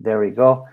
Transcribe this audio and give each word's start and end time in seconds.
There 0.00 0.18
we 0.18 0.30
go. 0.30 0.64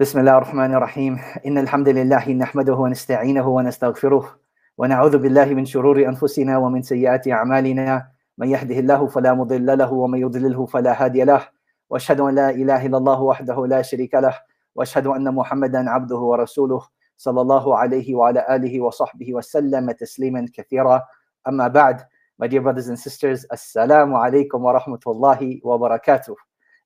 بسم 0.00 0.18
الله 0.20 0.38
الرحمن 0.38 0.74
الرحيم 0.74 1.18
إن 1.46 1.58
الحمد 1.58 1.88
لله 1.88 2.32
نحمده 2.32 2.74
ونستعينه 2.74 3.48
ونستغفره 3.48 4.38
ونعوذ 4.78 5.18
بالله 5.18 5.44
من 5.44 5.64
شرور 5.64 6.08
أنفسنا 6.08 6.58
ومن 6.58 6.82
سيئات 6.82 7.28
أعمالنا 7.28 8.08
من 8.38 8.48
يهده 8.48 8.78
الله 8.78 9.06
فلا 9.06 9.34
مضل 9.34 9.78
له 9.78 9.92
ومن 9.92 10.18
يضلله 10.18 10.66
فلا 10.66 11.04
هادي 11.04 11.24
له 11.24 11.48
وأشهد 11.90 12.20
أن 12.20 12.34
لا 12.34 12.50
إله 12.50 12.86
إلا 12.86 12.98
الله 12.98 13.22
وحده 13.22 13.66
لا 13.66 13.82
شريك 13.82 14.14
له 14.14 14.34
وأشهد 14.74 15.06
أن 15.06 15.34
محمدا 15.34 15.90
عبده 15.90 16.16
ورسوله 16.18 16.82
صلى 17.16 17.40
الله 17.40 17.78
عليه 17.78 18.14
وعلى 18.14 18.56
آله 18.56 18.80
وصحبه 18.80 19.34
وسلم 19.34 19.90
تسليما 19.90 20.46
كثيرا 20.54 21.02
أما 21.48 21.68
بعد 21.68 22.00
My 22.40 22.46
dear 22.46 22.60
brothers 22.60 22.86
and 22.86 22.98
sisters, 22.98 23.44
alaikum 23.50 24.60
wa 24.60 24.78
rahmatullahi 24.78 25.60
wa 25.64 25.76
barakatuh. 25.76 26.36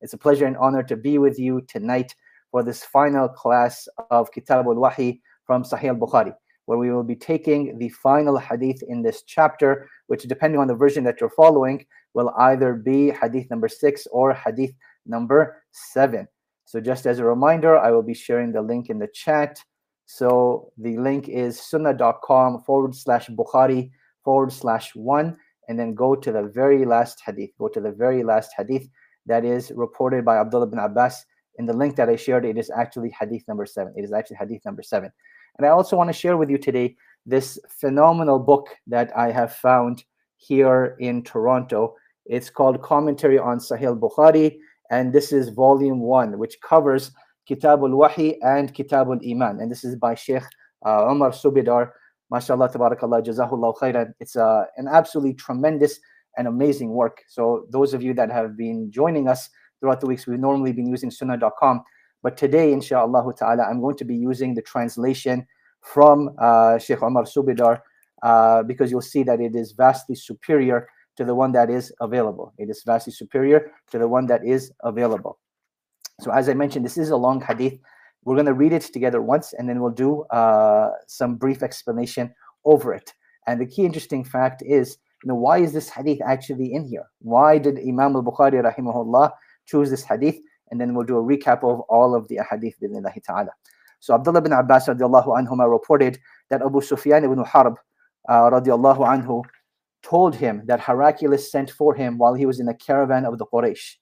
It's 0.03 0.15
a 0.15 0.19
pleasure 0.19 0.47
and 0.47 0.57
honor 0.57 0.83
to 0.83 0.97
be 0.97 1.19
with 1.19 1.39
you 1.39 1.61
tonight 1.69 2.15
for 2.51 2.65
this 2.65 2.85
final 2.85 3.29
class 3.29 3.87
of 4.11 4.33
Kitab 4.33 4.67
al-Wahi 4.67 5.21
from 5.47 5.63
Sahih 5.63 5.91
al-Bukhari, 5.91 6.35
where 6.67 6.77
we 6.77 6.91
will 6.91 7.05
be 7.05 7.15
taking 7.15 7.79
the 7.79 7.89
final 7.89 8.37
hadith 8.37 8.83
in 8.89 9.03
this 9.03 9.23
chapter, 9.23 9.89
which 10.09 10.25
depending 10.25 10.61
on 10.61 10.67
the 10.67 10.75
version 10.75 11.05
that 11.05 11.21
you're 11.21 11.31
following, 11.31 11.87
will 12.15 12.31
either 12.39 12.75
be 12.75 13.11
hadith 13.11 13.49
number 13.49 13.69
six 13.69 14.07
or 14.11 14.35
hadith 14.35 14.73
number 15.07 15.63
seven. 15.71 16.27
So 16.65 16.81
just 16.81 17.07
as 17.07 17.21
a 17.21 17.25
reminder, 17.25 17.79
I 17.79 17.93
will 17.93 18.03
be 18.03 18.15
sharing 18.15 18.53
the 18.53 18.63
link 18.63 18.91
in 18.91 18.99
the 18.99 19.09
chat. 19.15 19.59
So 20.07 20.73
the 20.79 20.99
link 20.99 21.29
is 21.29 21.61
sunnah.com 21.61 22.65
forward 22.65 22.95
slash 22.97 23.29
Bukhari 23.29 23.91
forward 24.25 24.53
slash 24.53 24.97
one, 24.97 25.37
and 25.69 25.79
then 25.79 25.95
go 25.95 26.17
to 26.17 26.33
the 26.33 26.43
very 26.43 26.85
last 26.85 27.23
hadith. 27.25 27.51
Go 27.57 27.69
to 27.69 27.81
the 27.81 27.93
very 27.93 28.25
last 28.25 28.51
hadith 28.57 28.89
that 29.27 29.45
is 29.45 29.73
reported 29.75 30.25
by 30.25 30.39
Abdullah 30.39 30.67
bin 30.67 30.79
Abbas. 30.79 31.25
In 31.59 31.67
the 31.67 31.73
link 31.73 31.97
that 31.97 32.09
I 32.09 32.17
shared, 32.17 32.45
it 32.45 32.57
is 32.57 32.71
actually 32.71 33.15
hadith 33.19 33.47
number 33.47 33.67
seven. 33.67 33.93
It 33.97 34.05
is 34.05 34.13
actually 34.13 34.37
hadith 34.37 34.65
number 34.65 34.83
seven. 34.83 35.11
And 35.59 35.67
I 35.67 35.71
also 35.71 35.97
want 35.97 36.09
to 36.09 36.15
share 36.15 36.37
with 36.37 36.49
you 36.51 36.59
today 36.59 36.97
this 37.27 37.59
phenomenal 37.69 38.39
book 38.39 38.69
that 38.87 39.15
I 39.17 39.31
have 39.31 39.55
found 39.55 40.05
here 40.37 40.97
in 40.99 41.23
Toronto. 41.23 41.95
It's 42.25 42.51
called 42.51 42.83
Commentary 42.83 43.39
on 43.39 43.59
Sahih 43.59 43.99
Bukhari, 43.99 44.59
and 44.91 45.13
this 45.13 45.33
is 45.33 45.51
volume 45.51 46.01
one, 46.01 46.39
which 46.39 46.61
covers 46.61 47.13
Kitabul 47.49 47.95
Wahi 47.95 48.41
and 48.43 48.73
Kitabul 48.73 49.21
Iman. 49.31 49.61
And 49.61 49.71
this 49.71 49.85
is 49.85 49.97
by 49.97 50.15
Sheikh 50.15 50.45
uh, 50.87 51.07
Umar 51.11 51.31
Subidar 51.31 51.91
mashallah 52.33 52.69
tabarakallah 52.73 53.23
jazahullah 53.23 53.77
khairan 53.77 54.13
it's 54.19 54.37
uh, 54.37 54.65
an 54.79 54.89
absolutely 54.89 55.35
tremendous 55.35 56.01
and 56.37 56.47
amazing 56.49 56.91
work. 56.91 57.23
So 57.29 57.67
those 57.71 57.95
of 57.95 58.03
you 58.03 58.15
that 58.15 58.31
have 58.31 58.57
been 58.57 58.91
joining 58.91 59.29
us 59.29 59.51
throughout 59.83 60.01
the 60.01 60.07
weeks 60.07 60.27
we've 60.27 60.39
normally 60.39 60.73
been 60.73 60.87
using 60.87 61.11
sunnah.com 61.11 61.83
but 62.23 62.37
today 62.37 62.73
inshallah 62.73 63.35
ta'ala 63.37 63.65
i'm 63.65 63.81
going 63.81 63.97
to 63.97 64.05
be 64.05 64.15
using 64.15 64.55
the 64.55 64.63
translation 64.63 65.45
from 65.81 66.31
uh, 66.39 66.79
sheikh 66.79 67.03
omar 67.03 67.25
subidar 67.25 67.81
uh, 68.23 68.63
because 68.63 68.91
you'll 68.93 69.01
see 69.01 69.25
that 69.25 69.41
it 69.41 69.57
is 69.57 69.73
vastly 69.73 70.15
superior 70.15 70.89
to 71.17 71.25
the 71.25 71.35
one 71.35 71.53
that 71.53 71.69
is 71.69 71.93
available. 72.01 72.55
It 72.57 72.71
is 72.71 72.85
vastly 72.87 73.13
superior 73.13 73.73
to 73.91 73.99
the 73.99 74.09
one 74.09 74.27
that 74.29 74.47
is 74.47 74.73
available. 74.85 75.39
So 76.21 76.31
as 76.31 76.49
i 76.49 76.55
mentioned 76.55 76.85
this 76.85 76.97
is 76.97 77.11
a 77.11 77.17
long 77.17 77.41
hadith. 77.41 77.79
We're 78.25 78.37
going 78.37 78.47
to 78.47 78.55
read 78.55 78.73
it 78.73 78.83
together 78.83 79.21
once 79.21 79.53
and 79.53 79.69
then 79.69 79.81
we'll 79.81 79.91
do 79.91 80.23
uh, 80.31 80.91
some 81.09 81.35
brief 81.35 81.65
explanation 81.65 82.33
over 82.65 82.95
it. 82.95 83.13
And 83.49 83.61
the 83.61 83.67
key 83.67 83.85
interesting 83.85 84.25
fact 84.25 84.63
is, 84.65 84.99
you 85.23 85.29
know, 85.29 85.35
why 85.35 85.59
is 85.59 85.73
this 85.73 85.89
hadith 85.89 86.21
actually 86.23 86.73
in 86.73 86.85
here? 86.85 87.07
Why 87.21 87.59
did 87.59 87.79
Imam 87.79 88.17
al-Bukhari 88.17 88.63
rahimahullah 88.63 89.31
choose 89.67 89.91
this 89.91 90.05
hadith? 90.05 90.37
And 90.71 90.81
then 90.81 90.95
we'll 90.95 91.07
do 91.07 91.19
a 91.19 91.23
recap 91.23 91.63
of 91.63 91.81
all 91.89 92.15
of 92.15 92.29
the 92.29 92.41
hadith 92.51 92.75
bidnillahi 92.83 93.23
ta'ala. 93.23 93.51
So 94.01 94.15
Abdullah 94.15 94.41
bin 94.41 94.53
Abbas 94.53 94.89
radiallahu 94.89 95.29
anhuma 95.29 95.71
reported 95.71 96.19
that 96.51 96.61
Abu 96.61 96.81
Sufyan 96.81 97.25
ibn 97.25 97.39
Harb 97.45 97.79
uh, 98.29 98.51
radiallahu 98.51 98.99
anhu 98.99 99.45
told 100.03 100.35
him 100.35 100.63
that 100.67 100.81
Heraclius 100.81 101.53
sent 101.53 101.71
for 101.71 101.95
him 101.95 102.19
while 102.19 102.35
he 102.35 102.47
was 102.47 102.59
in 102.59 102.69
a 102.69 102.75
caravan 102.75 103.25
of 103.25 103.39
the 103.39 103.47
Quraysh. 103.47 103.97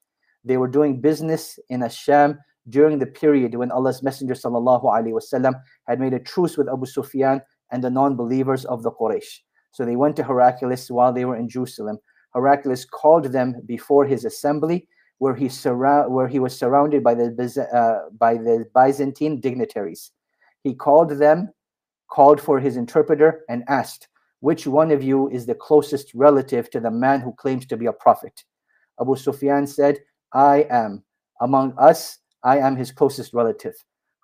They 0.44 0.56
were 0.56 0.68
doing 0.68 1.02
business 1.02 1.58
in 1.68 1.80
Asham 1.80 2.38
during 2.70 2.98
the 2.98 3.06
period 3.06 3.54
when 3.54 3.70
Allah's 3.70 4.02
Messenger 4.02 4.34
sallallahu 4.34 4.84
alaihi 4.84 5.12
wasallam 5.12 5.60
had 5.86 6.00
made 6.00 6.14
a 6.14 6.18
truce 6.18 6.56
with 6.56 6.68
Abu 6.68 6.86
Sufyan 6.86 7.42
and 7.70 7.84
the 7.84 7.90
non-believers 7.90 8.64
of 8.64 8.82
the 8.82 8.92
Quraysh. 8.92 9.40
So 9.72 9.84
they 9.84 9.96
went 9.96 10.16
to 10.16 10.24
Heraclius 10.24 10.90
while 10.90 11.12
they 11.12 11.24
were 11.24 11.36
in 11.36 11.48
Jerusalem. 11.48 11.98
Heraclius 12.34 12.84
called 12.84 13.26
them 13.26 13.56
before 13.66 14.04
his 14.04 14.24
assembly, 14.24 14.88
where 15.18 15.34
he 15.34 15.48
surround 15.48 16.12
where 16.12 16.28
he 16.28 16.38
was 16.38 16.58
surrounded 16.58 17.02
by 17.02 17.14
the 17.14 17.68
uh, 17.72 18.10
by 18.16 18.34
the 18.34 18.66
Byzantine 18.74 19.40
dignitaries. 19.40 20.12
He 20.62 20.74
called 20.74 21.10
them, 21.10 21.52
called 22.10 22.40
for 22.40 22.58
his 22.58 22.76
interpreter, 22.76 23.44
and 23.48 23.64
asked, 23.68 24.08
"Which 24.40 24.66
one 24.66 24.90
of 24.90 25.02
you 25.02 25.28
is 25.30 25.46
the 25.46 25.54
closest 25.54 26.12
relative 26.14 26.70
to 26.70 26.80
the 26.80 26.90
man 26.90 27.20
who 27.20 27.32
claims 27.32 27.66
to 27.66 27.76
be 27.76 27.86
a 27.86 27.92
prophet?" 27.92 28.44
Abu 29.00 29.16
Sufyan 29.16 29.66
said, 29.66 29.98
"I 30.32 30.66
am." 30.70 31.04
Among 31.40 31.72
us, 31.78 32.18
I 32.42 32.58
am 32.58 32.76
his 32.76 32.92
closest 32.92 33.32
relative. 33.32 33.74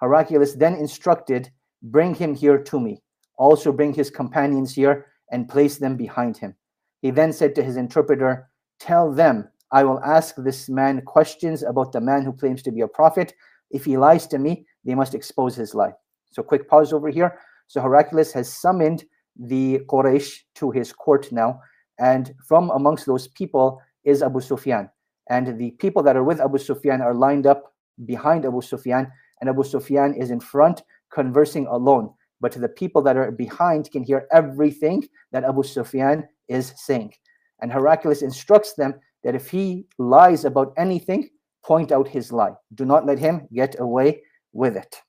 Heraclius 0.00 0.54
then 0.54 0.74
instructed, 0.74 1.50
Bring 1.82 2.14
him 2.14 2.34
here 2.34 2.58
to 2.58 2.80
me. 2.80 3.02
Also 3.36 3.72
bring 3.72 3.92
his 3.92 4.10
companions 4.10 4.74
here 4.74 5.06
and 5.30 5.48
place 5.48 5.78
them 5.78 5.96
behind 5.96 6.36
him. 6.36 6.54
He 7.02 7.10
then 7.10 7.32
said 7.32 7.54
to 7.54 7.62
his 7.62 7.76
interpreter, 7.76 8.48
Tell 8.78 9.12
them, 9.12 9.48
I 9.72 9.84
will 9.84 10.00
ask 10.04 10.34
this 10.36 10.68
man 10.68 11.02
questions 11.02 11.62
about 11.62 11.92
the 11.92 12.00
man 12.00 12.24
who 12.24 12.32
claims 12.32 12.62
to 12.62 12.72
be 12.72 12.82
a 12.82 12.88
prophet. 12.88 13.34
If 13.70 13.84
he 13.84 13.96
lies 13.96 14.26
to 14.28 14.38
me, 14.38 14.66
they 14.84 14.94
must 14.94 15.14
expose 15.14 15.56
his 15.56 15.74
lie. 15.74 15.92
So, 16.30 16.42
quick 16.42 16.68
pause 16.68 16.92
over 16.92 17.08
here. 17.08 17.38
So, 17.66 17.80
Heraclius 17.80 18.32
has 18.32 18.52
summoned 18.52 19.04
the 19.38 19.80
Quraysh 19.88 20.40
to 20.56 20.70
his 20.70 20.92
court 20.92 21.32
now. 21.32 21.60
And 21.98 22.34
from 22.46 22.70
amongst 22.70 23.06
those 23.06 23.28
people 23.28 23.80
is 24.04 24.22
Abu 24.22 24.40
Sufyan. 24.40 24.88
And 25.28 25.58
the 25.58 25.72
people 25.72 26.02
that 26.04 26.16
are 26.16 26.24
with 26.24 26.40
Abu 26.40 26.58
Sufyan 26.58 27.00
are 27.00 27.14
lined 27.14 27.46
up 27.46 27.74
behind 28.04 28.44
Abu 28.44 28.60
Sufyan, 28.60 29.10
and 29.40 29.50
Abu 29.50 29.64
Sufyan 29.64 30.14
is 30.14 30.30
in 30.30 30.40
front 30.40 30.82
conversing 31.10 31.66
alone. 31.66 32.12
But 32.40 32.52
the 32.52 32.68
people 32.68 33.02
that 33.02 33.16
are 33.16 33.30
behind 33.30 33.90
can 33.90 34.02
hear 34.02 34.26
everything 34.32 35.06
that 35.32 35.44
Abu 35.44 35.62
Sufyan 35.62 36.28
is 36.48 36.72
saying. 36.76 37.12
And 37.60 37.72
Heraclius 37.72 38.22
instructs 38.22 38.74
them 38.74 38.94
that 39.24 39.34
if 39.34 39.48
he 39.48 39.86
lies 39.98 40.44
about 40.44 40.74
anything, 40.76 41.30
point 41.64 41.90
out 41.92 42.06
his 42.06 42.32
lie. 42.32 42.52
Do 42.74 42.84
not 42.84 43.06
let 43.06 43.18
him 43.18 43.48
get 43.52 43.80
away 43.80 44.22
with 44.52 44.76
it. 44.76 45.00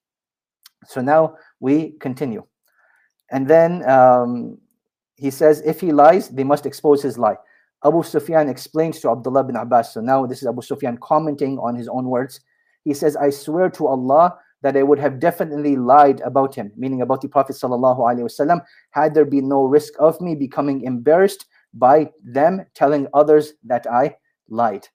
So 0.86 1.02
now 1.02 1.36
we 1.60 1.92
continue. 2.00 2.44
And 3.32 3.48
then 3.48 3.88
um, 3.90 4.58
he 5.16 5.30
says, 5.30 5.62
if 5.62 5.82
he 5.82 5.92
lies, 5.92 6.30
they 6.30 6.44
must 6.44 6.66
expose 6.66 7.02
his 7.02 7.18
lie. 7.18 7.36
Abu 7.86 8.02
Sufyan 8.04 8.50
explains 8.50 9.00
to 9.02 9.12
Abdullah 9.12 9.44
bin 9.44 9.56
Abbas. 9.56 9.94
So 9.94 10.02
now 10.02 10.26
this 10.26 10.42
is 10.42 10.48
Abu 10.48 10.62
Sufyan 10.62 10.98
commenting 10.98 11.60
on 11.60 11.76
his 11.76 11.88
own 11.88 12.06
words. 12.06 12.40
He 12.86 12.94
says, 12.94 13.16
I 13.16 13.30
swear 13.30 13.70
to 13.72 13.88
Allah 13.88 14.38
that 14.62 14.75
I 14.75 14.84
would 14.84 15.00
have 15.00 15.19
definitely 15.19 15.75
lied 15.75 16.22
about 16.22 16.56
him, 16.56 16.72
meaning 16.75 17.01
about 17.01 17.22
the 17.22 17.28
Prophet 17.28 17.56
wasallam, 17.56 18.62
had 18.91 19.13
there 19.13 19.25
been 19.25 19.47
no 19.47 19.63
risk 19.63 19.94
of 20.00 20.19
me 20.19 20.35
becoming 20.35 20.81
embarrassed 20.81 21.45
by 21.73 22.09
them 22.23 22.66
telling 22.73 23.07
others 23.13 23.53
that 23.66 23.85
I 23.88 24.16
lied. 24.50 24.88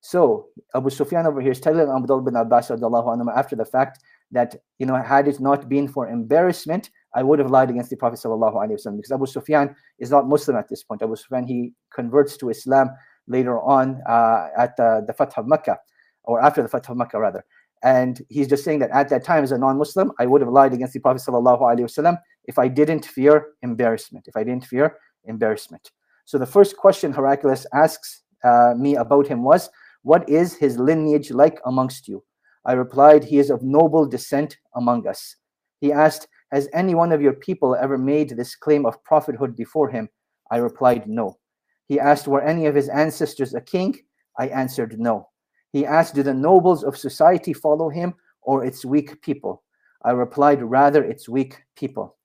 So 0.00 0.46
Abu 0.74 0.90
Sufyan 0.90 1.26
over 1.26 1.40
here 1.40 1.52
is 1.52 1.60
telling 1.60 1.88
Abdullah 1.88 2.22
bin 2.22 2.36
Abbas 2.36 2.70
after 2.70 3.56
the 3.56 3.64
fact 3.64 3.98
that 4.30 4.54
you 4.78 4.86
know 4.86 4.94
had 4.94 5.26
it 5.26 5.40
not 5.40 5.68
been 5.68 5.88
for 5.88 6.08
embarrassment, 6.08 6.90
I 7.14 7.22
would 7.22 7.38
have 7.40 7.50
lied 7.50 7.70
against 7.70 7.90
the 7.90 7.96
Prophet 7.96 8.20
wasallam 8.20 8.96
because 8.96 9.12
Abu 9.12 9.26
Sufyan 9.26 9.74
is 9.98 10.10
not 10.10 10.28
Muslim 10.28 10.56
at 10.56 10.68
this 10.68 10.84
point. 10.84 11.02
Abu 11.02 11.16
Sufyan 11.16 11.46
he 11.46 11.72
converts 11.92 12.36
to 12.36 12.50
Islam 12.50 12.90
later 13.26 13.60
on 13.60 14.00
uh, 14.08 14.48
at 14.56 14.76
the 14.76 15.14
Fath 15.16 15.36
of 15.36 15.48
Mecca 15.48 15.78
or 16.24 16.40
after 16.40 16.62
the 16.62 16.68
Fath 16.68 16.88
of 16.88 16.96
Makkah 16.96 17.18
rather. 17.18 17.44
And 17.82 18.20
he's 18.28 18.48
just 18.48 18.64
saying 18.64 18.80
that 18.80 18.90
at 18.90 19.08
that 19.10 19.24
time, 19.24 19.44
as 19.44 19.52
a 19.52 19.58
non-Muslim, 19.58 20.12
I 20.18 20.26
would 20.26 20.40
have 20.40 20.50
lied 20.50 20.72
against 20.72 20.94
the 20.94 21.00
Prophet 21.00 21.22
wasallam 21.22 22.18
if 22.44 22.58
I 22.58 22.68
didn't 22.68 23.04
fear 23.04 23.48
embarrassment. 23.62 24.26
If 24.26 24.36
I 24.36 24.44
didn't 24.44 24.66
fear 24.66 24.96
embarrassment. 25.24 25.90
So 26.24 26.38
the 26.38 26.46
first 26.46 26.76
question 26.76 27.12
Heraclius 27.12 27.66
asks 27.72 28.22
uh, 28.44 28.74
me 28.76 28.96
about 28.96 29.26
him 29.26 29.42
was, 29.42 29.70
"What 30.02 30.28
is 30.28 30.54
his 30.54 30.78
lineage 30.78 31.30
like 31.30 31.60
amongst 31.64 32.08
you?" 32.08 32.24
I 32.64 32.72
replied, 32.72 33.24
"He 33.24 33.38
is 33.38 33.50
of 33.50 33.62
noble 33.62 34.06
descent 34.06 34.58
among 34.74 35.06
us." 35.06 35.36
He 35.80 35.92
asked, 35.92 36.28
"Has 36.50 36.68
any 36.72 36.94
one 36.94 37.12
of 37.12 37.22
your 37.22 37.34
people 37.34 37.76
ever 37.76 37.98
made 37.98 38.30
this 38.30 38.56
claim 38.56 38.86
of 38.86 39.02
prophethood 39.04 39.56
before 39.56 39.88
him?" 39.88 40.08
I 40.50 40.58
replied, 40.58 41.08
"No." 41.08 41.38
He 41.86 42.00
asked, 42.00 42.28
"Were 42.28 42.42
any 42.42 42.66
of 42.66 42.74
his 42.74 42.88
ancestors 42.88 43.54
a 43.54 43.60
king?" 43.60 43.96
I 44.38 44.48
answered, 44.48 44.98
"No." 44.98 45.28
He 45.72 45.86
asked, 45.86 46.14
Do 46.14 46.22
the 46.22 46.34
nobles 46.34 46.84
of 46.84 46.96
society 46.96 47.52
follow 47.52 47.88
him 47.88 48.14
or 48.42 48.64
its 48.64 48.84
weak 48.84 49.20
people? 49.22 49.62
I 50.02 50.12
replied, 50.12 50.62
Rather, 50.62 51.04
its 51.04 51.28
weak 51.28 51.62
people. 51.76 52.16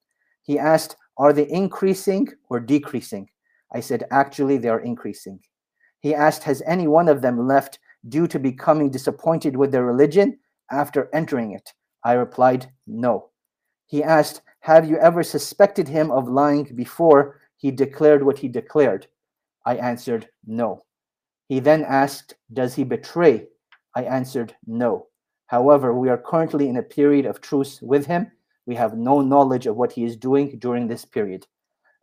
He 0.43 0.59
asked, 0.59 0.95
Are 1.17 1.33
they 1.33 1.49
increasing 1.49 2.29
or 2.49 2.59
decreasing? 2.59 3.29
I 3.71 3.79
said, 3.79 4.05
Actually, 4.11 4.57
they 4.57 4.69
are 4.69 4.81
increasing. 4.81 5.39
He 5.99 6.13
asked, 6.13 6.43
Has 6.43 6.61
any 6.65 6.87
one 6.87 7.09
of 7.09 7.21
them 7.21 7.47
left 7.47 7.79
due 8.09 8.27
to 8.27 8.39
becoming 8.39 8.89
disappointed 8.89 9.55
with 9.55 9.71
their 9.71 9.85
religion? 9.85 10.37
after 10.71 11.09
entering 11.13 11.51
it? 11.51 11.73
I 12.03 12.13
replied, 12.13 12.71
No. 12.87 13.29
He 13.85 14.03
asked, 14.03 14.41
Have 14.61 14.89
you 14.89 14.97
ever 14.97 15.23
suspected 15.23 15.87
him 15.87 16.11
of 16.11 16.27
lying 16.27 16.65
before 16.75 17.39
he 17.57 17.71
declared 17.71 18.23
what 18.23 18.37
he 18.39 18.47
declared? 18.47 19.07
I 19.65 19.75
answered, 19.75 20.27
No. 20.45 20.83
He 21.47 21.59
then 21.59 21.83
asked, 21.83 22.35
Does 22.51 22.75
he 22.75 22.83
betray? 22.83 23.47
I 23.95 24.03
answered, 24.03 24.55
No. 24.65 25.07
However, 25.47 25.93
we 25.93 26.09
are 26.09 26.17
currently 26.17 26.67
in 26.69 26.77
a 26.77 26.83
period 26.83 27.25
of 27.25 27.41
truce 27.41 27.81
with 27.81 28.05
him. 28.05 28.31
We 28.65 28.75
have 28.75 28.97
no 28.97 29.21
knowledge 29.21 29.67
of 29.67 29.75
what 29.75 29.91
he 29.91 30.03
is 30.03 30.15
doing 30.15 30.57
during 30.59 30.87
this 30.87 31.05
period. 31.05 31.45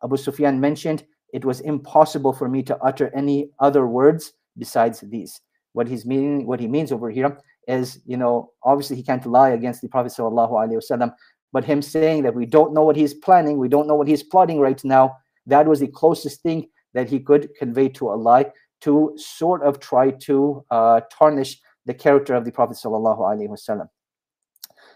Abu 0.04 0.16
Sufyan 0.16 0.60
mentioned, 0.60 1.04
It 1.32 1.44
was 1.44 1.60
impossible 1.60 2.32
for 2.32 2.48
me 2.48 2.62
to 2.64 2.78
utter 2.78 3.10
any 3.14 3.50
other 3.58 3.87
words 3.87 4.32
besides 4.58 5.00
these. 5.00 5.40
What 5.72 5.88
he's 5.88 6.04
meaning, 6.04 6.46
what 6.46 6.60
he 6.60 6.69
means 6.69 6.93
over 6.93 7.10
here 7.10 7.38
is, 7.66 8.00
you 8.04 8.16
know, 8.16 8.50
obviously 8.62 8.96
he 8.96 9.02
can't 9.02 9.25
lie 9.26 9.50
against 9.50 9.81
the 9.81 9.88
Prophet 9.88 10.12
wasallam, 10.12 11.14
but 11.52 11.64
him 11.64 11.82
saying 11.82 12.22
that 12.25 12.34
we 12.34 12.46
don't 12.46 12.75
know 12.75 12.82
what 12.82 12.96
he's 12.96 13.14
planning, 13.14 13.58
we 13.58 13.69
don't 13.69 13.86
know 13.86 13.94
what 13.94 14.08
he's 14.08 14.22
plotting 14.22 14.60
right 14.60 14.82
now, 14.84 15.16
that 15.46 15.66
was 15.66 15.81
the 15.81 15.88
closest 15.88 16.43
thing 16.43 16.69
that 16.94 17.08
he 17.08 17.20
could 17.20 17.54
convey 17.56 17.88
to 17.88 18.10
a 18.10 18.14
lie 18.14 18.46
to 18.81 19.15
sort 19.17 19.62
of 19.62 19.81
try 19.81 20.11
to 20.11 20.65
uh, 20.71 21.00
tarnish 21.12 21.61
the 21.87 21.94
character 21.94 22.35
of 22.35 22.44
the 22.44 22.53
Prophet 22.53 22.77
sallallahu. 22.77 23.88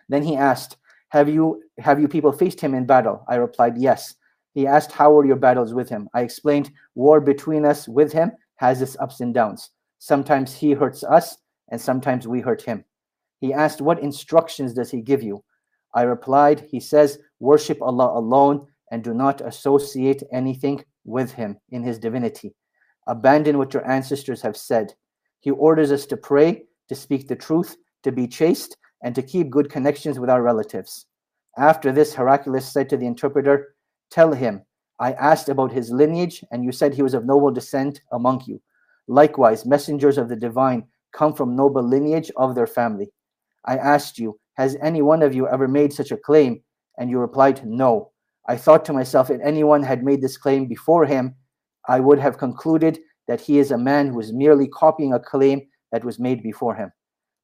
Then 0.09 0.23
he 0.23 0.37
asked, 0.37 0.77
"Have 1.09 1.29
you 1.29 1.63
have 1.79 2.01
you 2.01 2.09
people 2.09 2.33
faced 2.33 2.61
him 2.61 2.75
in 2.75 2.87
battle?" 2.87 3.25
I 3.29 3.37
replied, 3.37 3.79
"Yes." 3.79 4.15
He 4.53 4.67
asked, 4.67 4.93
"How 4.93 5.13
were 5.13 5.27
your 5.27 5.37
battles 5.37 5.75
with 5.75 5.89
him?" 5.89 6.09
I 6.15 6.23
explained, 6.23 6.71
"War 6.95 7.21
between 7.21 7.65
us 7.65 7.89
with 7.89 8.13
him 8.13 8.33
has 8.57 8.81
its 8.81 8.97
ups 9.01 9.21
and 9.21 9.35
downs. 9.35 9.71
Sometimes 9.99 10.55
he 10.55 10.73
hurts 10.73 11.03
us, 11.03 11.39
and 11.69 11.81
sometimes 11.81 12.29
we 12.29 12.41
hurt 12.41 12.63
him." 12.63 12.85
He 13.41 13.53
asked, 13.53 13.81
"What 13.81 14.01
instructions 14.01 14.75
does 14.75 14.91
he 14.91 15.01
give 15.01 15.23
you?" 15.23 15.43
I 15.95 16.03
replied, 16.03 16.61
"He 16.61 16.81
says, 16.81 17.19
worship 17.41 17.81
Allah 17.83 18.19
alone 18.19 18.67
and 18.91 19.03
do 19.03 19.15
not 19.15 19.41
associate 19.41 20.23
anything 20.33 20.85
with 21.05 21.33
him 21.33 21.59
in 21.71 21.83
his 21.83 21.99
divinity. 21.99 22.55
Abandon 23.06 23.59
what 23.59 23.75
your 23.75 23.89
ancestors 23.89 24.43
have 24.43 24.56
said. 24.56 24.95
He 25.41 25.51
orders 25.51 25.93
us 25.93 26.06
to 26.06 26.17
pray, 26.17 26.65
to 26.89 26.95
speak 26.95 27.29
the 27.29 27.37
truth, 27.37 27.77
to 28.03 28.12
be 28.12 28.27
chaste, 28.27 28.77
and 29.03 29.15
to 29.15 29.23
keep 29.23 29.51
good 29.51 29.71
connections 29.71 30.19
with 30.19 30.31
our 30.31 30.43
relatives. 30.43 31.06
After 31.56 31.93
this, 31.93 32.15
Heraclius 32.15 32.73
said 32.73 32.89
to 32.89 32.97
the 32.97 33.06
interpreter, 33.06 33.75
Tell 34.11 34.33
him, 34.33 34.62
I 34.99 35.12
asked 35.12 35.49
about 35.49 35.73
his 35.73 35.91
lineage, 35.91 36.45
and 36.51 36.65
you 36.65 36.73
said 36.73 36.95
he 36.95 37.03
was 37.03 37.15
of 37.15 37.27
noble 37.27 37.51
descent 37.51 38.01
among 38.12 38.43
you. 38.47 38.61
Likewise, 39.07 39.67
messengers 39.67 40.19
of 40.19 40.29
the 40.29 40.37
divine 40.37 40.85
come 41.12 41.35
from 41.35 41.55
noble 41.57 41.83
lineage 41.83 42.31
of 42.37 42.55
their 42.55 42.67
family. 42.67 43.11
I 43.65 43.77
asked 43.77 44.19
you, 44.19 44.39
Has 44.55 44.77
any 44.81 45.03
one 45.03 45.23
of 45.23 45.35
you 45.35 45.49
ever 45.49 45.69
made 45.69 45.93
such 45.93 46.11
a 46.11 46.17
claim? 46.17 46.62
And 46.99 47.11
you 47.11 47.19
replied, 47.19 47.65
No. 47.67 48.11
I 48.47 48.57
thought 48.57 48.85
to 48.87 48.93
myself, 48.93 49.31
if 49.31 49.41
anyone 49.43 49.83
had 49.83 50.05
made 50.05 50.21
this 50.21 50.37
claim 50.37 50.67
before 50.67 51.07
him, 51.07 51.35
I 51.89 52.01
would 52.01 52.19
have 52.19 52.39
concluded 52.39 52.99
that 53.29 53.41
he 53.41 53.59
is 53.59 53.71
a 53.71 53.79
man 53.79 54.09
who 54.09 54.21
is 54.21 54.33
merely 54.33 54.69
copying 54.69 55.13
a 55.13 55.21
claim 55.21 55.67
that 55.93 56.05
was 56.05 56.19
made 56.19 56.43
before 56.43 56.75
him. 56.75 56.93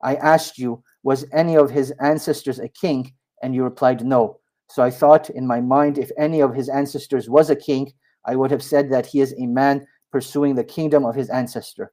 I 0.02 0.16
asked 0.16 0.58
you, 0.58 0.82
was 1.02 1.26
any 1.32 1.56
of 1.56 1.70
his 1.70 1.92
ancestors 2.00 2.58
a 2.58 2.68
king? 2.68 3.12
And 3.42 3.54
you 3.54 3.64
replied, 3.64 4.04
no. 4.04 4.38
So 4.68 4.82
I 4.82 4.90
thought 4.90 5.30
in 5.30 5.46
my 5.46 5.60
mind, 5.60 5.98
if 5.98 6.10
any 6.18 6.40
of 6.40 6.54
his 6.54 6.68
ancestors 6.68 7.28
was 7.28 7.50
a 7.50 7.56
king, 7.56 7.90
I 8.26 8.36
would 8.36 8.50
have 8.50 8.62
said 8.62 8.90
that 8.90 9.06
he 9.06 9.20
is 9.20 9.34
a 9.38 9.46
man 9.46 9.86
pursuing 10.12 10.54
the 10.54 10.64
kingdom 10.64 11.04
of 11.04 11.14
his 11.14 11.30
ancestor. 11.30 11.92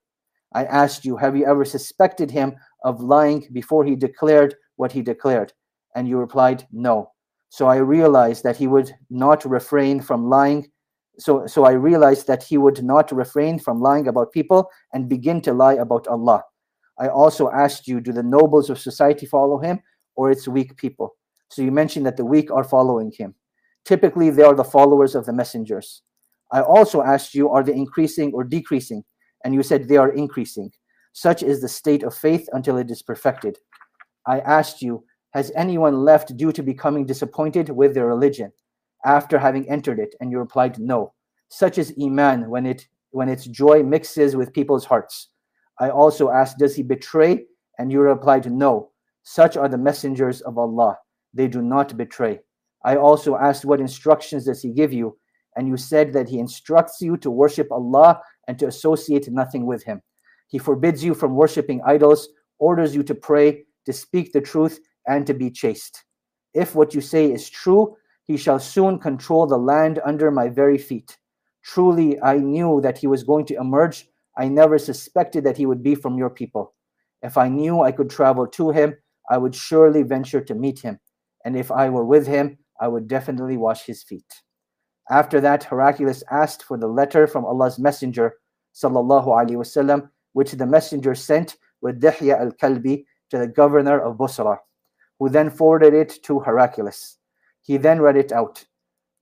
I 0.54 0.66
asked 0.66 1.06
you, 1.06 1.18
have 1.18 1.36
you 1.36 1.46
ever 1.46 1.66
suspected 1.66 2.32
him 2.32 2.56
of 2.84 3.02
lying 3.02 3.48
before 3.52 3.86
he 3.86 3.96
declared 3.96 4.56
what 4.76 4.92
he 4.92 5.02
declared? 5.02 5.54
And 5.96 6.08
you 6.08 6.18
replied, 6.18 6.68
no. 6.72 7.12
So 7.50 7.68
I 7.68 7.78
realized 7.78 8.44
that 8.44 8.58
he 8.58 8.68
would 8.68 8.94
not 9.10 9.46
refrain 9.46 10.02
from 10.02 10.30
lying. 10.30 10.70
So, 11.20 11.48
so 11.48 11.66
I 11.66 11.72
realized 11.72 12.28
that 12.28 12.44
he 12.44 12.58
would 12.58 12.84
not 12.84 13.12
refrain 13.12 13.58
from 13.60 13.82
lying 13.82 14.08
about 14.08 14.32
people 14.32 14.70
and 14.94 15.10
begin 15.10 15.42
to 15.42 15.54
lie 15.54 15.74
about 15.74 16.08
Allah. 16.08 16.44
I 17.00 17.10
also 17.10 17.50
asked 17.50 17.88
you, 17.88 18.00
do 18.02 18.12
the 18.12 18.24
nobles 18.24 18.70
of 18.70 18.80
society 18.80 19.26
follow 19.26 19.60
him 19.60 19.80
or 20.16 20.32
its 20.32 20.48
weak 20.48 20.78
people? 20.78 21.16
So 21.50 21.62
you 21.62 21.72
mentioned 21.72 22.06
that 22.06 22.18
the 22.18 22.26
weak 22.26 22.52
are 22.52 22.64
following 22.64 23.12
him. 23.16 23.34
Typically, 23.86 24.30
they 24.30 24.44
are 24.44 24.56
the 24.56 24.64
followers 24.64 25.16
of 25.16 25.26
the 25.26 25.34
messengers. 25.34 26.04
I 26.52 26.62
also 26.62 27.02
asked 27.02 27.34
you, 27.34 27.50
are 27.50 27.64
they 27.64 27.74
increasing 27.74 28.32
or 28.34 28.44
decreasing? 28.44 29.04
And 29.44 29.54
you 29.54 29.64
said 29.64 29.88
they 29.88 29.98
are 29.98 30.12
increasing. 30.12 30.72
Such 31.14 31.42
is 31.42 31.62
the 31.62 31.70
state 31.70 32.04
of 32.04 32.14
faith 32.14 32.48
until 32.54 32.78
it 32.78 32.92
is 32.92 33.02
perfected. 33.02 33.58
I 34.26 34.40
asked 34.42 34.82
you, 34.82 35.04
has 35.34 35.52
anyone 35.56 36.04
left 36.04 36.36
due 36.38 36.52
to 36.52 36.64
becoming 36.64 37.06
disappointed 37.06 37.70
with 37.70 37.94
their 37.94 38.08
religion 38.08 38.52
after 39.06 39.38
having 39.38 39.70
entered 39.70 40.00
it? 40.00 40.16
And 40.20 40.32
you 40.32 40.40
replied, 40.40 40.80
No. 40.80 41.14
Such 41.50 41.78
is 41.78 41.94
Iman 42.02 42.50
when 42.50 42.66
it 42.66 42.88
when 43.12 43.30
its 43.30 43.46
joy 43.46 43.84
mixes 43.84 44.36
with 44.36 44.54
people's 44.54 44.86
hearts. 44.86 45.30
I 45.80 45.90
also 45.90 46.30
asked, 46.30 46.60
Does 46.60 46.76
he 46.76 46.84
betray? 46.84 47.46
And 47.80 47.92
you 47.92 48.02
replied, 48.02 48.52
No. 48.52 48.92
Such 49.24 49.58
are 49.58 49.70
the 49.70 49.78
messengers 49.78 50.42
of 50.42 50.58
Allah. 50.58 50.98
They 51.34 51.48
do 51.48 51.62
not 51.62 51.98
betray. 51.98 52.40
I 52.84 52.96
also 52.96 53.36
asked, 53.36 53.66
What 53.66 53.80
instructions 53.80 54.46
does 54.46 54.62
he 54.62 54.72
give 54.72 54.94
you? 54.94 55.18
And 55.56 55.68
you 55.68 55.78
said 55.78 56.14
that 56.14 56.30
he 56.30 56.40
instructs 56.40 57.02
you 57.02 57.18
to 57.18 57.32
worship 57.32 57.72
Allah 57.72 58.22
and 58.48 58.58
to 58.60 58.68
associate 58.68 59.30
nothing 59.30 59.66
with 59.66 59.84
him. 59.84 60.02
He 60.48 60.60
forbids 60.60 61.04
you 61.04 61.14
from 61.14 61.36
worshiping 61.36 61.82
idols, 61.86 62.30
orders 62.60 62.96
you 62.96 63.04
to 63.04 63.16
pray, 63.16 63.66
to 63.86 63.94
speak 63.94 64.32
the 64.32 64.42
truth, 64.42 64.80
and 65.08 65.26
to 65.28 65.34
be 65.34 65.50
chaste. 65.50 66.04
If 66.54 66.76
what 66.76 66.94
you 66.94 67.02
say 67.02 67.32
is 67.32 67.50
true, 67.50 67.96
he 68.28 68.38
shall 68.38 68.60
soon 68.60 69.00
control 69.00 69.48
the 69.48 69.58
land 69.58 70.00
under 70.06 70.30
my 70.30 70.50
very 70.50 70.78
feet. 70.78 71.18
Truly, 71.64 72.22
I 72.22 72.38
knew 72.38 72.82
that 72.82 72.98
he 72.98 73.08
was 73.08 73.24
going 73.24 73.46
to 73.48 73.56
emerge. 73.56 74.08
I 74.38 74.48
never 74.48 74.78
suspected 74.78 75.44
that 75.46 75.58
he 75.58 75.66
would 75.66 75.82
be 75.82 75.96
from 75.96 76.18
your 76.18 76.30
people. 76.30 76.74
If 77.22 77.38
I 77.38 77.50
knew 77.50 77.82
I 77.82 77.92
could 77.92 78.10
travel 78.10 78.48
to 78.48 78.72
him, 78.72 78.96
I 79.30 79.38
would 79.38 79.56
surely 79.56 80.04
venture 80.04 80.42
to 80.42 80.56
meet 80.56 80.80
him. 80.80 81.00
And 81.46 81.58
if 81.58 81.72
I 81.72 81.90
were 81.90 82.06
with 82.06 82.28
him, 82.28 82.58
I 82.80 82.88
would 82.88 83.08
definitely 83.08 83.58
wash 83.58 83.86
his 83.86 84.04
feet. 84.04 84.42
After 85.10 85.42
that, 85.42 85.64
Heraclius 85.64 86.24
asked 86.30 86.64
for 86.64 86.78
the 86.78 86.88
letter 86.88 87.28
from 87.28 87.46
Allah's 87.46 87.80
Messenger, 87.80 88.36
sallallahu 88.76 89.28
alaihi 89.28 89.56
wasallam, 89.56 90.10
which 90.34 90.52
the 90.52 90.66
messenger 90.66 91.16
sent 91.16 91.58
with 91.82 92.02
Dihya 92.02 92.40
al-Kalbi 92.40 93.06
to 93.32 93.38
the 93.38 93.48
governor 93.48 94.00
of 94.00 94.18
Busra 94.18 94.58
who 95.20 95.30
then 95.30 95.50
forwarded 95.50 95.94
it 95.94 96.22
to 96.24 96.40
Heraclius. 96.40 97.18
He 97.68 97.76
then 97.76 98.00
read 98.00 98.16
it 98.16 98.32
out. 98.32 98.66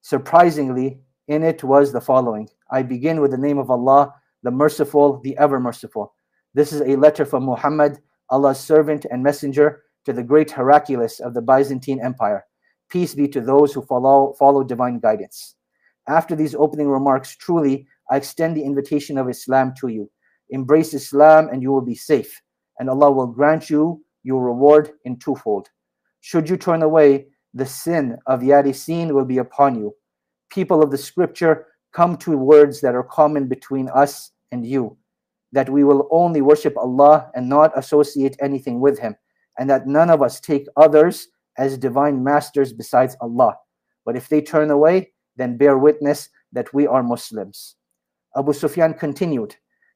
Surprisingly, 0.02 1.02
in 1.28 1.42
it 1.42 1.64
was 1.64 1.92
the 1.92 2.00
following 2.00 2.48
I 2.70 2.84
begin 2.84 3.20
with 3.20 3.32
the 3.32 3.40
name 3.40 3.58
of 3.58 3.72
Allah, 3.72 4.14
the 4.44 4.52
Merciful, 4.52 5.20
the 5.24 5.36
Ever 5.38 5.60
Merciful. 5.60 6.14
This 6.54 6.72
is 6.72 6.82
a 6.82 6.96
letter 6.96 7.26
from 7.26 7.44
Muhammad, 7.44 8.00
Allah's 8.30 8.60
servant 8.60 9.08
and 9.10 9.24
messenger, 9.24 9.82
to 10.06 10.14
the 10.14 10.22
great 10.22 10.52
Heraclius 10.52 11.20
of 11.20 11.34
the 11.34 11.42
Byzantine 11.42 12.00
Empire. 12.00 12.46
Peace 12.88 13.16
be 13.16 13.28
to 13.30 13.42
those 13.42 13.74
who 13.74 13.82
follow, 13.82 14.36
follow 14.38 14.64
divine 14.64 15.00
guidance. 15.00 15.56
After 16.08 16.36
these 16.36 16.54
opening 16.54 16.88
remarks, 16.88 17.36
truly, 17.36 17.88
I 18.12 18.18
extend 18.18 18.56
the 18.56 18.64
invitation 18.64 19.18
of 19.18 19.28
Islam 19.28 19.74
to 19.80 19.88
you. 19.88 20.12
Embrace 20.52 20.94
Islam 20.94 21.50
and 21.52 21.64
you 21.64 21.72
will 21.72 21.82
be 21.82 21.96
safe, 21.96 22.40
and 22.78 22.92
Allah 22.92 23.10
will 23.10 23.26
grant 23.26 23.72
you 23.72 24.06
your 24.22 24.46
reward 24.46 24.92
in 25.04 25.18
twofold. 25.18 25.70
Should 26.22 26.48
you 26.48 26.58
turn 26.58 26.84
away, 26.84 27.30
the 27.56 27.66
sin 27.66 28.18
of 28.28 28.42
Arisiyyin 28.42 29.12
will 29.12 29.26
be 29.26 29.40
upon 29.40 29.76
you. 29.76 29.96
People 30.52 30.84
of 30.84 30.92
the 30.92 30.98
scripture, 30.98 31.66
come 31.94 32.18
to 32.18 32.38
words 32.38 32.82
that 32.82 32.94
are 32.94 33.04
common 33.04 33.48
between 33.48 33.90
us 33.90 34.32
and 34.52 34.66
you, 34.66 34.98
that 35.54 35.70
we 35.70 35.86
will 35.86 36.08
only 36.12 36.42
worship 36.42 36.76
Allah 36.78 37.32
and 37.34 37.48
not 37.48 37.72
associate 37.78 38.36
anything 38.42 38.82
with 38.82 39.00
Him, 39.00 39.16
and 39.58 39.70
that 39.70 39.88
none 39.88 40.10
of 40.10 40.22
us 40.22 40.42
take 40.42 40.68
others 40.76 41.30
as 41.58 41.78
divine 41.78 42.22
masters 42.22 42.74
besides 42.74 43.16
Allah. 43.22 43.56
But 44.06 44.18
if 44.18 44.28
they 44.28 44.42
turn 44.42 44.70
away, 44.70 45.14
then 45.38 45.58
bear 45.58 45.78
witness 45.78 46.30
that 46.52 46.74
we 46.74 46.86
are 46.86 47.02
Muslims. 47.02 47.76
Abu 48.38 48.52
Sufyan 48.52 48.94
continued. 48.94 49.56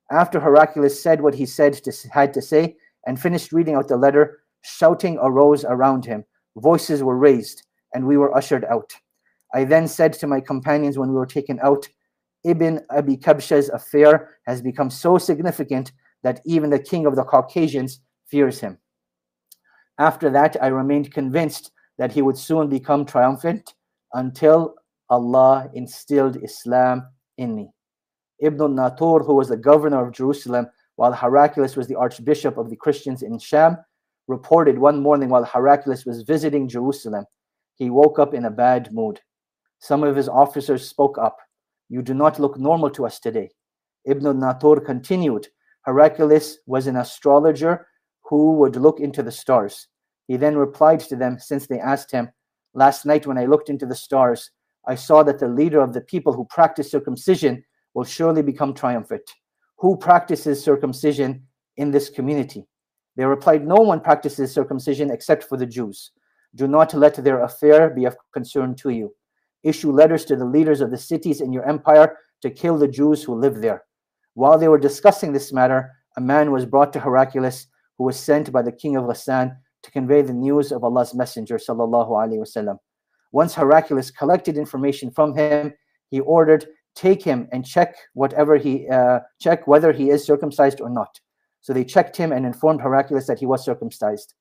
After 0.10 0.40
Heraclius 0.40 1.04
said 1.04 1.22
what 1.22 1.36
he 1.36 1.46
said 1.46 1.74
to, 1.74 1.92
had 2.12 2.34
to 2.34 2.42
say 2.42 2.78
and 3.06 3.22
finished 3.22 3.52
reading 3.52 3.76
out 3.76 3.90
the 3.90 3.98
letter, 3.98 4.40
Shouting 4.62 5.18
arose 5.22 5.64
around 5.64 6.04
him, 6.06 6.26
voices 6.60 7.04
were 7.04 7.18
raised, 7.18 7.64
and 7.94 8.06
we 8.06 8.18
were 8.18 8.36
ushered 8.36 8.66
out. 8.66 8.94
I 9.54 9.64
then 9.64 9.88
said 9.88 10.14
to 10.14 10.28
my 10.28 10.42
companions 10.42 10.98
when 10.98 11.10
we 11.10 11.16
were 11.16 11.26
taken 11.26 11.60
out, 11.64 11.88
Ibn 12.44 12.82
Abi 12.92 13.18
Kabsha's 13.18 13.70
affair 13.70 14.38
has 14.46 14.62
become 14.62 14.90
so 14.90 15.18
significant 15.18 15.92
that 16.24 16.42
even 16.46 16.70
the 16.70 16.80
king 16.80 17.06
of 17.06 17.16
the 17.16 17.24
Caucasians 17.24 18.00
fears 18.28 18.60
him. 18.60 18.78
After 19.98 20.30
that, 20.30 20.56
I 20.62 20.68
remained 20.68 21.14
convinced 21.14 21.72
that 21.98 22.12
he 22.12 22.22
would 22.22 22.38
soon 22.38 22.70
become 22.70 23.06
triumphant 23.06 23.74
until 24.14 24.76
Allah 25.10 25.70
instilled 25.74 26.42
Islam 26.44 27.08
in 27.38 27.56
me. 27.56 27.72
Ibn 28.40 28.76
Natur, 28.76 29.20
who 29.20 29.36
was 29.36 29.50
the 29.50 29.58
governor 29.58 30.06
of 30.06 30.14
Jerusalem, 30.14 30.68
while 30.96 31.12
Heraclius 31.12 31.76
was 31.76 31.88
the 31.88 31.96
archbishop 31.96 32.58
of 32.58 32.70
the 32.70 32.76
Christians 32.76 33.22
in 33.22 33.38
Sham, 33.40 33.78
reported 34.30 34.78
one 34.78 35.02
morning 35.02 35.28
while 35.28 35.44
Heraclius 35.44 36.06
was 36.06 36.22
visiting 36.22 36.68
Jerusalem, 36.68 37.26
he 37.76 37.90
woke 37.90 38.20
up 38.20 38.36
in 38.36 38.46
a 38.46 38.52
bad 38.52 38.94
mood. 38.94 39.20
Some 39.80 40.04
of 40.04 40.16
his 40.16 40.30
officers 40.30 40.88
spoke 40.88 41.18
up. 41.18 41.38
You 41.90 42.04
do 42.04 42.14
not 42.14 42.40
look 42.40 42.58
normal 42.58 42.92
to 42.92 43.08
us 43.08 43.20
today. 43.20 43.50
Ibn 44.06 44.40
Natur 44.40 44.82
continued, 44.82 45.48
Heraclius 45.86 46.60
was 46.68 46.86
an 46.86 46.98
astrologer 46.98 47.88
who 48.22 48.54
would 48.54 48.76
look 48.76 49.00
into 49.00 49.24
the 49.24 49.32
stars. 49.32 49.88
He 50.28 50.38
then 50.38 50.56
replied 50.56 51.00
to 51.02 51.16
them, 51.16 51.40
since 51.40 51.66
they 51.66 51.80
asked 51.80 52.12
him, 52.12 52.30
Last 52.76 53.08
night 53.08 53.26
when 53.26 53.40
I 53.40 53.46
looked 53.46 53.70
into 53.70 53.88
the 53.88 53.96
stars, 53.96 54.52
I 54.86 54.94
saw 54.94 55.24
that 55.24 55.40
the 55.40 55.48
leader 55.48 55.82
of 55.82 55.94
the 55.94 56.02
people 56.02 56.34
who 56.34 56.46
practice 56.46 56.92
circumcision 56.92 57.64
will 57.96 58.04
surely 58.04 58.44
become 58.44 58.76
triumphant. 58.76 59.28
Who 59.80 59.98
practices 59.98 60.64
circumcision 60.64 61.48
in 61.78 61.90
this 61.90 62.12
community? 62.12 62.69
They 63.20 63.26
replied, 63.26 63.68
No 63.68 63.76
one 63.76 64.00
practices 64.00 64.54
circumcision 64.54 65.12
except 65.12 65.44
for 65.44 65.58
the 65.58 65.66
Jews. 65.66 66.12
Do 66.56 66.70
not 66.70 66.94
let 66.94 67.16
their 67.16 67.44
affair 67.44 67.90
be 67.90 68.06
of 68.06 68.16
concern 68.32 68.76
to 68.76 68.92
you. 68.92 69.14
Issue 69.62 69.92
letters 69.92 70.24
to 70.24 70.38
the 70.38 70.46
leaders 70.46 70.80
of 70.80 70.90
the 70.90 70.98
cities 70.98 71.42
in 71.42 71.52
your 71.52 71.68
empire 71.68 72.16
to 72.44 72.50
kill 72.50 72.78
the 72.78 72.88
Jews 72.88 73.22
who 73.22 73.36
live 73.36 73.60
there. 73.60 73.84
While 74.36 74.58
they 74.58 74.70
were 74.70 74.80
discussing 74.80 75.34
this 75.34 75.52
matter, 75.52 75.92
a 76.16 76.22
man 76.22 76.54
was 76.54 76.66
brought 76.66 76.94
to 76.94 77.02
Heraclius 77.02 77.68
who 77.98 78.06
was 78.06 78.18
sent 78.18 78.54
by 78.54 78.62
the 78.62 78.72
king 78.72 78.96
of 78.96 79.04
Ghassan 79.04 79.54
to 79.84 79.92
convey 79.92 80.22
the 80.22 80.32
news 80.32 80.72
of 80.72 80.86
Allah's 80.86 81.14
Messenger. 81.14 81.58
Sallallahu 81.58 82.78
Once 83.34 83.54
Heraclius 83.54 84.12
collected 84.12 84.58
information 84.58 85.12
from 85.12 85.36
him, 85.36 85.74
he 86.10 86.22
ordered, 86.22 86.68
Take 86.96 87.22
him 87.22 87.50
and 87.52 87.66
check 87.66 87.98
whatever 88.14 88.56
he 88.56 88.88
uh, 88.88 89.20
check 89.42 89.68
whether 89.68 89.92
he 89.92 90.10
is 90.10 90.26
circumcised 90.26 90.80
or 90.80 90.90
not. 90.90 91.20
So 91.62 91.74
they 91.74 91.84
checked 91.84 92.16
him 92.18 92.32
and 92.32 92.46
informed 92.46 92.82
Heraclius 92.82 93.28
that 93.28 93.40
he 93.40 93.46
was 93.46 93.64
circumcised. 93.64 94.34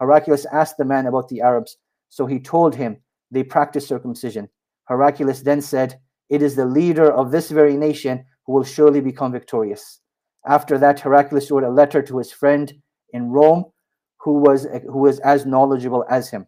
Heraclius 0.00 0.46
asked 0.46 0.76
the 0.78 0.84
man 0.84 1.06
about 1.06 1.28
the 1.28 1.40
Arabs, 1.40 1.76
so 2.08 2.26
he 2.26 2.40
told 2.40 2.74
him 2.74 2.98
they 3.30 3.42
practice 3.42 3.86
circumcision. 3.86 4.48
Heraclius 4.88 5.42
then 5.42 5.60
said, 5.60 6.00
It 6.28 6.42
is 6.42 6.56
the 6.56 6.66
leader 6.66 7.10
of 7.10 7.30
this 7.30 7.50
very 7.50 7.76
nation 7.76 8.24
who 8.46 8.52
will 8.52 8.64
surely 8.64 9.00
become 9.00 9.32
victorious. 9.32 10.00
After 10.46 10.76
that, 10.78 11.00
Heraclius 11.00 11.50
wrote 11.50 11.62
a 11.62 11.70
letter 11.70 12.02
to 12.02 12.18
his 12.18 12.32
friend 12.32 12.72
in 13.12 13.30
Rome, 13.30 13.66
who 14.18 14.40
was, 14.40 14.66
who 14.86 14.98
was 14.98 15.20
as 15.20 15.46
knowledgeable 15.46 16.04
as 16.10 16.30
him. 16.30 16.46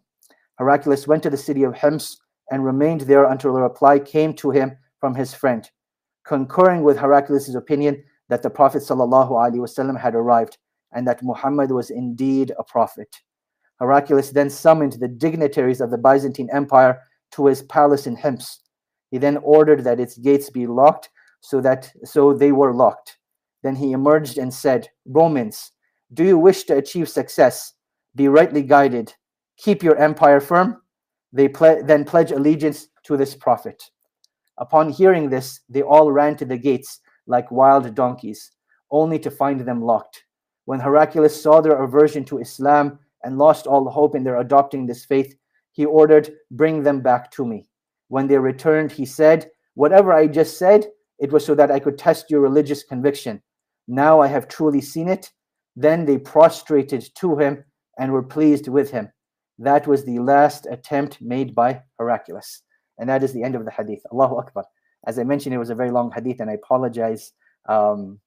Heraclius 0.59 1.07
went 1.07 1.23
to 1.25 1.31
the 1.31 1.37
city 1.37 1.63
of 1.63 1.77
Hims 1.77 2.21
and 2.51 2.65
remained 2.65 3.03
there 3.03 3.25
until 3.25 3.57
a 3.57 3.63
reply 3.63 3.99
came 3.99 4.35
to 4.35 4.51
him 4.51 4.77
from 5.01 5.15
his 5.15 5.35
friend, 5.35 5.69
concurring 6.27 6.83
with 6.83 6.99
Heraclius' 6.99 7.55
opinion 7.55 8.03
that 8.29 8.43
the 8.43 8.51
Prophet 8.51 8.83
ﷺ 8.83 10.01
had 10.01 10.15
arrived 10.15 10.59
and 10.93 11.07
that 11.07 11.23
Muhammad 11.23 11.71
was 11.71 11.91
indeed 11.91 12.53
a 12.59 12.65
prophet. 12.65 13.09
Heraclius 13.81 14.31
then 14.31 14.49
summoned 14.49 14.95
the 14.95 15.09
dignitaries 15.09 15.81
of 15.81 15.91
the 15.91 15.99
Byzantine 15.99 16.49
Empire 16.53 17.03
to 17.33 17.47
his 17.47 17.63
palace 17.63 18.07
in 18.07 18.17
Hims. 18.17 18.61
He 19.11 19.19
then 19.19 19.39
ordered 19.39 19.85
that 19.85 20.01
its 20.01 20.17
gates 20.17 20.51
be 20.51 20.67
locked 20.67 21.11
so 21.41 21.61
that 21.61 21.93
so 22.05 22.33
they 22.33 22.53
were 22.53 22.73
locked. 22.73 23.19
Then 23.63 23.75
he 23.75 23.93
emerged 23.93 24.39
and 24.39 24.53
said, 24.53 24.89
Romans, 25.05 25.73
do 26.13 26.25
you 26.25 26.39
wish 26.39 26.65
to 26.65 26.77
achieve 26.77 27.09
success? 27.09 27.75
Be 28.15 28.29
rightly 28.29 28.63
guided. 28.63 29.13
Keep 29.59 29.83
your 29.83 29.97
empire 29.97 30.41
firm. 30.41 30.83
They 31.33 31.49
ple- 31.49 31.83
then 31.85 32.05
pledge 32.05 32.31
allegiance 32.31 32.89
to 33.05 33.17
this 33.17 33.35
prophet. 33.35 33.83
Upon 34.59 34.89
hearing 34.89 35.29
this, 35.29 35.61
they 35.69 35.83
all 35.83 36.13
ran 36.13 36.37
to 36.37 36.45
the 36.45 36.57
gates 36.57 37.01
like 37.27 37.51
wild 37.51 37.95
donkeys, 37.95 38.51
only 38.91 39.19
to 39.19 39.31
find 39.31 39.61
them 39.61 39.83
locked. 39.83 40.25
When 40.67 40.81
Heraclius 40.81 41.41
saw 41.41 41.61
their 41.61 41.83
aversion 41.83 42.25
to 42.27 42.39
Islam 42.39 42.99
and 43.23 43.39
lost 43.39 43.67
all 43.67 43.89
hope 43.89 44.15
in 44.15 44.25
their 44.25 44.39
adopting 44.39 44.87
this 44.87 45.05
faith, 45.05 45.35
he 45.73 45.85
ordered, 45.85 46.33
Bring 46.51 46.83
them 46.83 47.01
back 47.01 47.31
to 47.33 47.45
me. 47.45 47.67
When 48.09 48.27
they 48.27 48.39
returned, 48.39 48.93
he 48.93 49.05
said, 49.05 49.51
Whatever 49.75 50.13
I 50.13 50.27
just 50.27 50.59
said, 50.59 50.87
it 51.19 51.33
was 51.33 51.45
so 51.45 51.55
that 51.55 51.71
I 51.71 51.81
could 51.81 51.99
test 51.99 52.31
your 52.31 52.41
religious 52.41 52.83
conviction. 52.83 53.43
Now 53.89 54.21
I 54.21 54.29
have 54.29 54.49
truly 54.49 54.81
seen 54.81 55.09
it. 55.09 55.31
Then 55.77 56.05
they 56.05 56.19
prostrated 56.19 57.09
to 57.17 57.37
him 57.37 57.65
and 57.99 58.13
were 58.13 58.23
pleased 58.23 58.69
with 58.69 58.91
him. 58.91 59.11
That 59.59 59.87
was 59.87 60.05
the 60.05 60.19
last 60.19 60.67
attempt 60.71 61.21
made 61.21 61.55
by 61.55 61.83
Heraclius. 61.99 62.63
And 62.99 63.09
that 63.09 63.23
is 63.23 63.33
the 63.33 63.43
end 63.43 63.55
of 63.55 63.65
the 63.65 63.71
hadith. 63.71 64.03
Allahu 64.13 64.37
Akbar. 64.37 64.65
As 65.07 65.19
I 65.19 65.25
mentioned, 65.25 65.55
it 65.55 65.59
was 65.59 65.71
a 65.71 65.75
very 65.75 65.91
long 65.91 66.11
hadith, 66.11 66.41
and 66.41 66.51
I 66.51 66.55
apologize 66.55 67.33
um, 67.67 68.21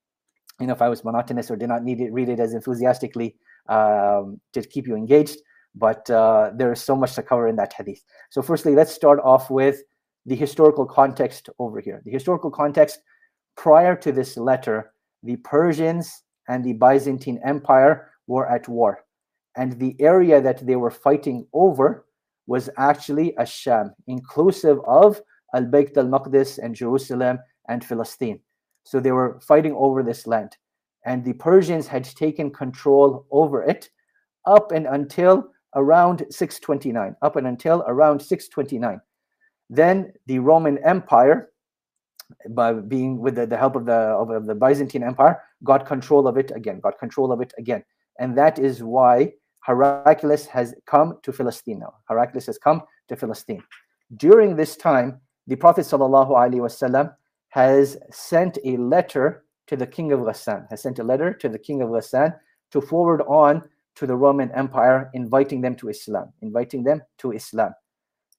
you 0.59 0.67
know, 0.67 0.73
if 0.73 0.81
I 0.81 0.89
was 0.89 1.03
monotonous 1.03 1.51
or 1.51 1.55
did 1.55 1.69
not 1.69 1.83
need 1.83 2.01
it, 2.01 2.11
read 2.11 2.29
it 2.29 2.39
as 2.39 2.53
enthusiastically 2.53 3.35
um, 3.69 4.39
to 4.53 4.61
keep 4.61 4.87
you 4.87 4.95
engaged. 4.95 5.37
But 5.75 6.09
uh, 6.09 6.51
there 6.55 6.71
is 6.71 6.81
so 6.81 6.95
much 6.95 7.13
to 7.15 7.23
cover 7.23 7.47
in 7.47 7.55
that 7.57 7.73
hadith. 7.73 8.03
So, 8.31 8.41
firstly, 8.41 8.73
let's 8.73 8.91
start 8.91 9.19
off 9.23 9.51
with 9.51 9.83
the 10.25 10.35
historical 10.35 10.85
context 10.85 11.49
over 11.59 11.79
here. 11.79 12.01
The 12.03 12.11
historical 12.11 12.49
context 12.49 12.99
prior 13.55 13.95
to 13.97 14.11
this 14.11 14.37
letter, 14.37 14.91
the 15.21 15.35
Persians 15.37 16.23
and 16.47 16.63
the 16.63 16.73
Byzantine 16.73 17.39
Empire 17.45 18.09
were 18.25 18.49
at 18.49 18.67
war. 18.67 19.03
And 19.55 19.79
the 19.79 19.95
area 19.99 20.41
that 20.41 20.65
they 20.65 20.75
were 20.75 20.91
fighting 20.91 21.45
over 21.53 22.05
was 22.47 22.69
actually 22.77 23.33
Asham, 23.39 23.91
inclusive 24.07 24.79
of 24.87 25.21
Al 25.53 25.65
Bayt 25.65 25.97
al 25.97 26.05
Maqdis 26.05 26.59
and 26.59 26.75
Jerusalem 26.75 27.39
and 27.69 27.83
Philistine. 27.83 28.39
So 28.83 28.99
they 28.99 29.11
were 29.11 29.39
fighting 29.41 29.73
over 29.73 30.03
this 30.03 30.27
land. 30.27 30.55
And 31.05 31.23
the 31.23 31.33
Persians 31.33 31.87
had 31.87 32.03
taken 32.03 32.51
control 32.51 33.25
over 33.31 33.63
it 33.63 33.89
up 34.45 34.71
and 34.71 34.87
until 34.87 35.51
around 35.75 36.25
629, 36.29 37.15
up 37.21 37.35
and 37.35 37.47
until 37.47 37.83
around 37.87 38.19
629. 38.21 38.99
Then 39.69 40.13
the 40.25 40.39
Roman 40.39 40.77
Empire, 40.79 41.51
by 42.49 42.73
being 42.73 43.19
with 43.19 43.35
the, 43.35 43.45
the 43.45 43.57
help 43.57 43.75
of 43.75 43.85
the, 43.85 43.93
of, 43.93 44.45
the 44.45 44.55
Byzantine 44.55 45.03
Empire, 45.03 45.41
got 45.63 45.85
control 45.85 46.27
of 46.27 46.37
it 46.37 46.51
again, 46.55 46.79
got 46.79 46.97
control 46.99 47.31
of 47.31 47.41
it 47.41 47.53
again. 47.57 47.83
And 48.19 48.37
that 48.37 48.57
is 48.57 48.83
why 48.83 49.33
Heraclius 49.65 50.45
has 50.47 50.73
come 50.85 51.19
to 51.23 51.31
Philistine 51.31 51.79
now. 51.79 51.93
Heraclius 52.09 52.45
has 52.47 52.57
come 52.57 52.81
to 53.09 53.15
Philistine. 53.15 53.63
During 54.15 54.55
this 54.55 54.77
time, 54.77 55.19
the 55.47 55.55
Prophet 55.55 55.85
ﷺ 55.85 57.15
has 57.49 57.97
sent 58.11 58.57
a 58.65 58.77
letter 58.77 59.45
to 59.67 59.75
the 59.75 59.87
king 59.87 60.11
of 60.11 60.21
Ghassan, 60.21 60.67
has 60.69 60.81
sent 60.81 60.99
a 60.99 61.03
letter 61.03 61.33
to 61.33 61.49
the 61.49 61.59
king 61.59 61.81
of 61.81 61.89
Ghassan 61.89 62.35
to 62.71 62.81
forward 62.81 63.21
on 63.27 63.63
to 63.95 64.05
the 64.05 64.15
Roman 64.15 64.51
Empire, 64.51 65.09
inviting 65.13 65.61
them 65.61 65.75
to 65.77 65.89
Islam, 65.89 66.31
inviting 66.41 66.83
them 66.83 67.01
to 67.19 67.31
Islam. 67.31 67.73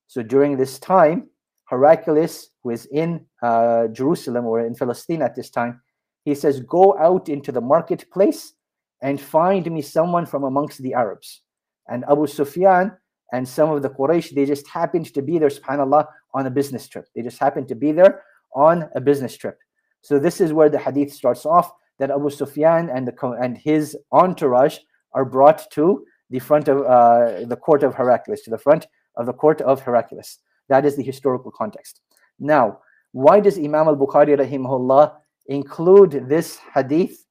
So 0.06 0.22
during 0.22 0.56
this 0.56 0.78
time, 0.78 1.28
Heraclius, 1.70 2.50
who 2.62 2.70
is 2.70 2.86
in 2.86 3.26
uh, 3.42 3.88
Jerusalem 3.88 4.46
or 4.46 4.60
in 4.60 4.74
Palestine 4.74 5.22
at 5.22 5.34
this 5.34 5.50
time, 5.50 5.80
he 6.24 6.34
says, 6.34 6.60
Go 6.60 6.96
out 6.98 7.28
into 7.28 7.52
the 7.52 7.60
marketplace 7.60 8.54
and 9.02 9.20
find 9.20 9.70
me 9.70 9.82
someone 9.82 10.26
from 10.26 10.44
amongst 10.44 10.82
the 10.82 10.94
Arabs. 10.94 11.42
And 11.88 12.04
Abu 12.08 12.26
Sufyan 12.26 12.92
and 13.32 13.46
some 13.46 13.70
of 13.70 13.82
the 13.82 13.90
Quraysh, 13.90 14.34
they 14.34 14.46
just 14.46 14.66
happened 14.68 15.12
to 15.14 15.22
be 15.22 15.38
there, 15.38 15.50
subhanAllah, 15.50 16.06
on 16.34 16.46
a 16.46 16.50
business 16.50 16.88
trip. 16.88 17.06
They 17.14 17.22
just 17.22 17.38
happened 17.38 17.68
to 17.68 17.74
be 17.74 17.92
there 17.92 18.22
on 18.54 18.88
a 18.94 19.00
business 19.00 19.36
trip. 19.36 19.58
So 20.02 20.18
this 20.18 20.40
is 20.40 20.52
where 20.52 20.68
the 20.68 20.78
hadith 20.78 21.12
starts 21.12 21.44
off 21.46 21.72
that 21.98 22.10
Abu 22.10 22.30
Sufyan 22.30 22.88
and 22.90 23.06
the 23.06 23.28
and 23.40 23.58
his 23.58 23.96
entourage 24.12 24.78
are 25.12 25.24
brought 25.24 25.70
to 25.72 26.04
the 26.30 26.38
front 26.38 26.68
of 26.68 26.82
uh, 26.82 27.46
the 27.46 27.56
court 27.56 27.82
of 27.82 27.94
Heraclius, 27.94 28.42
to 28.42 28.50
the 28.50 28.58
front 28.58 28.86
of 29.16 29.26
the 29.26 29.32
court 29.32 29.60
of 29.62 29.80
Heraclius. 29.80 30.38
That 30.68 30.84
is 30.84 30.96
the 30.96 31.02
historical 31.02 31.50
context. 31.50 32.00
Now, 32.38 32.80
why 33.12 33.40
does 33.40 33.58
Imam 33.58 33.88
al-Bukhari 33.88 34.36
rahimahullah 34.38 35.14
include 35.46 36.28
this 36.28 36.58
hadith 36.74 37.24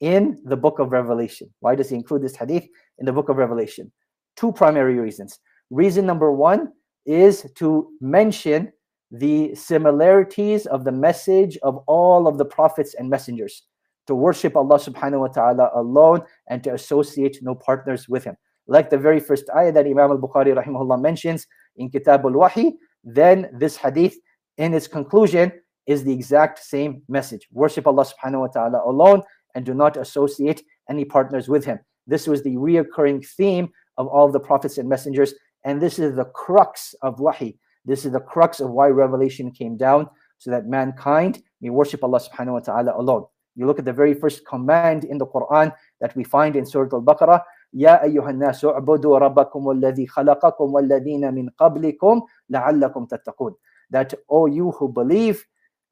in 0.00 0.40
the 0.44 0.56
book 0.56 0.78
of 0.78 0.92
Revelation? 0.92 1.52
Why 1.60 1.74
does 1.74 1.90
he 1.90 1.96
include 1.96 2.22
this 2.22 2.36
hadith 2.36 2.66
in 2.98 3.06
the 3.06 3.12
book 3.12 3.28
of 3.28 3.36
Revelation? 3.36 3.92
Two 4.36 4.52
primary 4.52 4.98
reasons. 4.98 5.38
Reason 5.70 6.06
number 6.06 6.32
one 6.32 6.72
is 7.06 7.50
to 7.56 7.90
mention 8.00 8.72
the 9.10 9.54
similarities 9.54 10.66
of 10.66 10.84
the 10.84 10.92
message 10.92 11.56
of 11.62 11.78
all 11.86 12.26
of 12.26 12.38
the 12.38 12.44
prophets 12.44 12.94
and 12.94 13.08
messengers 13.08 13.62
to 14.06 14.14
worship 14.14 14.56
Allah 14.56 14.78
subhanahu 14.78 15.20
wa 15.20 15.28
ta'ala 15.28 15.70
alone 15.74 16.22
and 16.48 16.62
to 16.64 16.74
associate 16.74 17.38
no 17.42 17.54
partners 17.54 18.08
with 18.08 18.24
him. 18.24 18.36
Like 18.66 18.90
the 18.90 18.98
very 18.98 19.20
first 19.20 19.48
ayah 19.56 19.72
that 19.72 19.86
Imam 19.86 20.10
al-Bukhari 20.10 20.54
rahimahullah 20.54 21.00
mentions 21.00 21.46
in 21.76 21.90
Kitab 21.90 22.24
al-Wahi, 22.24 22.72
then 23.02 23.50
this 23.52 23.76
hadith 23.76 24.16
in 24.58 24.74
its 24.74 24.86
conclusion 24.86 25.52
is 25.86 26.02
the 26.04 26.12
exact 26.12 26.58
same 26.58 27.02
message. 27.08 27.46
Worship 27.52 27.86
Allah 27.86 28.06
subhanahu 28.06 28.40
wa 28.40 28.46
ta'ala 28.48 28.82
alone 28.84 29.22
and 29.54 29.64
do 29.64 29.74
not 29.74 29.96
associate 29.96 30.62
any 30.88 31.04
partners 31.04 31.48
with 31.48 31.64
him. 31.64 31.78
This 32.06 32.26
was 32.26 32.42
the 32.42 32.56
reoccurring 32.56 33.26
theme 33.26 33.70
of 33.96 34.06
all 34.06 34.30
the 34.30 34.40
prophets 34.40 34.78
and 34.78 34.88
messengers, 34.88 35.34
and 35.63 35.81
this 35.81 35.99
is 35.99 36.15
the 36.15 36.25
crux 36.25 36.95
of 37.01 37.19
Wahi. 37.19 37.57
This 37.85 38.05
is 38.05 38.11
the 38.11 38.19
crux 38.19 38.59
of 38.59 38.69
why 38.71 38.87
revelation 38.87 39.51
came 39.51 39.77
down, 39.77 40.09
so 40.37 40.51
that 40.51 40.67
mankind 40.67 41.41
may 41.61 41.69
worship 41.69 42.03
Allah 42.03 42.19
subhanahu 42.19 42.53
wa 42.53 42.59
ta'ala 42.59 42.93
alone. 42.97 43.25
You 43.55 43.65
look 43.65 43.79
at 43.79 43.85
the 43.85 43.93
very 43.93 44.13
first 44.13 44.45
command 44.45 45.03
in 45.03 45.17
the 45.17 45.27
Quran 45.27 45.73
that 45.99 46.15
we 46.15 46.23
find 46.23 46.55
in 46.55 46.65
Surah 46.65 46.89
Al-Baqarah, 46.93 47.41
يا 47.73 48.03
أيها 48.03 48.29
الناس 48.29 48.65
اعبدوا 48.65 49.17
ربكم 49.17 49.71
الذي 49.71 50.07
خلقكم 50.07 50.73
والذين 50.73 51.33
من 51.33 51.49
قبلكم 51.49 52.21
لعلكم 52.49 53.05
تتقون 53.05 53.55
that 53.91 54.13
all 54.27 54.47
you 54.47 54.71
who 54.71 54.89
believe 54.89 55.45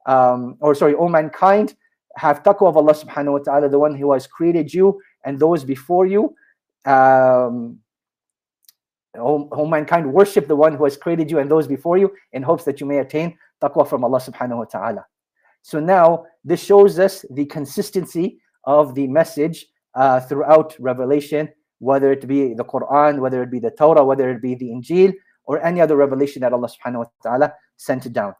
um, 0.06 0.56
or 0.60 0.74
sorry 0.74 0.94
all 0.94 1.08
mankind 1.08 1.74
have 2.16 2.42
taqwa 2.42 2.68
of 2.68 2.76
Allah 2.76 2.94
subhanahu 2.94 3.32
wa 3.32 3.38
ta'ala 3.38 3.68
the 3.68 3.78
one 3.78 3.94
who 3.94 4.12
has 4.12 4.26
created 4.26 4.72
you 4.74 5.00
and 5.24 5.38
those 5.38 5.64
before 5.64 6.06
you 6.06 6.34
um, 6.84 7.78
all, 9.19 9.67
mankind 9.67 10.11
worship 10.11 10.47
the 10.47 10.55
one 10.55 10.75
who 10.75 10.83
has 10.83 10.97
created 10.97 11.29
you 11.29 11.39
and 11.39 11.49
those 11.49 11.67
before 11.67 11.97
you 11.97 12.11
in 12.31 12.43
hopes 12.43 12.63
that 12.63 12.79
you 12.79 12.85
may 12.85 12.97
attain 12.97 13.37
taqwa 13.61 13.87
from 13.87 14.03
Allah 14.03 14.19
subhanahu 14.19 14.57
wa 14.57 14.65
ta'ala 14.65 15.05
so 15.63 15.79
now 15.79 16.25
this 16.43 16.61
shows 16.61 16.99
us 16.99 17.25
the 17.31 17.45
consistency 17.45 18.39
of 18.65 18.95
the 18.95 19.07
message 19.07 19.65
uh, 19.95 20.19
throughout 20.19 20.75
Revelation, 20.79 21.49
whether 21.79 22.11
it 22.11 22.27
be 22.27 22.53
the 22.53 22.65
Quran, 22.65 23.19
whether 23.19 23.41
it 23.41 23.49
be 23.49 23.59
the 23.59 23.71
Torah, 23.71 24.03
whether 24.03 24.29
it 24.29 24.41
be 24.41 24.55
the 24.55 24.69
Injil, 24.69 25.13
or 25.45 25.63
any 25.63 25.81
other 25.81 25.95
revelation 25.95 26.41
that 26.41 26.53
Allah 26.53 26.69
subhanahu 26.69 26.99
wa 26.99 27.05
ta'ala 27.23 27.53
sent 27.77 28.11
down. 28.11 28.35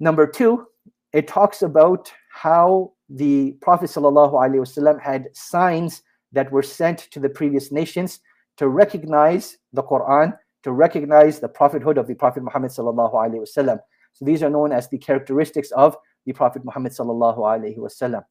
Number 0.00 0.26
two, 0.26 0.66
it 1.12 1.26
talks 1.26 1.62
about 1.62 2.12
how 2.30 2.92
the 3.08 3.52
Prophet 3.60 3.90
wasallam 3.90 5.00
had 5.00 5.28
signs 5.34 6.02
that 6.32 6.50
were 6.52 6.62
sent 6.62 6.98
to 7.10 7.20
the 7.20 7.28
previous 7.28 7.72
nations 7.72 8.20
to 8.58 8.68
recognize 8.68 9.56
the 9.72 9.82
Quran, 9.82 10.36
to 10.64 10.72
recognize 10.72 11.40
the 11.40 11.48
prophethood 11.48 11.96
of 11.98 12.06
the 12.06 12.14
Prophet 12.14 12.42
Muhammad 12.42 12.70
sallallahu 12.70 13.14
alaihi 13.14 13.40
wasallam. 13.46 13.78
So 14.12 14.24
these 14.24 14.42
are 14.42 14.50
known 14.50 14.72
as 14.72 14.88
the 14.88 14.98
characteristics 14.98 15.70
of 15.70 15.96
the 16.26 16.32
Prophet 16.32 16.64
Muhammad 16.64 16.92
sallallahu 16.92 17.38
alaihi 17.38 17.78
wasallam. 17.78 18.24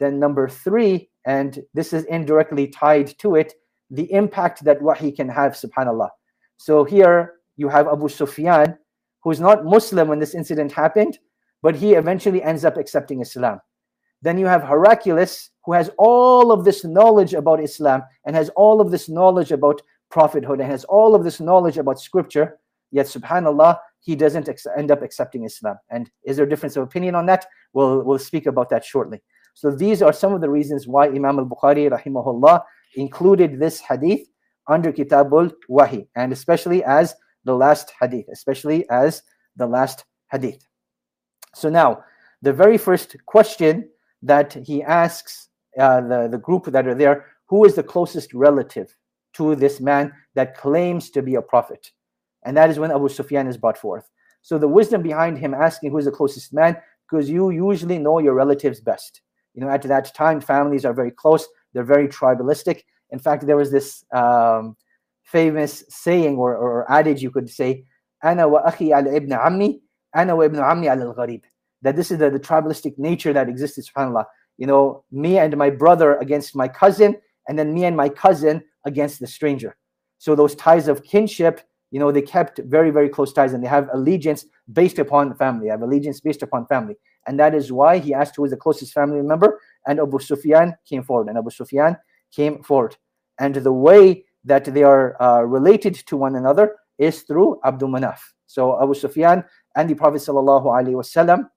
Then 0.00 0.18
number 0.18 0.48
three, 0.48 1.10
and 1.24 1.62
this 1.74 1.92
is 1.92 2.04
indirectly 2.04 2.68
tied 2.68 3.18
to 3.18 3.36
it, 3.36 3.54
the 3.90 4.10
impact 4.12 4.64
that 4.64 4.82
wahi 4.82 5.12
can 5.12 5.28
have, 5.28 5.52
subhanallah. 5.52 6.08
So 6.56 6.84
here 6.84 7.34
you 7.56 7.68
have 7.68 7.86
Abu 7.86 8.08
Sufyan, 8.08 8.78
who's 9.22 9.40
not 9.40 9.64
Muslim 9.64 10.08
when 10.08 10.18
this 10.18 10.34
incident 10.34 10.72
happened, 10.72 11.18
but 11.62 11.76
he 11.76 11.94
eventually 11.94 12.42
ends 12.42 12.64
up 12.64 12.76
accepting 12.76 13.20
Islam. 13.20 13.60
Then 14.22 14.38
you 14.38 14.46
have 14.46 14.62
Heraclius, 14.62 15.50
who 15.64 15.72
has 15.72 15.90
all 15.98 16.52
of 16.52 16.64
this 16.64 16.84
knowledge 16.84 17.34
about 17.34 17.62
Islam 17.62 18.02
and 18.24 18.34
has 18.34 18.48
all 18.50 18.80
of 18.80 18.90
this 18.90 19.08
knowledge 19.08 19.52
about 19.52 19.82
prophethood 20.10 20.60
and 20.60 20.70
has 20.70 20.84
all 20.84 21.14
of 21.14 21.24
this 21.24 21.40
knowledge 21.40 21.78
about 21.78 22.00
scripture. 22.00 22.58
Yet, 22.92 23.06
subhanAllah, 23.06 23.78
he 24.00 24.14
doesn't 24.14 24.48
end 24.76 24.90
up 24.90 25.02
accepting 25.02 25.44
Islam. 25.44 25.76
And 25.90 26.10
is 26.24 26.36
there 26.36 26.46
a 26.46 26.48
difference 26.48 26.76
of 26.76 26.84
opinion 26.84 27.14
on 27.14 27.26
that? 27.26 27.46
We'll, 27.72 28.02
we'll 28.02 28.18
speak 28.18 28.46
about 28.46 28.70
that 28.70 28.84
shortly. 28.84 29.20
So 29.54 29.70
these 29.70 30.02
are 30.02 30.12
some 30.12 30.32
of 30.32 30.40
the 30.40 30.50
reasons 30.50 30.86
why 30.86 31.06
Imam 31.06 31.38
al-Bukhari 31.38 31.90
rahimahullah 31.90 32.62
included 32.94 33.58
this 33.58 33.80
hadith 33.80 34.28
under 34.68 34.92
Kitabul 34.92 35.52
Wahi 35.68 36.06
and 36.14 36.32
especially 36.32 36.84
as 36.84 37.14
the 37.44 37.54
last 37.54 37.92
hadith, 38.00 38.26
especially 38.30 38.88
as 38.90 39.22
the 39.56 39.66
last 39.66 40.04
hadith. 40.30 40.66
So 41.54 41.68
now, 41.70 42.04
the 42.42 42.52
very 42.52 42.76
first 42.76 43.16
question 43.26 43.88
that 44.22 44.52
he 44.52 44.82
asks 44.82 45.48
uh, 45.78 46.00
the, 46.00 46.28
the 46.30 46.38
group 46.38 46.64
that 46.66 46.86
are 46.86 46.94
there, 46.94 47.26
who 47.48 47.64
is 47.64 47.74
the 47.74 47.82
closest 47.82 48.34
relative 48.34 48.96
to 49.34 49.54
this 49.54 49.80
man 49.80 50.12
that 50.34 50.56
claims 50.56 51.10
to 51.10 51.22
be 51.22 51.34
a 51.34 51.42
prophet? 51.42 51.92
And 52.44 52.56
that 52.56 52.70
is 52.70 52.78
when 52.78 52.90
Abu 52.90 53.08
Sufyan 53.08 53.46
is 53.46 53.56
brought 53.56 53.78
forth. 53.78 54.08
So 54.42 54.58
the 54.58 54.68
wisdom 54.68 55.02
behind 55.02 55.38
him 55.38 55.54
asking 55.54 55.90
who 55.90 55.98
is 55.98 56.04
the 56.04 56.12
closest 56.12 56.52
man, 56.52 56.76
because 57.08 57.28
you 57.28 57.50
usually 57.50 57.98
know 57.98 58.18
your 58.18 58.34
relatives 58.34 58.80
best. 58.80 59.20
You 59.54 59.62
know, 59.62 59.70
at 59.70 59.82
that 59.82 60.14
time, 60.14 60.40
families 60.40 60.84
are 60.84 60.92
very 60.92 61.10
close. 61.10 61.46
They're 61.72 61.84
very 61.84 62.08
tribalistic. 62.08 62.82
In 63.10 63.18
fact, 63.18 63.46
there 63.46 63.56
was 63.56 63.70
this 63.70 64.04
um, 64.12 64.76
famous 65.24 65.84
saying 65.88 66.36
or, 66.36 66.56
or 66.56 66.90
adage 66.90 67.22
you 67.22 67.30
could 67.30 67.50
say, 67.50 67.84
"Ana 68.22 68.48
wa 68.48 68.62
akhi 68.62 68.92
al 68.92 69.06
ibn 69.06 69.30
ammi, 69.30 69.80
ana 70.14 70.36
wa 70.36 70.42
ibn 70.42 70.58
ammi 70.58 70.88
al 70.88 71.14
gharib." 71.14 71.42
That 71.82 71.96
this 71.96 72.10
is 72.10 72.18
the, 72.18 72.30
the 72.30 72.40
tribalistic 72.40 72.98
nature 72.98 73.32
that 73.32 73.48
existed. 73.48 73.86
Subhanallah. 73.86 74.24
You 74.58 74.66
know, 74.66 75.04
me 75.12 75.38
and 75.38 75.56
my 75.56 75.70
brother 75.70 76.16
against 76.16 76.56
my 76.56 76.68
cousin, 76.68 77.16
and 77.48 77.58
then 77.58 77.74
me 77.74 77.84
and 77.84 77.96
my 77.96 78.08
cousin 78.08 78.62
against 78.84 79.20
the 79.20 79.26
stranger. 79.26 79.76
So 80.18 80.34
those 80.34 80.54
ties 80.54 80.88
of 80.88 81.04
kinship 81.04 81.60
you 81.90 82.00
know, 82.00 82.10
they 82.10 82.22
kept 82.22 82.58
very, 82.58 82.90
very 82.90 83.08
close 83.08 83.32
ties 83.32 83.52
and 83.52 83.62
they 83.62 83.68
have 83.68 83.88
allegiance 83.92 84.44
based 84.72 84.98
upon 84.98 85.34
family. 85.36 85.66
They 85.66 85.70
have 85.70 85.82
allegiance 85.82 86.20
based 86.20 86.42
upon 86.42 86.66
family. 86.66 86.96
And 87.26 87.38
that 87.38 87.54
is 87.54 87.72
why 87.72 87.98
he 87.98 88.12
asked 88.12 88.36
who 88.36 88.42
was 88.42 88.50
the 88.50 88.56
closest 88.56 88.92
family 88.92 89.22
member. 89.22 89.60
And 89.86 90.00
Abu 90.00 90.18
Sufyan 90.18 90.76
came 90.88 91.02
forward. 91.02 91.28
And 91.28 91.38
Abu 91.38 91.50
Sufyan 91.50 91.96
came 92.34 92.62
forward. 92.62 92.96
And 93.38 93.54
the 93.54 93.72
way 93.72 94.24
that 94.44 94.64
they 94.64 94.82
are 94.82 95.20
uh, 95.22 95.42
related 95.42 95.94
to 95.94 96.16
one 96.16 96.36
another 96.36 96.76
is 96.98 97.22
through 97.22 97.60
Abdul 97.64 97.88
Manaf. 97.88 98.18
So 98.46 98.80
Abu 98.82 98.94
Sufyan 98.94 99.44
and 99.76 99.90
the 99.90 99.94
Prophet 99.94 100.22
sallallahu 100.22 100.66
alaihi 100.66 100.94
wasallam 100.94 101.48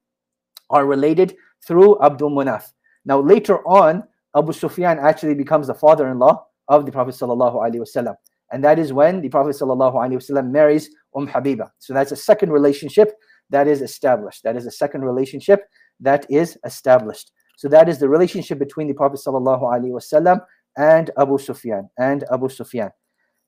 are 0.69 0.86
related 0.86 1.36
through 1.65 2.01
Abdul 2.01 2.32
Manaf. 2.32 2.71
Now 3.05 3.19
later 3.19 3.65
on, 3.67 4.03
Abu 4.36 4.53
Sufyan 4.53 4.99
actually 4.99 5.36
becomes 5.36 5.67
the 5.67 5.73
father-in-law 5.73 6.45
of 6.67 6.86
the 6.86 6.91
Prophet 6.91 7.15
wasallam. 7.15 8.15
And 8.51 8.63
that 8.63 8.79
is 8.79 8.93
when 8.93 9.21
the 9.21 9.29
Prophet 9.29 9.55
ﷺ 9.55 10.49
marries 10.49 10.89
Umm 11.15 11.27
Habiba. 11.27 11.69
So 11.79 11.93
that's 11.93 12.12
a 12.12 12.15
second 12.15 12.51
relationship 12.51 13.13
that 13.49 13.67
is 13.67 13.82
established. 13.82 14.43
That 14.43 14.55
is 14.55 14.65
a 14.65 14.71
second 14.71 15.03
relationship 15.03 15.67
that 15.99 16.25
is 16.29 16.58
established. 16.65 17.32
So 17.58 17.67
that 17.69 17.89
is 17.89 17.99
the 17.99 18.10
relationship 18.10 18.58
between 18.60 18.88
the 18.88 18.93
Prophet 18.93 19.19
ﷺ 19.25 20.41
and 20.77 21.12
Abu 21.17 21.38
Sufyan. 21.38 21.89
And 21.97 22.23
Abu 22.32 22.49
Sufyan. 22.49 22.91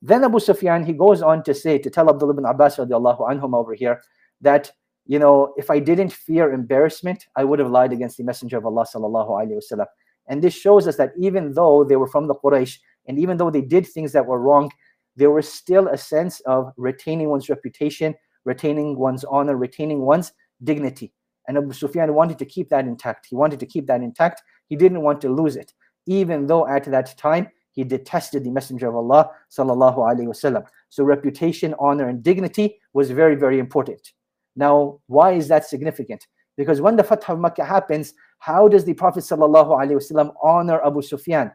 Then 0.02 0.24
Abu 0.24 0.40
Sufyan, 0.40 0.84
he 0.84 0.94
goes 0.94 1.22
on 1.22 1.44
to 1.44 1.54
say, 1.54 1.78
to 1.78 1.90
tell 1.90 2.10
Abdullah 2.10 2.34
ibn 2.34 2.46
Abbas 2.46 2.78
radiallahu 2.78 3.22
anhum 3.22 3.56
over 3.56 3.74
here, 3.74 4.02
that, 4.42 4.72
you 5.06 5.20
know, 5.20 5.54
if 5.58 5.70
I 5.70 5.80
didn't 5.80 6.14
fear 6.14 6.52
embarrassment, 6.54 7.26
I 7.36 7.44
would 7.44 7.60
have 7.60 7.70
lied 7.70 7.94
against 7.94 8.18
the 8.18 8.24
Messenger 8.24 8.58
of 8.58 8.66
Allah 8.66 8.86
sallallahu 8.86 9.30
alayhi 9.30 9.60
wasallam. 9.60 9.88
And 10.28 10.42
this 10.42 10.54
shows 10.54 10.88
us 10.88 10.98
that 10.98 11.12
even 11.18 11.54
though 11.54 11.84
they 11.84 11.96
were 11.96 12.08
from 12.08 12.28
the 12.28 12.36
Quraysh, 12.36 12.78
and 13.08 13.18
even 13.18 13.38
though 13.38 13.50
they 13.50 13.62
did 13.62 13.88
things 13.88 14.12
that 14.14 14.26
were 14.26 14.40
wrong, 14.40 14.72
there 15.16 15.32
was 15.32 15.52
still 15.52 15.88
a 15.88 15.98
sense 15.98 16.40
of 16.42 16.72
retaining 16.78 17.30
one's 17.30 17.50
reputation, 17.50 18.16
retaining 18.46 18.98
one's 18.98 19.24
honor, 19.26 19.58
retaining 19.58 20.02
one's 20.02 20.32
dignity. 20.64 21.14
And 21.48 21.58
Abu 21.58 21.74
Sufyan 21.74 22.14
wanted 22.14 22.40
to 22.40 22.46
keep 22.46 22.70
that 22.70 22.86
intact. 22.86 23.28
He 23.30 23.36
wanted 23.36 23.60
to 23.60 23.66
keep 23.66 23.88
that 23.88 24.02
intact. 24.02 24.42
He 24.68 24.76
didn't 24.76 25.02
want 25.02 25.20
to 25.22 25.30
lose 25.30 25.56
it, 25.56 25.74
even 26.06 26.48
though 26.48 26.68
at 26.68 26.86
that 26.86 27.18
time 27.18 27.50
he 27.72 27.84
detested 27.84 28.44
the 28.44 28.52
Messenger 28.52 28.90
of 28.90 28.96
Allah 28.96 29.32
sallallahu 29.50 29.98
alaihi 29.98 30.28
wasallam. 30.28 30.66
So 30.90 31.04
reputation, 31.04 31.74
honor, 31.80 32.08
and 32.08 32.22
dignity 32.22 32.80
was 32.94 33.12
very, 33.12 33.36
very 33.36 33.60
important. 33.60 34.12
Now, 34.56 35.00
why 35.08 35.34
is 35.34 35.48
that 35.48 35.66
significant? 35.66 36.26
Because 36.58 36.82
when 36.82 36.96
the 36.96 37.04
Fath 37.04 37.30
of 37.30 37.40
Makkah 37.40 37.66
happens, 37.66 38.14
how 38.40 38.68
does 38.68 38.86
the 38.86 38.94
Prophet 38.94 39.24
wasallam 39.24 40.34
honor 40.44 40.86
Abu 40.86 41.02
Sufyan? 41.02 41.52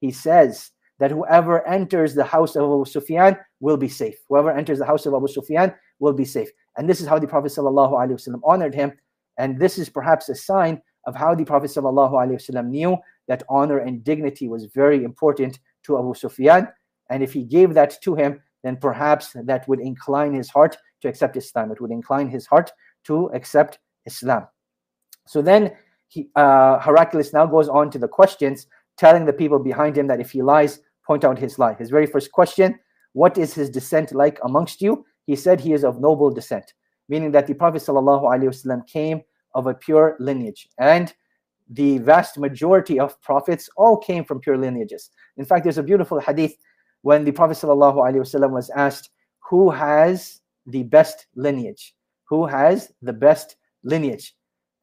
He 0.00 0.12
says, 0.12 0.70
that 0.98 1.10
whoever 1.10 1.66
enters 1.66 2.14
the 2.14 2.24
house 2.24 2.56
of 2.56 2.64
Abu 2.64 2.84
Sufyan 2.84 3.36
will 3.60 3.76
be 3.76 3.88
safe. 3.88 4.16
Whoever 4.28 4.50
enters 4.50 4.78
the 4.78 4.84
house 4.84 5.06
of 5.06 5.14
Abu 5.14 5.28
Sufyan 5.28 5.74
will 6.00 6.12
be 6.12 6.24
safe. 6.24 6.50
And 6.76 6.88
this 6.88 7.00
is 7.00 7.06
how 7.06 7.18
the 7.18 7.26
Prophet 7.26 7.52
ﷺ 7.52 8.40
honored 8.44 8.74
him. 8.74 8.92
And 9.38 9.58
this 9.58 9.78
is 9.78 9.88
perhaps 9.88 10.28
a 10.28 10.34
sign 10.34 10.82
of 11.06 11.14
how 11.14 11.34
the 11.34 11.44
Prophet 11.44 11.70
ﷺ 11.70 12.66
knew 12.66 12.96
that 13.28 13.44
honor 13.48 13.78
and 13.78 14.02
dignity 14.02 14.48
was 14.48 14.66
very 14.66 15.04
important 15.04 15.58
to 15.84 15.98
Abu 15.98 16.14
Sufyan. 16.14 16.68
And 17.10 17.22
if 17.22 17.32
he 17.32 17.44
gave 17.44 17.74
that 17.74 18.00
to 18.02 18.14
him, 18.14 18.40
then 18.64 18.76
perhaps 18.76 19.36
that 19.44 19.68
would 19.68 19.80
incline 19.80 20.34
his 20.34 20.50
heart 20.50 20.76
to 21.02 21.08
accept 21.08 21.36
Islam. 21.36 21.70
It 21.70 21.80
would 21.80 21.90
incline 21.90 22.28
his 22.28 22.46
heart 22.46 22.70
to 23.04 23.26
accept 23.34 23.78
Islam. 24.06 24.46
So 25.26 25.42
then 25.42 25.72
he, 26.08 26.28
uh, 26.36 26.78
Heraclius 26.80 27.32
now 27.32 27.46
goes 27.46 27.68
on 27.68 27.90
to 27.90 27.98
the 27.98 28.08
questions, 28.08 28.66
telling 28.96 29.24
the 29.24 29.32
people 29.32 29.58
behind 29.58 29.96
him 29.96 30.06
that 30.08 30.20
if 30.20 30.30
he 30.30 30.42
lies, 30.42 30.80
point 31.06 31.24
out 31.24 31.38
his 31.38 31.58
lie. 31.58 31.74
His 31.74 31.90
very 31.90 32.06
first 32.06 32.32
question, 32.32 32.78
what 33.12 33.38
is 33.38 33.54
his 33.54 33.70
descent 33.70 34.12
like 34.12 34.38
amongst 34.44 34.80
you? 34.80 35.04
He 35.26 35.36
said 35.36 35.60
he 35.60 35.72
is 35.72 35.84
of 35.84 36.00
noble 36.00 36.30
descent, 36.30 36.74
meaning 37.08 37.32
that 37.32 37.46
the 37.46 37.54
Prophet 37.54 37.82
ﷺ 37.82 38.86
came 38.86 39.22
of 39.54 39.66
a 39.66 39.74
pure 39.74 40.16
lineage. 40.18 40.68
And 40.78 41.12
the 41.70 41.98
vast 41.98 42.38
majority 42.38 42.98
of 42.98 43.20
prophets 43.20 43.68
all 43.76 43.96
came 43.96 44.24
from 44.24 44.40
pure 44.40 44.56
lineages. 44.56 45.10
In 45.36 45.44
fact, 45.44 45.64
there's 45.64 45.78
a 45.78 45.82
beautiful 45.82 46.18
hadith 46.20 46.56
when 47.02 47.24
the 47.24 47.32
Prophet 47.32 47.58
ﷺ 47.58 48.50
was 48.50 48.70
asked, 48.70 49.10
who 49.48 49.70
has 49.70 50.40
the 50.68 50.84
best 50.84 51.26
lineage? 51.34 51.94
Who 52.28 52.46
has 52.46 52.92
the 53.02 53.12
best 53.12 53.56
lineage? 53.82 54.34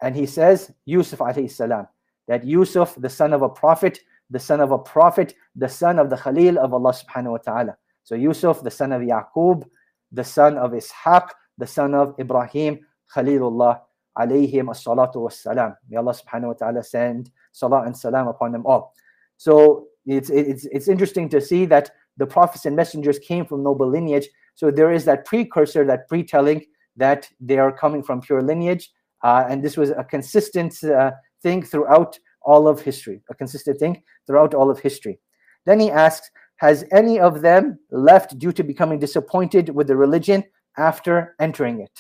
And 0.02 0.16
he 0.16 0.26
says, 0.26 0.72
Yusuf 0.86 1.20
alayhi 1.20 1.50
salam, 1.50 1.88
that 2.28 2.44
Yusuf, 2.44 2.96
the 2.96 3.10
son 3.10 3.34
of 3.34 3.42
a 3.42 3.50
prophet, 3.50 4.00
the 4.30 4.40
son 4.40 4.60
of 4.60 4.72
a 4.72 4.78
prophet, 4.78 5.36
the 5.56 5.70
son 5.70 6.00
of 6.00 6.10
the 6.10 6.18
Khalil 6.18 6.58
of 6.58 6.74
Allah 6.74 6.94
subhanahu 6.94 7.32
wa 7.32 7.38
ta'ala. 7.38 7.78
So 8.04 8.16
Yusuf, 8.16 8.62
the 8.64 8.72
son 8.72 8.92
of 8.92 9.02
Yaqub, 9.02 9.64
the 10.12 10.24
son 10.24 10.58
of 10.58 10.72
Ishaq, 10.72 11.30
the 11.58 11.68
son 11.68 11.94
of 11.94 12.16
Ibrahim, 12.20 12.80
Khalilullah, 13.16 13.82
alayhim 14.18 14.70
as-salatu 14.72 15.18
was-salam. 15.18 15.76
May 15.90 15.98
Allah 15.98 16.14
subhanahu 16.14 16.48
wa 16.48 16.54
ta'ala 16.54 16.84
send 16.84 17.32
salat 17.52 17.86
and 17.86 17.98
salam 17.98 18.28
upon 18.28 18.52
them 18.52 18.66
all. 18.66 18.94
So 19.38 19.88
it's, 20.06 20.30
it's, 20.30 20.66
it's 20.66 20.88
interesting 20.88 21.30
to 21.30 21.42
see 21.42 21.66
that 21.66 21.92
the 22.18 22.26
prophets 22.26 22.66
and 22.66 22.76
messengers 22.76 23.20
came 23.20 23.46
from 23.46 23.64
noble 23.64 23.90
lineage. 23.90 24.28
So 24.56 24.72
there 24.72 24.92
is 24.92 25.06
that 25.06 25.26
precursor, 25.26 25.86
that 25.86 26.08
pre-telling 26.08 26.66
that 26.96 27.30
they 27.40 27.58
are 27.58 27.72
coming 27.72 28.02
from 28.02 28.22
pure 28.22 28.42
lineage. 28.42 28.90
Uh, 29.24 29.46
and 29.50 29.64
this 29.64 29.78
was 29.78 29.90
a 29.92 30.04
consistent 30.04 30.84
uh, 30.84 31.12
thing 31.44 31.62
throughout 31.62 32.18
all 32.42 32.68
of 32.68 32.82
history, 32.82 33.22
a 33.30 33.36
consistent 33.36 33.80
thing 33.80 34.02
throughout 34.26 34.54
all 34.54 34.70
of 34.70 34.80
history. 34.80 35.20
Then 35.66 35.80
he 35.80 35.92
asks, 35.92 36.30
has 36.58 36.86
any 36.92 37.20
of 37.20 37.42
them 37.42 37.78
left 37.92 38.40
due 38.40 38.54
to 38.54 38.64
becoming 38.64 39.00
disappointed 39.00 39.70
with 39.70 39.88
the 39.88 39.96
religion 39.96 40.44
after 40.78 41.36
entering 41.40 41.82
it? 41.82 41.92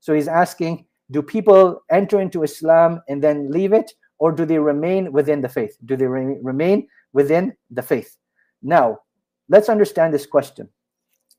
So 0.00 0.14
he's 0.14 0.28
asking, 0.28 0.86
do 1.10 1.20
people 1.22 1.82
enter 1.90 2.20
into 2.20 2.44
Islam 2.44 3.02
and 3.08 3.22
then 3.22 3.50
leave 3.50 3.72
it, 3.72 3.92
or 4.18 4.32
do 4.32 4.46
they 4.46 4.58
remain 4.58 5.12
within 5.12 5.40
the 5.40 5.48
faith? 5.48 5.76
Do 5.84 5.96
they 5.96 6.06
re 6.06 6.38
remain 6.42 6.86
within 7.12 7.52
the 7.70 7.82
faith? 7.82 8.16
Now, 8.62 9.00
let's 9.48 9.68
understand 9.68 10.14
this 10.14 10.26
question 10.26 10.68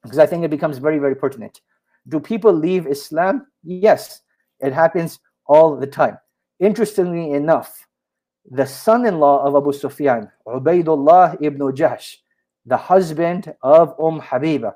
because 0.04 0.20
I 0.20 0.26
think 0.26 0.44
it 0.44 0.52
becomes 0.52 0.78
very, 0.78 1.00
very 1.00 1.16
pertinent. 1.16 1.62
Do 2.08 2.20
people 2.20 2.54
leave 2.54 2.88
Islam? 2.88 3.48
Yes, 3.64 4.22
it 4.60 4.74
happens 4.74 5.20
all 5.48 5.76
the 5.76 5.88
time. 5.88 6.18
Interestingly 6.60 7.32
enough, 7.32 7.88
the 8.50 8.66
son-in-law 8.66 9.46
of 9.46 9.56
Abu 9.56 9.72
Sufyan, 9.74 10.32
Ubaidullah 10.48 11.38
ibn 11.42 11.60
Jahsh, 11.74 12.18
the 12.66 12.78
husband 12.78 13.54
of 13.62 13.94
Umm 14.00 14.20
Habiba, 14.20 14.74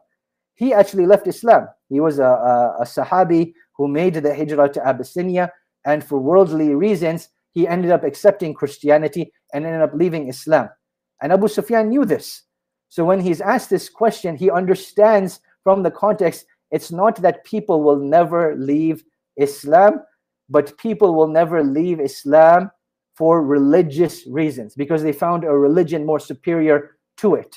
he 0.54 0.74
actually 0.74 1.06
left 1.06 1.28
Islam. 1.28 1.68
He 1.90 2.00
was 2.00 2.20
a, 2.20 2.24
a, 2.24 2.78
a 2.82 2.84
Sahabi 2.86 3.54
who 3.76 3.88
made 3.88 4.16
the 4.16 4.34
hijrah 4.34 4.70
to 4.70 4.88
Abyssinia, 4.88 5.52
and 5.86 6.04
for 6.04 6.20
worldly 6.20 6.74
reasons, 6.74 7.30
he 7.52 7.68
ended 7.68 7.92
up 7.92 8.04
accepting 8.04 8.54
Christianity 8.54 9.32
and 9.54 9.66
ended 9.66 9.82
up 9.82 9.94
leaving 9.94 10.28
Islam. 10.30 10.70
And 11.22 11.32
Abu 11.32 11.48
Sufyan 11.48 11.90
knew 11.90 12.06
this. 12.06 12.44
So 12.90 13.04
when 13.04 13.20
he's 13.20 13.42
asked 13.42 13.70
this 13.70 13.90
question, 13.90 14.36
he 14.36 14.50
understands 14.50 15.40
from 15.64 15.84
the 15.84 15.92
context 15.92 16.46
it's 16.72 16.92
not 16.92 17.16
that 17.22 17.46
people 17.46 17.84
will 17.84 17.98
never 18.00 18.56
leave 18.56 19.04
Islam, 19.38 20.02
but 20.50 20.78
people 20.78 21.16
will 21.16 21.28
never 21.28 21.64
leave 21.64 22.00
Islam 22.00 22.72
for 23.16 23.44
religious 23.44 24.28
reasons 24.28 24.76
because 24.76 25.02
they 25.02 25.14
found 25.14 25.44
a 25.44 25.58
religion 25.58 26.06
more 26.06 26.20
superior 26.20 26.98
to 27.18 27.36
it. 27.36 27.56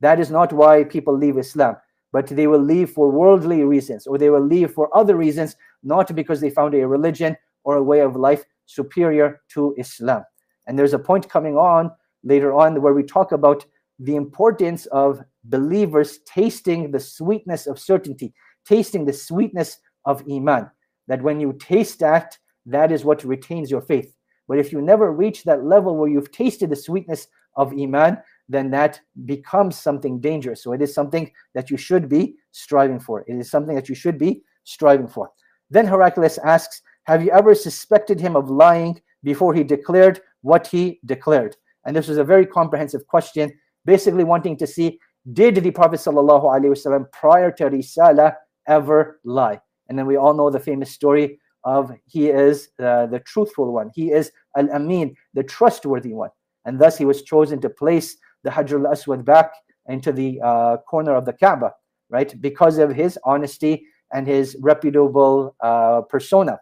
That 0.00 0.20
is 0.20 0.30
not 0.30 0.52
why 0.52 0.84
people 0.84 1.16
leave 1.16 1.38
Islam, 1.38 1.76
but 2.12 2.26
they 2.26 2.46
will 2.46 2.62
leave 2.62 2.90
for 2.90 3.10
worldly 3.10 3.62
reasons 3.62 4.06
or 4.06 4.18
they 4.18 4.30
will 4.30 4.44
leave 4.44 4.72
for 4.72 4.94
other 4.96 5.16
reasons, 5.16 5.56
not 5.82 6.14
because 6.14 6.40
they 6.40 6.50
found 6.50 6.74
a 6.74 6.86
religion 6.86 7.36
or 7.64 7.76
a 7.76 7.82
way 7.82 8.00
of 8.00 8.16
life 8.16 8.44
superior 8.66 9.40
to 9.50 9.74
Islam. 9.78 10.22
And 10.66 10.78
there's 10.78 10.94
a 10.94 10.98
point 10.98 11.28
coming 11.28 11.56
on 11.56 11.90
later 12.24 12.52
on 12.52 12.82
where 12.82 12.94
we 12.94 13.04
talk 13.04 13.32
about 13.32 13.64
the 13.98 14.16
importance 14.16 14.86
of 14.86 15.22
believers 15.44 16.18
tasting 16.26 16.90
the 16.90 17.00
sweetness 17.00 17.66
of 17.66 17.78
certainty, 17.78 18.34
tasting 18.66 19.04
the 19.04 19.12
sweetness 19.12 19.78
of 20.04 20.22
Iman. 20.30 20.70
That 21.08 21.22
when 21.22 21.40
you 21.40 21.54
taste 21.54 22.00
that, 22.00 22.36
that 22.66 22.90
is 22.92 23.04
what 23.04 23.24
retains 23.24 23.70
your 23.70 23.80
faith. 23.80 24.14
But 24.48 24.58
if 24.58 24.72
you 24.72 24.80
never 24.80 25.12
reach 25.12 25.44
that 25.44 25.64
level 25.64 25.96
where 25.96 26.08
you've 26.08 26.32
tasted 26.32 26.70
the 26.70 26.76
sweetness 26.76 27.28
of 27.56 27.72
Iman, 27.72 28.18
then 28.48 28.70
that 28.70 29.00
becomes 29.24 29.76
something 29.76 30.20
dangerous. 30.20 30.62
So 30.62 30.72
it 30.72 30.82
is 30.82 30.94
something 30.94 31.30
that 31.54 31.70
you 31.70 31.76
should 31.76 32.08
be 32.08 32.36
striving 32.52 33.00
for. 33.00 33.24
It 33.26 33.34
is 33.34 33.50
something 33.50 33.74
that 33.74 33.88
you 33.88 33.94
should 33.94 34.18
be 34.18 34.42
striving 34.64 35.08
for. 35.08 35.30
Then 35.70 35.86
Heraclius 35.86 36.38
asks, 36.38 36.82
Have 37.04 37.24
you 37.24 37.30
ever 37.30 37.54
suspected 37.54 38.20
him 38.20 38.36
of 38.36 38.50
lying 38.50 39.00
before 39.24 39.54
he 39.54 39.64
declared 39.64 40.20
what 40.42 40.66
he 40.66 41.00
declared? 41.06 41.56
And 41.84 41.96
this 41.96 42.08
was 42.08 42.18
a 42.18 42.24
very 42.24 42.46
comprehensive 42.46 43.06
question, 43.06 43.52
basically 43.86 44.24
wanting 44.24 44.56
to 44.58 44.66
see 44.66 44.98
did 45.32 45.56
the 45.56 45.70
Prophet 45.72 45.98
ﷺ 45.98 47.12
prior 47.12 47.50
to 47.52 47.64
Risala 47.70 48.36
ever 48.68 49.20
lie? 49.24 49.60
And 49.88 49.98
then 49.98 50.06
we 50.06 50.16
all 50.16 50.34
know 50.34 50.50
the 50.50 50.60
famous 50.60 50.92
story 50.92 51.40
of 51.64 51.90
he 52.06 52.28
is 52.28 52.68
uh, 52.78 53.06
the 53.06 53.20
truthful 53.20 53.72
one. 53.72 53.90
He 53.94 54.12
is 54.12 54.30
Al-Amin, 54.56 55.16
the 55.34 55.42
trustworthy 55.42 56.12
one. 56.12 56.30
And 56.64 56.80
thus 56.80 56.96
he 56.96 57.04
was 57.04 57.22
chosen 57.22 57.60
to 57.60 57.68
place 57.68 58.16
the 58.44 58.50
Hajar 58.50 58.84
al-Aswad 58.84 59.24
back 59.24 59.52
into 59.88 60.12
the 60.12 60.40
uh, 60.44 60.76
corner 60.88 61.14
of 61.14 61.24
the 61.24 61.32
Kaaba, 61.32 61.72
right? 62.08 62.40
Because 62.40 62.78
of 62.78 62.94
his 62.94 63.18
honesty 63.24 63.84
and 64.12 64.26
his 64.26 64.56
reputable 64.60 65.56
uh, 65.60 66.02
persona. 66.02 66.60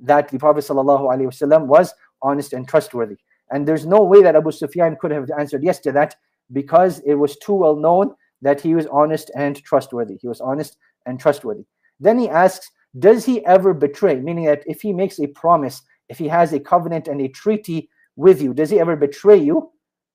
That 0.00 0.28
the 0.28 0.38
Prophet 0.38 0.64
ﷺ 0.64 1.66
was 1.66 1.94
honest 2.20 2.52
and 2.52 2.66
trustworthy. 2.66 3.16
And 3.50 3.66
there's 3.66 3.86
no 3.86 4.02
way 4.02 4.22
that 4.22 4.34
Abu 4.34 4.50
Sufyan 4.50 4.96
could 5.00 5.12
have 5.12 5.30
answered 5.38 5.62
yes 5.62 5.78
to 5.80 5.92
that 5.92 6.16
because 6.52 7.00
it 7.00 7.14
was 7.14 7.36
too 7.38 7.54
well 7.54 7.76
known 7.76 8.14
that 8.42 8.60
he 8.60 8.74
was 8.74 8.86
honest 8.86 9.30
and 9.36 9.62
trustworthy. 9.62 10.16
He 10.20 10.28
was 10.28 10.40
honest 10.40 10.76
and 11.06 11.18
trustworthy. 11.18 11.64
Then 12.00 12.18
he 12.18 12.28
asks, 12.28 12.70
does 12.98 13.24
he 13.24 13.44
ever 13.46 13.72
betray? 13.72 14.20
Meaning 14.20 14.44
that 14.46 14.62
if 14.66 14.82
he 14.82 14.92
makes 14.92 15.18
a 15.18 15.28
promise, 15.28 15.82
if 16.08 16.18
he 16.18 16.28
has 16.28 16.52
a 16.52 16.60
covenant 16.60 17.08
and 17.08 17.20
a 17.20 17.28
treaty 17.28 17.88
with 18.16 18.42
you, 18.42 18.52
does 18.52 18.70
he 18.70 18.80
ever 18.80 18.96
betray 18.96 19.38
you? 19.38 19.70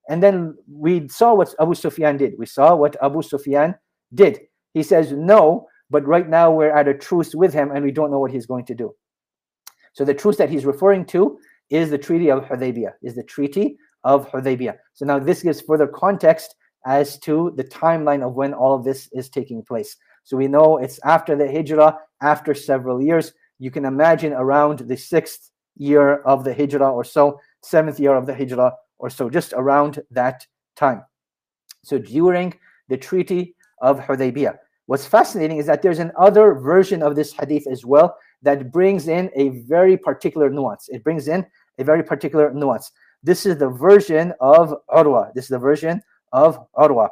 And 0.10 0.22
then 0.22 0.56
we 0.72 1.08
saw 1.08 1.34
what 1.34 1.54
Abu 1.60 1.74
Sufyan 1.74 2.18
did. 2.18 2.36
We 2.38 2.46
saw 2.46 2.76
what 2.76 2.96
Abu 3.02 3.22
Sufyan 3.22 3.76
did. 4.14 4.40
He 4.74 4.84
says, 4.84 5.12
no, 5.12 5.68
but 5.90 6.06
right 6.06 6.30
now 6.30 6.52
we're 6.52 6.76
at 6.76 6.88
a 6.88 6.94
truce 6.94 7.34
with 7.34 7.54
him 7.54 7.72
and 7.72 7.84
we 7.84 7.92
don't 7.92 8.12
know 8.12 8.20
what 8.20 8.32
he's 8.32 8.46
going 8.46 8.66
to 8.66 8.76
do. 8.76 8.94
So 9.94 10.06
the 10.06 10.14
truce 10.14 10.38
that 10.38 10.50
he's 10.50 10.66
referring 10.66 11.06
to 11.08 11.40
is 11.70 11.90
the 11.90 11.98
Treaty 11.98 12.30
of 12.30 12.44
Hudaybiyah, 12.44 12.94
is 13.02 13.16
the 13.16 13.24
Treaty 13.24 13.78
of 14.08 14.32
Hudaybiyah. 14.32 14.78
So 14.94 15.06
now 15.06 15.20
this 15.20 15.44
gives 15.44 15.60
further 15.60 15.86
context 15.86 16.56
as 16.86 17.20
to 17.20 17.54
the 17.58 17.64
timeline 17.66 18.26
of 18.26 18.36
when 18.36 18.54
all 18.54 18.74
of 18.74 18.86
this 18.86 19.10
is 19.12 19.30
taking 19.30 19.62
place. 19.62 19.98
So 20.24 20.38
we 20.38 20.48
know 20.48 20.78
it's 20.78 21.00
after 21.04 21.36
the 21.36 21.46
Hijrah, 21.46 21.98
after 22.22 22.54
several 22.54 23.02
years. 23.02 23.34
You 23.60 23.70
can 23.70 23.84
imagine 23.84 24.32
around 24.32 24.80
the 24.80 24.96
sixth 24.96 25.52
year 25.76 26.22
of 26.24 26.46
the 26.46 26.54
Hijrah 26.54 26.90
or 26.90 27.04
so, 27.04 27.38
seventh 27.62 28.00
year 28.00 28.16
of 28.16 28.26
the 28.26 28.34
Hijrah 28.34 28.74
or 28.98 29.10
so, 29.10 29.30
just 29.30 29.52
around 29.54 30.00
that 30.12 30.48
time. 30.78 31.04
So 31.84 32.00
during 32.00 32.54
the 32.88 32.98
Treaty 32.98 33.56
of 33.82 34.00
Hudaybiyah. 34.00 34.58
What's 34.86 35.06
fascinating 35.06 35.58
is 35.58 35.66
that 35.66 35.82
there's 35.82 36.00
another 36.00 36.54
version 36.54 37.04
of 37.04 37.16
this 37.18 37.34
hadith 37.34 37.68
as 37.68 37.86
well 37.86 38.16
that 38.42 38.72
brings 38.72 39.10
in 39.10 39.30
a 39.36 39.50
very 39.68 39.98
particular 39.98 40.50
nuance. 40.50 40.88
It 40.88 41.04
brings 41.04 41.28
in 41.28 41.46
a 41.78 41.84
very 41.84 42.04
particular 42.04 42.54
nuance. 42.54 42.90
This 43.24 43.46
is 43.46 43.58
the 43.58 43.70
version 43.70 44.34
of 44.40 44.74
Urwa. 44.90 45.34
This 45.34 45.46
is 45.46 45.50
the 45.50 45.60
version 45.60 46.02
of 46.32 46.60
Urwa. 46.74 47.10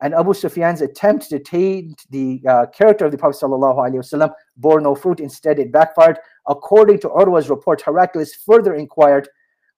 And 0.00 0.14
Abu 0.14 0.34
Sufyan's 0.34 0.80
attempt 0.80 1.28
to 1.30 1.38
taint 1.38 2.02
the 2.10 2.42
uh, 2.48 2.66
character 2.66 3.04
of 3.04 3.12
the 3.12 3.18
Prophet 3.18 3.40
ﷺ 3.40 4.32
bore 4.56 4.80
no 4.80 4.96
fruit. 4.96 5.20
Instead, 5.20 5.60
it 5.60 5.70
backfired. 5.70 6.18
According 6.48 6.98
to 7.00 7.08
Urwa's 7.08 7.48
report, 7.48 7.82
Heraclius 7.82 8.34
further 8.34 8.74
inquired, 8.74 9.28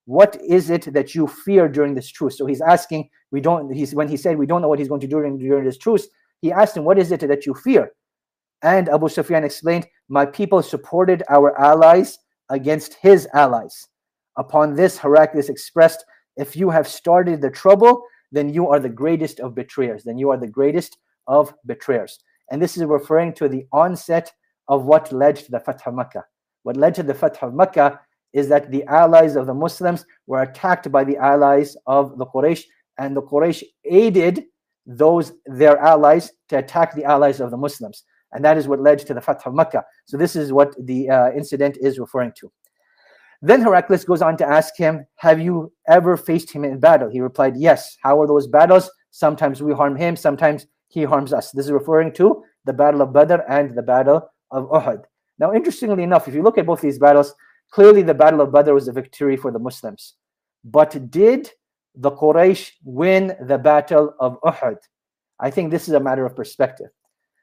what 0.06 0.40
is 0.40 0.70
it 0.70 0.92
that 0.94 1.14
you 1.14 1.26
fear 1.26 1.68
during 1.68 1.94
this 1.94 2.08
truce? 2.10 2.38
So 2.38 2.46
he's 2.46 2.62
asking, 2.62 3.10
we 3.32 3.42
don't, 3.42 3.70
he's, 3.70 3.94
when 3.94 4.08
he 4.08 4.16
said 4.16 4.38
we 4.38 4.46
don't 4.46 4.62
know 4.62 4.68
what 4.68 4.78
he's 4.78 4.88
going 4.88 5.00
to 5.02 5.06
do 5.06 5.16
during, 5.16 5.38
during 5.38 5.64
this 5.64 5.78
truce, 5.78 6.08
he 6.40 6.52
asked 6.52 6.76
him, 6.76 6.84
what 6.84 6.98
is 6.98 7.12
it 7.12 7.20
that 7.20 7.44
you 7.44 7.54
fear? 7.54 7.90
And 8.62 8.88
Abu 8.88 9.08
Sufyan 9.08 9.44
explained, 9.44 9.86
my 10.08 10.24
people 10.24 10.62
supported 10.62 11.22
our 11.28 11.58
allies 11.60 12.18
against 12.48 12.94
his 12.94 13.28
allies. 13.34 13.88
Upon 14.36 14.74
this, 14.74 14.98
Heraclius 14.98 15.48
expressed, 15.48 16.04
if 16.36 16.56
you 16.56 16.70
have 16.70 16.88
started 16.88 17.40
the 17.40 17.50
trouble, 17.50 18.02
then 18.32 18.52
you 18.52 18.68
are 18.68 18.80
the 18.80 18.88
greatest 18.88 19.40
of 19.40 19.54
betrayers. 19.54 20.02
Then 20.02 20.18
you 20.18 20.30
are 20.30 20.36
the 20.36 20.48
greatest 20.48 20.98
of 21.26 21.54
betrayers. 21.66 22.18
And 22.50 22.60
this 22.60 22.76
is 22.76 22.84
referring 22.84 23.32
to 23.34 23.48
the 23.48 23.66
onset 23.72 24.32
of 24.68 24.84
what 24.84 25.12
led 25.12 25.36
to 25.36 25.50
the 25.50 25.60
Fath 25.60 25.86
of 25.86 25.94
Makkah. 25.94 26.24
What 26.64 26.76
led 26.76 26.94
to 26.96 27.02
the 27.02 27.14
Fath 27.14 27.42
of 27.42 27.54
Makkah 27.54 28.00
is 28.32 28.48
that 28.48 28.70
the 28.70 28.84
allies 28.84 29.36
of 29.36 29.46
the 29.46 29.54
Muslims 29.54 30.04
were 30.26 30.42
attacked 30.42 30.90
by 30.90 31.04
the 31.04 31.16
allies 31.16 31.76
of 31.86 32.18
the 32.18 32.26
Quraysh, 32.26 32.64
and 32.98 33.16
the 33.16 33.22
Quraysh 33.22 33.62
aided 33.84 34.44
those 34.86 35.32
their 35.46 35.78
allies 35.78 36.32
to 36.48 36.58
attack 36.58 36.94
the 36.94 37.04
allies 37.04 37.40
of 37.40 37.50
the 37.50 37.56
Muslims. 37.56 38.04
And 38.32 38.44
that 38.44 38.58
is 38.58 38.66
what 38.66 38.80
led 38.80 38.98
to 38.98 39.14
the 39.14 39.20
Fath 39.20 39.46
of 39.46 39.54
Makkah. 39.54 39.84
So 40.06 40.16
this 40.16 40.34
is 40.34 40.52
what 40.52 40.74
the 40.84 41.08
uh, 41.08 41.30
incident 41.32 41.78
is 41.80 41.98
referring 42.00 42.32
to. 42.40 42.50
Then 43.44 43.60
Heraclius 43.60 44.04
goes 44.04 44.22
on 44.22 44.38
to 44.38 44.48
ask 44.48 44.74
him, 44.74 45.06
Have 45.16 45.38
you 45.38 45.70
ever 45.86 46.16
faced 46.16 46.50
him 46.50 46.64
in 46.64 46.80
battle? 46.80 47.10
He 47.10 47.20
replied, 47.20 47.58
Yes. 47.58 47.94
How 48.02 48.18
are 48.22 48.26
those 48.26 48.46
battles? 48.46 48.90
Sometimes 49.10 49.62
we 49.62 49.74
harm 49.74 49.96
him, 49.96 50.16
sometimes 50.16 50.66
he 50.88 51.04
harms 51.04 51.34
us. 51.34 51.50
This 51.50 51.66
is 51.66 51.72
referring 51.72 52.14
to 52.14 52.42
the 52.64 52.72
Battle 52.72 53.02
of 53.02 53.12
Badr 53.12 53.42
and 53.46 53.76
the 53.76 53.82
Battle 53.82 54.26
of 54.50 54.70
Uhud. 54.70 55.02
Now, 55.38 55.52
interestingly 55.52 56.04
enough, 56.04 56.26
if 56.26 56.34
you 56.34 56.42
look 56.42 56.56
at 56.56 56.64
both 56.64 56.80
these 56.80 56.98
battles, 56.98 57.34
clearly 57.70 58.00
the 58.00 58.14
Battle 58.14 58.40
of 58.40 58.50
Badr 58.50 58.72
was 58.72 58.88
a 58.88 58.92
victory 58.92 59.36
for 59.36 59.50
the 59.50 59.58
Muslims. 59.58 60.14
But 60.64 61.10
did 61.10 61.50
the 61.94 62.12
Quraysh 62.12 62.70
win 62.82 63.36
the 63.46 63.58
Battle 63.58 64.14
of 64.20 64.40
Uhud? 64.40 64.78
I 65.38 65.50
think 65.50 65.70
this 65.70 65.86
is 65.86 65.92
a 65.92 66.00
matter 66.00 66.24
of 66.24 66.34
perspective. 66.34 66.88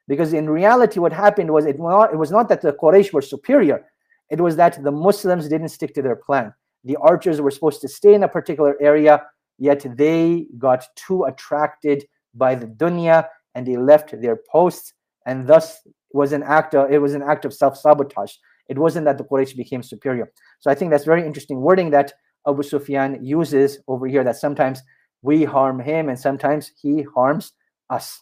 Because 0.07 0.33
in 0.33 0.49
reality, 0.49 0.99
what 0.99 1.13
happened 1.13 1.51
was 1.51 1.65
it, 1.67 1.75
it 1.75 2.17
was 2.17 2.31
not 2.31 2.49
that 2.49 2.61
the 2.61 2.73
Quraysh 2.73 3.13
were 3.13 3.21
superior, 3.21 3.85
it 4.31 4.39
was 4.39 4.55
that 4.55 4.81
the 4.83 4.91
Muslims 4.91 5.47
didn't 5.47 5.69
stick 5.69 5.93
to 5.95 6.01
their 6.01 6.15
plan. 6.15 6.53
The 6.83 6.95
archers 6.95 7.39
were 7.41 7.51
supposed 7.51 7.81
to 7.81 7.87
stay 7.87 8.13
in 8.15 8.23
a 8.23 8.27
particular 8.27 8.75
area. 8.81 9.21
yet 9.61 9.85
they 9.95 10.47
got 10.57 10.83
too 10.95 11.23
attracted 11.25 12.03
by 12.33 12.55
the 12.55 12.65
dunya 12.65 13.27
and 13.53 13.65
they 13.65 13.77
left 13.77 14.19
their 14.19 14.37
posts 14.51 14.93
and 15.27 15.47
thus 15.47 15.87
was 16.13 16.33
an 16.33 16.43
act 16.43 16.73
of, 16.73 16.91
it 16.91 16.97
was 16.97 17.13
an 17.13 17.21
act 17.21 17.45
of 17.45 17.53
self-sabotage 17.53 18.33
it 18.69 18.77
wasn't 18.77 19.05
that 19.05 19.17
the 19.17 19.23
Quraysh 19.23 19.55
became 19.55 19.83
superior 19.83 20.31
so 20.59 20.71
i 20.71 20.75
think 20.75 20.89
that's 20.89 21.05
very 21.05 21.23
interesting 21.25 21.61
wording 21.61 21.91
that 21.91 22.13
abu 22.47 22.63
sufyan 22.63 23.23
uses 23.23 23.79
over 23.87 24.07
here 24.07 24.23
that 24.23 24.35
sometimes 24.35 24.81
we 25.21 25.43
harm 25.43 25.79
him 25.79 26.09
and 26.09 26.19
sometimes 26.19 26.71
he 26.81 27.05
harms 27.15 27.53
us 27.89 28.21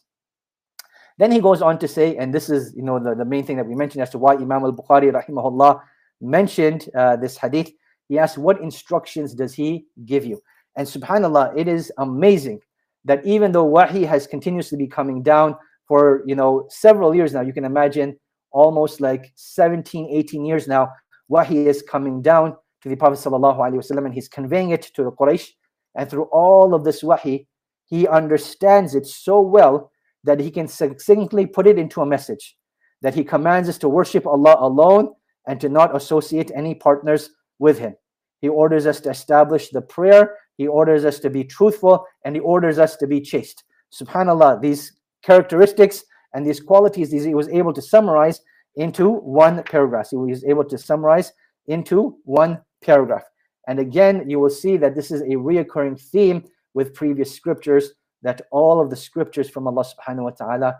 then 1.19 1.32
he 1.32 1.39
goes 1.39 1.62
on 1.62 1.80
to 1.80 1.88
say 1.88 2.17
and 2.17 2.34
this 2.34 2.50
is 2.50 2.74
you 2.76 2.84
know 2.84 3.00
the, 3.00 3.15
the 3.15 3.26
main 3.34 3.45
thing 3.45 3.58
that 3.58 3.67
we 3.67 3.76
mentioned 3.76 4.02
as 4.02 4.10
to 4.10 4.17
why 4.17 4.34
imam 4.34 4.63
al-bukhari 4.63 5.10
rahimahullah 5.19 5.80
mentioned 6.22 6.90
uh, 6.96 7.16
this 7.16 7.38
hadith 7.38 7.72
he 8.10 8.18
asked 8.18 8.38
what 8.38 8.60
instructions 8.60 9.34
does 9.34 9.54
he 9.54 9.86
give 10.06 10.26
you? 10.26 10.42
And 10.76 10.88
subhanallah 10.88 11.58
it 11.58 11.68
is 11.68 11.92
amazing 11.98 12.60
that 13.06 13.26
even 13.26 13.52
though 13.52 13.66
wahi 13.66 14.04
has 14.04 14.28
continuously 14.28 14.78
be 14.78 14.88
coming 14.88 15.24
down 15.24 15.56
for 15.88 16.24
you 16.26 16.36
know 16.36 16.66
several 16.70 17.16
years 17.16 17.34
now 17.34 17.42
you 17.42 17.54
can 17.54 17.66
imagine 17.66 18.18
almost 18.52 19.00
like 19.00 19.32
17 19.36 20.10
18 20.10 20.46
years 20.46 20.68
now 20.68 20.90
wahi 21.28 21.68
is 21.68 21.84
coming 21.84 22.22
down 22.22 22.56
to 22.82 22.90
the 22.90 22.96
prophet 22.96 23.26
and 23.26 24.14
he's 24.14 24.30
conveying 24.30 24.72
it 24.72 24.82
to 24.82 25.04
the 25.04 25.12
quraysh. 25.12 25.50
And 25.96 26.10
through 26.10 26.26
all 26.32 26.74
of 26.74 26.84
this 26.84 27.04
wahi 27.04 27.48
he 27.86 28.08
understands 28.08 28.96
it 28.96 29.06
so 29.06 29.40
well 29.42 29.92
that 30.24 30.40
he 30.40 30.52
can 30.52 30.68
succinctly 30.68 31.46
put 31.46 31.68
it 31.68 31.80
into 31.80 32.02
a 32.02 32.06
message 32.06 32.56
that 33.02 33.16
he 33.16 33.24
commands 33.24 33.70
us 33.70 33.78
to 33.80 33.90
worship 33.90 34.28
Allah 34.28 34.58
alone 34.60 35.14
and 35.47 35.60
to 35.60 35.69
not 35.69 35.95
associate 35.95 36.52
any 36.56 36.75
partners 36.75 37.32
with 37.60 37.78
him 37.80 37.95
he 38.41 38.47
orders 38.47 38.86
us 38.86 38.99
to 39.02 39.10
establish 39.10 39.69
the 39.69 39.82
prayer 39.82 40.36
he 40.60 40.67
orders 40.67 41.06
us 41.06 41.19
to 41.19 41.30
be 41.30 41.45
truthful 41.45 42.06
and 42.25 42.36
he 42.36 42.41
orders 42.41 42.80
us 42.80 42.97
to 42.97 43.08
be 43.08 43.21
chaste. 43.21 43.63
Subhanallah, 43.93 44.62
these 44.62 44.91
characteristics 45.23 46.04
and 46.34 46.45
these 46.45 46.60
qualities 46.60 47.10
these 47.10 47.23
he 47.23 47.34
was 47.34 47.47
able 47.47 47.71
to 47.71 47.82
summarize 47.82 48.41
into 48.75 49.10
one 49.10 49.63
paragraph. 49.63 50.10
He 50.10 50.17
was 50.17 50.43
able 50.43 50.65
to 50.65 50.78
summarize 50.78 51.32
into 51.67 52.17
one 52.25 52.60
paragraph. 52.84 53.23
And 53.69 53.80
again, 53.80 54.30
you 54.30 54.38
will 54.38 54.49
see 54.49 54.75
that 54.75 54.95
this 54.95 55.12
is 55.12 55.21
a 55.21 55.39
reoccurring 55.47 55.97
theme 55.97 56.43
with 56.73 56.93
previous 56.93 57.34
scriptures 57.34 57.93
that 58.21 58.41
all 58.52 58.82
of 58.82 58.89
the 58.89 58.97
scriptures 58.97 59.49
from 59.49 59.65
Allah 59.65 59.86
subhanahu 59.86 60.23
wa 60.23 60.32
ta'ala 60.32 60.80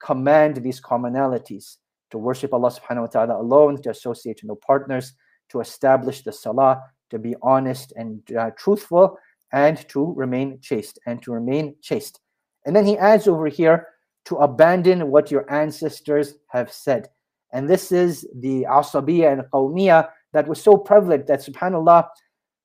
command 0.00 0.56
these 0.56 0.80
commonalities 0.80 1.76
to 2.10 2.18
worship 2.18 2.52
Allah 2.52 2.70
subhanahu 2.70 3.02
wa 3.02 3.06
ta'ala 3.06 3.40
alone, 3.40 3.80
to 3.82 3.90
associate 3.90 4.40
no 4.44 4.54
partners, 4.54 5.12
to 5.50 5.60
establish 5.60 6.22
the 6.22 6.32
salah, 6.32 6.82
to 7.10 7.18
be 7.18 7.34
honest 7.42 7.92
and 7.96 8.20
uh, 8.32 8.50
truthful, 8.56 9.18
and 9.52 9.88
to 9.88 10.12
remain 10.14 10.58
chaste, 10.60 10.98
and 11.06 11.22
to 11.22 11.32
remain 11.32 11.74
chaste. 11.82 12.20
And 12.66 12.76
then 12.76 12.84
he 12.84 12.98
adds 12.98 13.26
over 13.26 13.46
here 13.46 13.88
to 14.26 14.36
abandon 14.36 15.10
what 15.10 15.30
your 15.30 15.50
ancestors 15.50 16.34
have 16.48 16.70
said. 16.70 17.08
And 17.52 17.68
this 17.68 17.92
is 17.92 18.26
the 18.34 18.66
asabiya 18.68 19.32
and 19.32 19.42
qawmiya 19.52 20.10
that 20.34 20.46
was 20.46 20.62
so 20.62 20.76
prevalent 20.76 21.26
that 21.28 21.40
subhanallah, 21.40 22.08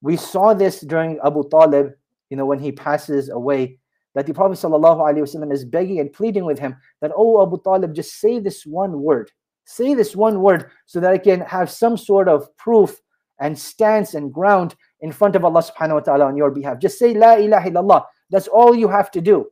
we 0.01 0.17
saw 0.17 0.53
this 0.53 0.82
during 0.82 1.19
Abu 1.23 1.47
Talib, 1.47 1.93
you 2.29 2.36
know, 2.36 2.45
when 2.45 2.60
he 2.60 2.71
passes 2.73 3.29
away, 3.29 3.79
that 4.15 4.26
the 4.28 4.34
Prophet 4.34 4.58
ﷺ 4.58 5.52
is 5.52 5.65
begging 5.65 5.99
and 5.99 6.13
pleading 6.13 6.45
with 6.45 6.60
him 6.60 6.76
that, 7.02 7.12
oh 7.15 7.41
Abu 7.41 7.62
Talib, 7.63 7.93
just 7.93 8.19
say 8.19 8.39
this 8.39 8.65
one 8.65 9.02
word. 9.02 9.32
Say 9.65 9.93
this 9.93 10.15
one 10.15 10.41
word 10.41 10.69
so 10.86 10.99
that 10.99 11.12
I 11.12 11.17
can 11.17 11.41
have 11.41 11.71
some 11.71 11.97
sort 11.97 12.28
of 12.28 12.56
proof 12.58 12.99
and 13.39 13.58
stance 13.58 14.13
and 14.13 14.34
ground 14.34 14.76
in 15.02 15.12
front 15.12 15.36
of 15.36 15.43
Allah 15.43 15.63
subhanahu 15.63 15.95
wa 15.95 15.99
ta'ala 15.99 16.26
on 16.26 16.38
your 16.38 16.52
behalf. 16.52 16.80
Just 16.80 16.99
say 16.99 17.13
La 17.13 17.36
ilaha 17.36 17.69
illallah. 17.69 18.06
That's 18.30 18.47
all 18.47 18.76
you 18.76 18.88
have 18.88 19.10
to 19.12 19.21
do. 19.21 19.47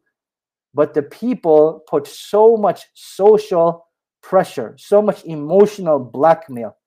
But 0.74 0.94
the 0.94 1.04
people 1.04 1.84
put 1.88 2.08
so 2.08 2.56
much 2.56 2.86
social 2.94 3.88
pressure, 4.22 4.76
so 4.78 5.02
much 5.02 5.26
emotional 5.26 6.00
blackmail, 6.00 6.78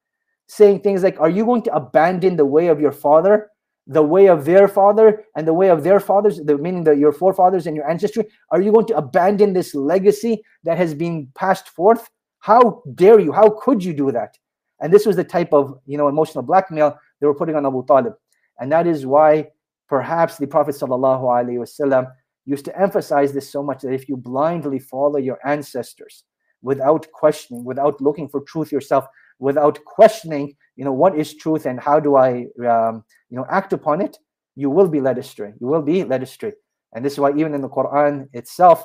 saying 0.48 0.80
things 0.80 1.02
like, 1.02 1.20
Are 1.20 1.28
you 1.28 1.44
going 1.44 1.62
to 1.62 1.74
abandon 1.74 2.36
the 2.36 2.46
way 2.46 2.68
of 2.68 2.80
your 2.80 2.92
father, 2.92 3.50
the 3.86 4.02
way 4.02 4.28
of 4.28 4.44
their 4.44 4.66
father, 4.66 5.24
and 5.36 5.46
the 5.46 5.52
way 5.52 5.68
of 5.68 5.84
their 5.84 6.00
fathers, 6.00 6.40
the, 6.42 6.56
meaning 6.56 6.84
that 6.84 6.98
your 6.98 7.12
forefathers 7.12 7.66
and 7.66 7.76
your 7.76 7.88
ancestry? 7.88 8.24
Are 8.50 8.60
you 8.60 8.72
going 8.72 8.86
to 8.86 8.96
abandon 8.96 9.52
this 9.52 9.74
legacy 9.74 10.42
that 10.64 10.78
has 10.78 10.94
been 10.94 11.28
passed 11.34 11.68
forth? 11.68 12.08
How 12.38 12.82
dare 12.94 13.20
you? 13.20 13.32
How 13.32 13.50
could 13.50 13.84
you 13.84 13.92
do 13.92 14.10
that? 14.12 14.38
And 14.80 14.92
this 14.92 15.06
was 15.06 15.16
the 15.16 15.24
type 15.24 15.52
of 15.52 15.78
you 15.86 15.98
know 15.98 16.08
emotional 16.08 16.42
blackmail 16.42 16.98
they 17.20 17.26
were 17.26 17.34
putting 17.34 17.56
on 17.56 17.66
Abu 17.66 17.84
Talib. 17.86 18.14
And 18.58 18.70
that 18.72 18.86
is 18.86 19.06
why 19.06 19.48
perhaps 19.88 20.38
the 20.38 20.46
Prophet 20.46 20.74
wasallam 20.74 22.12
used 22.46 22.64
to 22.66 22.78
emphasize 22.78 23.32
this 23.32 23.50
so 23.50 23.62
much 23.62 23.82
that 23.82 23.92
if 23.92 24.08
you 24.08 24.16
blindly 24.16 24.78
follow 24.78 25.18
your 25.18 25.38
ancestors 25.46 26.24
without 26.62 27.10
questioning, 27.12 27.64
without 27.64 28.00
looking 28.00 28.28
for 28.28 28.40
truth 28.42 28.72
yourself, 28.72 29.06
without 29.38 29.82
questioning, 29.84 30.54
you 30.76 30.84
know, 30.84 30.92
what 30.92 31.16
is 31.18 31.34
truth 31.34 31.66
and 31.66 31.80
how 31.80 32.00
do 32.00 32.16
I, 32.16 32.46
um, 32.66 33.04
you 33.30 33.36
know, 33.36 33.46
act 33.50 33.72
upon 33.72 34.00
it, 34.00 34.18
you 34.56 34.70
will 34.70 34.88
be 34.88 35.00
led 35.00 35.18
astray. 35.18 35.52
You 35.60 35.66
will 35.66 35.82
be 35.82 36.04
led 36.04 36.22
astray. 36.22 36.52
And 36.94 37.04
this 37.04 37.14
is 37.14 37.18
why 37.18 37.32
even 37.32 37.54
in 37.54 37.60
the 37.60 37.68
Quran 37.68 38.28
itself, 38.32 38.84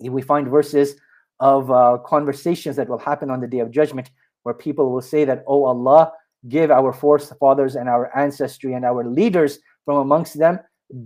we 0.00 0.22
find 0.22 0.48
verses 0.48 0.96
of 1.40 1.70
uh, 1.70 1.98
conversations 2.06 2.76
that 2.76 2.88
will 2.88 2.98
happen 2.98 3.30
on 3.30 3.40
the 3.40 3.46
day 3.46 3.58
of 3.58 3.70
judgment 3.70 4.10
where 4.42 4.54
people 4.54 4.90
will 4.90 5.02
say 5.02 5.24
that, 5.24 5.44
oh 5.46 5.64
Allah, 5.64 6.12
give 6.48 6.70
our 6.70 6.92
forefathers 6.92 7.76
and 7.76 7.88
our 7.88 8.16
ancestry 8.16 8.74
and 8.74 8.84
our 8.84 9.04
leaders 9.04 9.58
from 9.84 9.98
amongst 9.98 10.38
them 10.38 10.58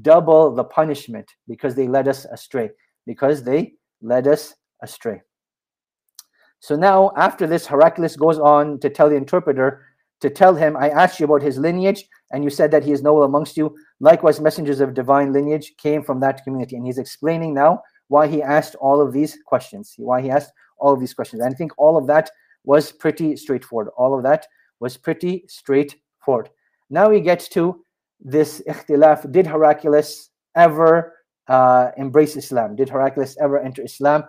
double 0.02 0.54
the 0.54 0.64
punishment 0.64 1.28
because 1.48 1.74
they 1.74 1.88
led 1.88 2.06
us 2.06 2.26
astray. 2.26 2.70
Because 3.06 3.42
they 3.42 3.74
led 4.02 4.28
us 4.28 4.54
astray. 4.82 5.22
So 6.60 6.76
now, 6.76 7.10
after 7.16 7.46
this, 7.46 7.66
Heraclius 7.66 8.16
goes 8.16 8.38
on 8.38 8.78
to 8.80 8.90
tell 8.90 9.08
the 9.08 9.16
interpreter 9.16 9.84
to 10.20 10.28
tell 10.28 10.54
him, 10.54 10.76
I 10.76 10.90
asked 10.90 11.18
you 11.18 11.24
about 11.24 11.42
his 11.42 11.58
lineage, 11.58 12.06
and 12.30 12.44
you 12.44 12.50
said 12.50 12.70
that 12.72 12.84
he 12.84 12.92
is 12.92 13.02
noble 13.02 13.24
amongst 13.24 13.56
you. 13.56 13.74
Likewise, 14.00 14.40
messengers 14.40 14.80
of 14.80 14.94
divine 14.94 15.32
lineage 15.32 15.72
came 15.78 16.02
from 16.02 16.20
that 16.20 16.44
community. 16.44 16.76
And 16.76 16.84
he's 16.84 16.98
explaining 16.98 17.54
now 17.54 17.82
why 18.08 18.26
he 18.26 18.42
asked 18.42 18.74
all 18.76 19.00
of 19.00 19.12
these 19.12 19.38
questions, 19.46 19.94
why 19.96 20.20
he 20.20 20.30
asked 20.30 20.52
all 20.78 20.92
of 20.92 21.00
these 21.00 21.14
questions. 21.14 21.40
And 21.40 21.52
I 21.52 21.56
think 21.56 21.72
all 21.78 21.96
of 21.96 22.06
that 22.08 22.30
was 22.64 22.92
pretty 22.92 23.36
straightforward. 23.36 23.88
All 23.96 24.16
of 24.16 24.22
that 24.24 24.46
was 24.78 24.96
pretty 24.96 25.44
straightforward. 25.48 26.50
Now 26.90 27.08
we 27.08 27.20
get 27.20 27.40
to 27.52 27.82
this 28.20 28.62
ikhtilaf. 28.68 29.30
Did 29.32 29.46
Heraclius 29.46 30.30
ever 30.54 31.16
uh, 31.48 31.92
embrace 31.96 32.36
Islam? 32.36 32.76
Did 32.76 32.90
Heraclius 32.90 33.38
ever 33.40 33.58
enter 33.58 33.82
Islam? 33.82 34.24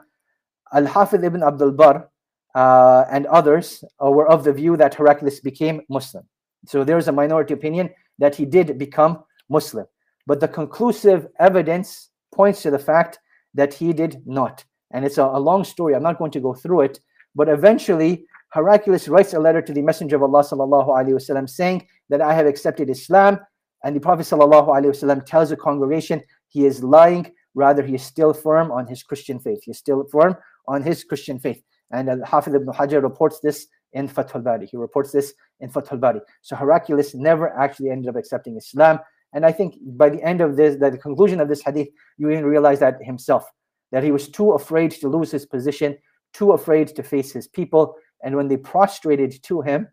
Al-Hafidh 0.73 1.25
ibn 1.25 1.43
Abdul 1.43 1.73
Barr 1.73 2.07
uh, 2.55 3.05
and 3.09 3.25
others 3.27 3.83
uh, 4.03 4.09
were 4.09 4.27
of 4.27 4.43
the 4.43 4.53
view 4.53 4.77
that 4.77 4.95
Heraclius 4.95 5.39
became 5.39 5.81
Muslim. 5.89 6.23
So 6.67 6.83
there 6.83 6.97
is 6.97 7.07
a 7.07 7.11
minority 7.11 7.53
opinion 7.53 7.89
that 8.19 8.35
he 8.35 8.45
did 8.45 8.77
become 8.77 9.23
Muslim. 9.49 9.85
But 10.27 10.39
the 10.39 10.47
conclusive 10.47 11.27
evidence 11.39 12.09
points 12.33 12.61
to 12.63 12.71
the 12.71 12.79
fact 12.79 13.19
that 13.53 13.73
he 13.73 13.93
did 13.93 14.21
not. 14.25 14.63
And 14.91 15.05
it's 15.05 15.17
a, 15.17 15.23
a 15.23 15.39
long 15.39 15.63
story. 15.63 15.95
I'm 15.95 16.03
not 16.03 16.17
going 16.17 16.31
to 16.31 16.39
go 16.39 16.53
through 16.53 16.81
it. 16.81 16.99
But 17.35 17.49
eventually, 17.49 18.25
Heraclius 18.53 19.07
writes 19.07 19.33
a 19.33 19.39
letter 19.39 19.61
to 19.61 19.73
the 19.73 19.81
Messenger 19.81 20.17
of 20.17 20.23
Allah 20.23 20.43
sallallahu 20.43 20.89
alaihi 20.89 21.13
wasallam 21.13 21.49
saying 21.49 21.87
that 22.09 22.21
I 22.21 22.33
have 22.33 22.45
accepted 22.45 22.89
Islam. 22.89 23.39
And 23.83 23.95
the 23.95 23.99
Prophet 23.99 24.23
sallallahu 24.23 24.67
alaihi 24.67 24.91
wasallam 24.91 25.25
tells 25.25 25.49
the 25.49 25.57
congregation 25.57 26.21
he 26.49 26.65
is 26.65 26.83
lying, 26.83 27.31
rather 27.55 27.81
he 27.81 27.95
is 27.95 28.03
still 28.03 28.33
firm 28.33 28.71
on 28.71 28.85
his 28.87 29.03
Christian 29.03 29.39
faith. 29.39 29.63
He 29.63 29.71
is 29.71 29.77
still 29.77 30.05
firm 30.11 30.35
on 30.67 30.83
his 30.83 31.03
Christian 31.03 31.39
faith. 31.39 31.63
And 31.91 32.09
Al-Hafidh 32.09 32.55
ibn 32.55 32.67
Hajar 32.67 33.01
reports 33.01 33.39
this 33.39 33.67
in 33.93 34.07
Fath 34.07 34.35
al-Bari. 34.35 34.67
He 34.67 34.77
reports 34.77 35.11
this 35.11 35.33
in 35.59 35.69
Fath 35.69 35.91
al-Bari. 35.91 36.21
So 36.41 36.55
Heraclius 36.55 37.13
never 37.13 37.49
actually 37.57 37.89
ended 37.89 38.09
up 38.09 38.15
accepting 38.15 38.57
Islam. 38.57 38.99
And 39.33 39.45
I 39.45 39.51
think 39.51 39.75
by 39.81 40.09
the 40.09 40.21
end 40.23 40.41
of 40.41 40.57
this, 40.57 40.77
the 40.77 40.97
conclusion 40.97 41.39
of 41.39 41.49
this 41.49 41.61
hadith, 41.61 41.89
you 42.17 42.29
even 42.29 42.45
realize 42.45 42.79
that 42.79 43.01
himself, 43.01 43.49
that 43.91 44.03
he 44.03 44.11
was 44.11 44.29
too 44.29 44.51
afraid 44.51 44.91
to 44.91 45.07
lose 45.07 45.31
his 45.31 45.45
position 45.45 45.97
too 46.33 46.51
afraid 46.51 46.87
to 46.95 47.03
face 47.03 47.31
his 47.31 47.47
people. 47.47 47.95
And 48.23 48.35
when 48.35 48.47
they 48.47 48.57
prostrated 48.57 49.43
to 49.43 49.61
him, 49.61 49.87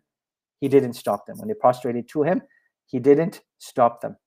he 0.61 0.67
didn't 0.67 0.93
stop 0.93 1.25
them. 1.25 1.37
When 1.37 1.47
they 1.47 1.53
prostrated 1.53 2.07
to 2.09 2.23
him, 2.23 2.41
he 2.85 2.99
didn't 2.99 3.41
stop 3.59 4.01
them. 4.01 4.17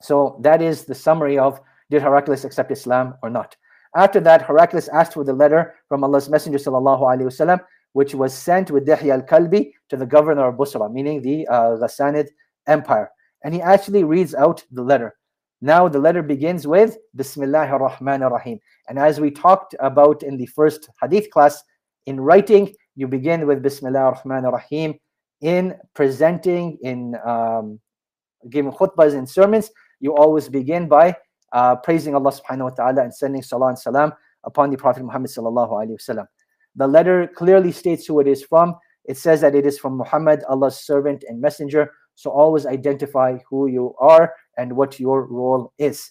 So 0.00 0.38
that 0.42 0.62
is 0.62 0.84
the 0.84 0.94
summary 0.94 1.38
of 1.38 1.60
did 1.90 2.02
Heraclius 2.02 2.44
accept 2.44 2.70
Islam 2.70 3.14
or 3.22 3.30
not. 3.30 3.56
After 3.96 4.20
that, 4.20 4.42
Heraclius 4.42 4.88
asked 4.88 5.14
for 5.14 5.24
the 5.24 5.32
letter 5.32 5.74
from 5.88 6.04
Allah's 6.04 6.28
Messenger 6.28 6.58
sallallahu 6.58 7.00
alaihi 7.00 7.22
wasallam, 7.22 7.60
which 7.92 8.14
was 8.14 8.34
sent 8.34 8.70
with 8.70 8.86
Dihya 8.86 9.14
al-Kalbi 9.14 9.72
to 9.88 9.96
the 9.96 10.06
governor 10.06 10.48
of 10.48 10.56
Busra, 10.56 10.92
meaning 10.92 11.22
the 11.22 11.46
uh, 11.48 11.76
Ghassanid 11.80 12.28
Empire. 12.66 13.10
And 13.44 13.54
he 13.54 13.62
actually 13.62 14.04
reads 14.04 14.34
out 14.34 14.62
the 14.72 14.82
letter. 14.82 15.14
Now 15.60 15.88
the 15.88 15.98
letter 15.98 16.22
begins 16.22 16.66
with 16.66 16.98
Bismillah 17.16 17.66
ar-Rahman 17.66 18.22
ar-Rahim. 18.22 18.60
And 18.88 18.98
as 18.98 19.20
we 19.20 19.30
talked 19.30 19.74
about 19.80 20.22
in 20.22 20.36
the 20.36 20.46
first 20.46 20.88
hadith 21.00 21.30
class, 21.30 21.62
in 22.06 22.20
writing, 22.20 22.74
you 22.94 23.08
begin 23.08 23.46
with 23.46 23.62
Bismillah 23.62 23.98
ar-Rahman 23.98 24.44
ar-Rahim. 24.44 24.98
In 25.40 25.76
presenting, 25.94 26.78
in 26.82 27.16
um, 27.24 27.80
giving 28.50 28.72
khutbahs 28.72 29.14
and 29.14 29.28
sermons, 29.28 29.70
you 30.00 30.14
always 30.14 30.48
begin 30.48 30.88
by 30.88 31.16
uh, 31.52 31.76
praising 31.76 32.14
Allah 32.14 32.32
subhanahu 32.32 32.70
wa 32.70 32.70
ta'ala 32.70 33.02
and 33.02 33.14
sending 33.14 33.42
salah 33.42 33.68
and 33.68 33.78
salam 33.78 34.12
upon 34.44 34.70
the 34.70 34.76
Prophet 34.76 35.02
Muhammad 35.02 35.30
sallallahu 35.30 35.70
alaihi 35.70 35.98
wasallam. 35.98 36.26
The 36.76 36.86
letter 36.86 37.26
clearly 37.34 37.72
states 37.72 38.06
who 38.06 38.20
it 38.20 38.26
is 38.26 38.44
from. 38.44 38.74
It 39.04 39.16
says 39.16 39.40
that 39.40 39.54
it 39.54 39.66
is 39.66 39.78
from 39.78 39.96
Muhammad, 39.96 40.44
Allah's 40.48 40.80
servant 40.80 41.24
and 41.28 41.40
messenger. 41.40 41.90
So 42.14 42.30
always 42.30 42.66
identify 42.66 43.38
who 43.48 43.68
you 43.68 43.94
are 43.98 44.34
and 44.56 44.76
what 44.76 45.00
your 45.00 45.26
role 45.26 45.72
is. 45.78 46.10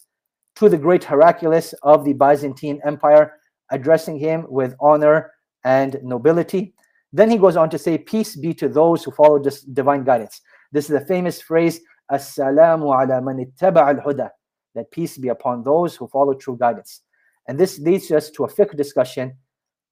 To 0.55 0.69
the 0.69 0.77
great 0.77 1.03
Heraclius 1.03 1.73
of 1.83 2.03
the 2.03 2.13
Byzantine 2.13 2.81
Empire, 2.85 3.33
addressing 3.71 4.17
him 4.17 4.45
with 4.49 4.75
honor 4.79 5.31
and 5.63 5.97
nobility. 6.03 6.73
Then 7.13 7.29
he 7.29 7.37
goes 7.37 7.55
on 7.55 7.69
to 7.69 7.77
say, 7.77 7.97
Peace 7.97 8.35
be 8.35 8.53
to 8.55 8.67
those 8.67 9.03
who 9.03 9.11
follow 9.11 9.39
this 9.41 9.61
divine 9.61 10.03
guidance. 10.03 10.41
This 10.71 10.89
is 10.89 10.95
a 10.95 11.05
famous 11.05 11.41
phrase, 11.41 11.79
Assalamu 12.11 12.87
ala 12.93 13.21
man 13.21 13.37
ittaba 13.45 13.87
al 13.87 13.95
huda, 13.95 14.29
that 14.77 14.91
peace 14.91 15.17
be 15.17 15.27
upon 15.27 15.63
those 15.63 15.95
who 15.95 16.07
follow 16.07 16.33
true 16.33 16.57
guidance. 16.57 17.01
And 17.47 17.59
this 17.59 17.79
leads 17.79 18.11
us 18.11 18.29
to 18.31 18.45
a 18.45 18.47
fiqh 18.47 18.75
discussion. 18.77 19.35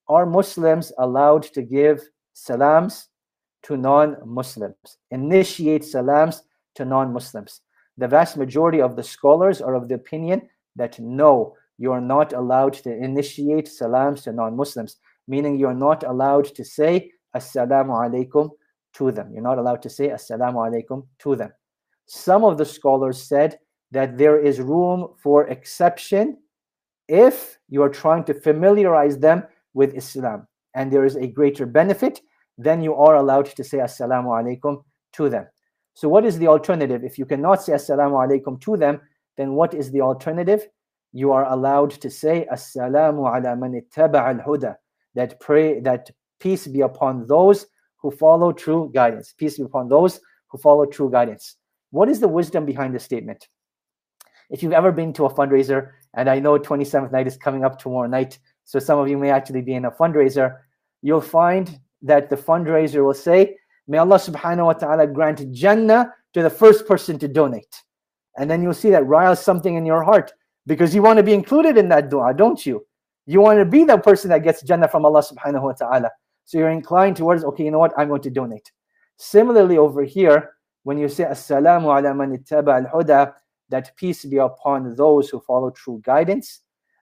Are 0.08 0.24
Muslims 0.26 0.92
allowed 0.98 1.42
to 1.54 1.62
give 1.62 2.08
salams 2.32 3.08
to 3.64 3.76
non 3.76 4.16
Muslims, 4.24 4.98
initiate 5.10 5.84
salams 5.84 6.42
to 6.76 6.84
non 6.84 7.12
Muslims? 7.12 7.60
The 7.98 8.08
vast 8.08 8.36
majority 8.36 8.80
of 8.80 8.94
the 8.94 9.02
scholars 9.02 9.60
are 9.60 9.74
of 9.74 9.88
the 9.88 9.94
opinion 9.94 10.48
that 10.76 11.00
no, 11.00 11.56
you 11.78 11.92
are 11.92 12.00
not 12.00 12.32
allowed 12.32 12.74
to 12.74 12.92
initiate 12.92 13.68
salams 13.68 14.22
to 14.22 14.32
non 14.32 14.56
Muslims, 14.56 14.96
meaning 15.26 15.56
you're 15.56 15.74
not 15.74 16.04
allowed 16.04 16.46
to 16.54 16.64
say 16.64 17.10
assalamu 17.34 17.94
alaikum 18.04 18.50
to 18.94 19.10
them. 19.10 19.32
You're 19.32 19.42
not 19.42 19.58
allowed 19.58 19.82
to 19.82 19.90
say 19.90 20.08
assalamu 20.08 20.58
alaikum 20.70 21.06
to 21.20 21.36
them. 21.36 21.52
Some 22.06 22.44
of 22.44 22.58
the 22.58 22.64
scholars 22.64 23.20
said 23.22 23.58
that 23.92 24.18
there 24.18 24.38
is 24.38 24.60
room 24.60 25.08
for 25.16 25.46
exception 25.48 26.38
if 27.08 27.58
you 27.68 27.82
are 27.82 27.88
trying 27.88 28.24
to 28.24 28.34
familiarize 28.34 29.18
them 29.18 29.44
with 29.74 29.94
Islam 29.94 30.46
and 30.74 30.92
there 30.92 31.04
is 31.04 31.16
a 31.16 31.26
greater 31.26 31.66
benefit, 31.66 32.20
then 32.58 32.82
you 32.82 32.94
are 32.94 33.16
allowed 33.16 33.46
to 33.46 33.64
say 33.64 33.78
assalamu 33.78 34.26
alaikum 34.26 34.82
to 35.12 35.28
them. 35.28 35.46
So, 35.94 36.08
what 36.08 36.24
is 36.24 36.38
the 36.38 36.48
alternative? 36.48 37.04
If 37.04 37.18
you 37.18 37.24
cannot 37.26 37.62
say 37.62 37.72
assalamu 37.72 38.14
alaikum 38.26 38.60
to 38.62 38.76
them, 38.76 39.00
then 39.36 39.52
what 39.52 39.74
is 39.74 39.90
the 39.90 40.00
alternative? 40.00 40.66
You 41.12 41.32
are 41.32 41.50
allowed 41.50 41.90
to 41.92 42.10
say 42.10 42.46
assalamu 42.52 43.24
ala 43.36 43.56
man 43.56 43.74
al 43.74 44.44
huda, 44.46 44.76
that 45.14 45.40
pray 45.40 45.80
that 45.80 46.10
peace 46.40 46.66
be 46.66 46.80
upon 46.80 47.26
those 47.26 47.66
who 47.96 48.10
follow 48.10 48.52
true 48.52 48.90
guidance. 48.94 49.34
Peace 49.36 49.58
be 49.58 49.64
upon 49.64 49.88
those 49.88 50.20
who 50.48 50.58
follow 50.58 50.84
true 50.84 51.10
guidance. 51.10 51.56
What 51.90 52.08
is 52.08 52.20
the 52.20 52.28
wisdom 52.28 52.66
behind 52.66 52.94
this 52.94 53.04
statement? 53.04 53.48
If 54.50 54.62
you've 54.62 54.72
ever 54.72 54.92
been 54.92 55.12
to 55.14 55.26
a 55.26 55.32
fundraiser, 55.32 55.90
and 56.14 56.30
I 56.30 56.38
know 56.38 56.58
27th 56.58 57.12
night 57.12 57.26
is 57.26 57.36
coming 57.36 57.64
up 57.64 57.78
tomorrow 57.78 58.08
night, 58.08 58.38
so 58.64 58.78
some 58.78 58.98
of 58.98 59.08
you 59.08 59.16
may 59.16 59.30
actually 59.30 59.62
be 59.62 59.74
in 59.74 59.84
a 59.84 59.90
fundraiser, 59.90 60.58
you'll 61.02 61.20
find 61.20 61.78
that 62.02 62.30
the 62.30 62.36
fundraiser 62.36 63.04
will 63.04 63.14
say, 63.14 63.56
May 63.88 63.98
Allah 63.98 64.16
subhanahu 64.16 64.66
wa 64.66 64.72
ta'ala 64.72 65.06
grant 65.06 65.52
Jannah 65.52 66.12
to 66.34 66.42
the 66.42 66.50
first 66.50 66.86
person 66.86 67.18
to 67.20 67.28
donate. 67.28 67.82
And 68.36 68.50
then 68.50 68.62
you'll 68.62 68.74
see 68.74 68.90
that 68.90 69.06
riles 69.06 69.40
something 69.40 69.76
in 69.76 69.86
your 69.86 70.02
heart 70.02 70.32
because 70.66 70.94
you 70.94 71.02
want 71.02 71.18
to 71.18 71.22
be 71.22 71.32
included 71.32 71.78
in 71.78 71.88
that 71.90 72.10
dua, 72.10 72.34
don't 72.34 72.64
you? 72.66 72.84
You 73.26 73.40
want 73.40 73.58
to 73.58 73.64
be 73.64 73.84
the 73.84 73.98
person 73.98 74.30
that 74.30 74.42
gets 74.42 74.62
Jannah 74.62 74.88
from 74.88 75.04
Allah 75.04 75.22
subhanahu 75.22 75.62
wa 75.62 75.72
ta'ala. 75.72 76.10
So 76.44 76.58
you're 76.58 76.70
inclined 76.70 77.16
towards, 77.16 77.44
okay, 77.44 77.64
you 77.64 77.70
know 77.70 77.78
what, 77.78 77.92
I'm 77.96 78.08
going 78.08 78.22
to 78.22 78.30
donate. 78.30 78.70
Similarly, 79.16 79.78
over 79.78 80.02
here, 80.02 80.52
when 80.82 80.98
you 80.98 81.08
say 81.08 81.24
Assalamu 81.24 81.96
ala 81.96 82.14
man 82.14 82.36
ittaba 82.36 82.84
al 82.84 83.02
huda, 83.02 83.34
that 83.68 83.96
peace 83.96 84.24
be 84.24 84.38
upon 84.38 84.94
those 84.96 85.28
who 85.28 85.40
follow 85.40 85.70
true 85.70 86.00
guidance, 86.04 86.60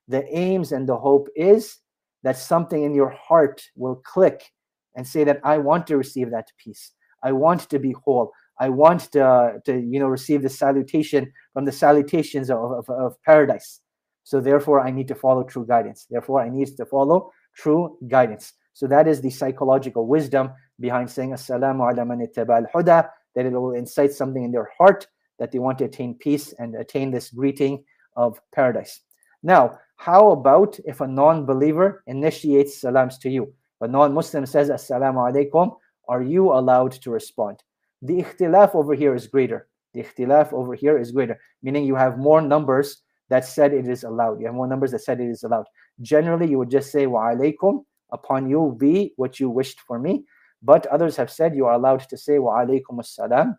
the 0.09 0.25
aims 0.37 0.73
and 0.73 0.89
the 0.89 0.97
hope 0.97 1.29
is 1.37 1.79
that 2.23 2.37
something 2.37 2.83
in 2.83 2.95
your 2.95 3.11
heart 3.11 3.63
will 3.77 3.97
click 3.97 4.51
and 4.97 5.07
say 5.07 5.25
that 5.25 5.41
I 5.45 5.59
want 5.59 5.87
to 5.89 5.97
receive 5.97 6.31
that 6.31 6.49
peace. 6.59 6.93
I 7.23 7.33
want 7.33 7.69
to 7.71 7.79
be 7.79 7.93
whole. 7.93 8.33
I 8.61 8.69
want 8.69 9.13
to, 9.13 9.61
to 9.65 9.81
you 9.81 9.99
know, 9.99 10.07
receive 10.07 10.43
the 10.43 10.49
salutation 10.49 11.33
from 11.53 11.65
the 11.65 11.73
salutations 11.73 12.51
of, 12.51 12.59
of, 12.59 12.91
of 12.91 13.23
paradise. 13.23 13.81
So 14.23 14.41
therefore, 14.41 14.81
I 14.81 14.91
need 14.91 15.09
to 15.09 15.15
follow 15.15 15.43
true 15.43 15.67
guidance. 15.67 16.07
Therefore, 16.09 16.41
I 16.41 16.49
need 16.49 16.69
to 16.77 16.87
follow 16.87 17.31
true 17.57 17.99
guidance. 18.09 18.53
So 18.73 18.87
that 18.87 19.07
is 19.07 19.21
the 19.21 19.31
psychological 19.31 20.07
wisdom 20.07 20.51
behind 20.81 21.11
saying 21.11 21.31
Assalamu 21.31 21.93
ala 21.93 22.05
man 22.05 22.21
al 22.21 22.67
huda, 22.75 23.09
that 23.35 23.47
it 23.47 23.53
will 23.53 23.73
incite 23.73 24.13
something 24.13 24.45
in 24.45 24.51
their 24.51 24.71
heart 24.79 25.07
that 25.39 25.53
they 25.53 25.59
want 25.59 25.79
to 25.79 25.85
attain 25.85 26.15
peace 26.15 26.53
and 26.59 26.75
attain 26.75 27.11
this 27.11 27.31
greeting 27.31 27.85
of 28.17 28.41
paradise. 28.53 29.01
Now, 29.43 29.79
how 29.97 30.31
about 30.31 30.79
if 30.85 31.01
a 31.01 31.07
non-believer 31.07 32.03
initiates 32.07 32.81
salams 32.81 33.19
to 33.19 33.31
you? 33.31 33.53
A 33.81 33.89
non-Muslim 33.89 34.47
says 34.47 34.71
Assalamu 34.71 35.31
alaikum, 35.31 35.77
are 36.09 36.23
you 36.23 36.53
allowed 36.53 36.93
to 36.93 37.11
respond? 37.11 37.63
The 38.03 38.23
ikhtilaf 38.23 38.75
over 38.75 38.95
here 38.95 39.15
is 39.15 39.27
greater. 39.27 39.69
The 39.95 40.03
ikhtilaf 40.03 40.53
over 40.53 40.75
here 40.75 40.99
is 40.99 41.13
greater, 41.13 41.39
meaning 41.63 41.85
you 41.85 41.95
have 41.95 42.19
more 42.19 42.41
numbers 42.41 43.03
that 43.31 43.45
said 43.45 43.73
it 43.73 43.89
is 43.89 44.05
allowed. 44.05 44.41
You 44.41 44.47
have 44.47 44.55
more 44.55 44.67
numbers 44.67 44.91
that 44.91 45.01
said 45.01 45.21
it 45.21 45.29
is 45.29 45.45
allowed. 45.45 45.67
Generally, 46.01 46.51
you 46.51 46.59
would 46.59 46.71
just 46.71 46.93
say 46.93 47.07
wa 47.07 47.31
alaikum, 47.31 47.85
upon 48.13 48.49
you 48.49 48.77
be 48.79 49.13
what 49.17 49.41
you 49.41 49.49
wished 49.49 49.81
for 49.81 49.99
me. 49.99 50.25
But 50.63 50.87
others 50.87 51.17
have 51.17 51.31
said 51.31 51.55
you 51.55 51.67
are 51.67 51.73
allowed 51.75 52.01
to 52.09 52.17
say 52.17 52.39
wa 52.39 52.65
alaikum 52.65 52.99
assalam. 53.01 53.57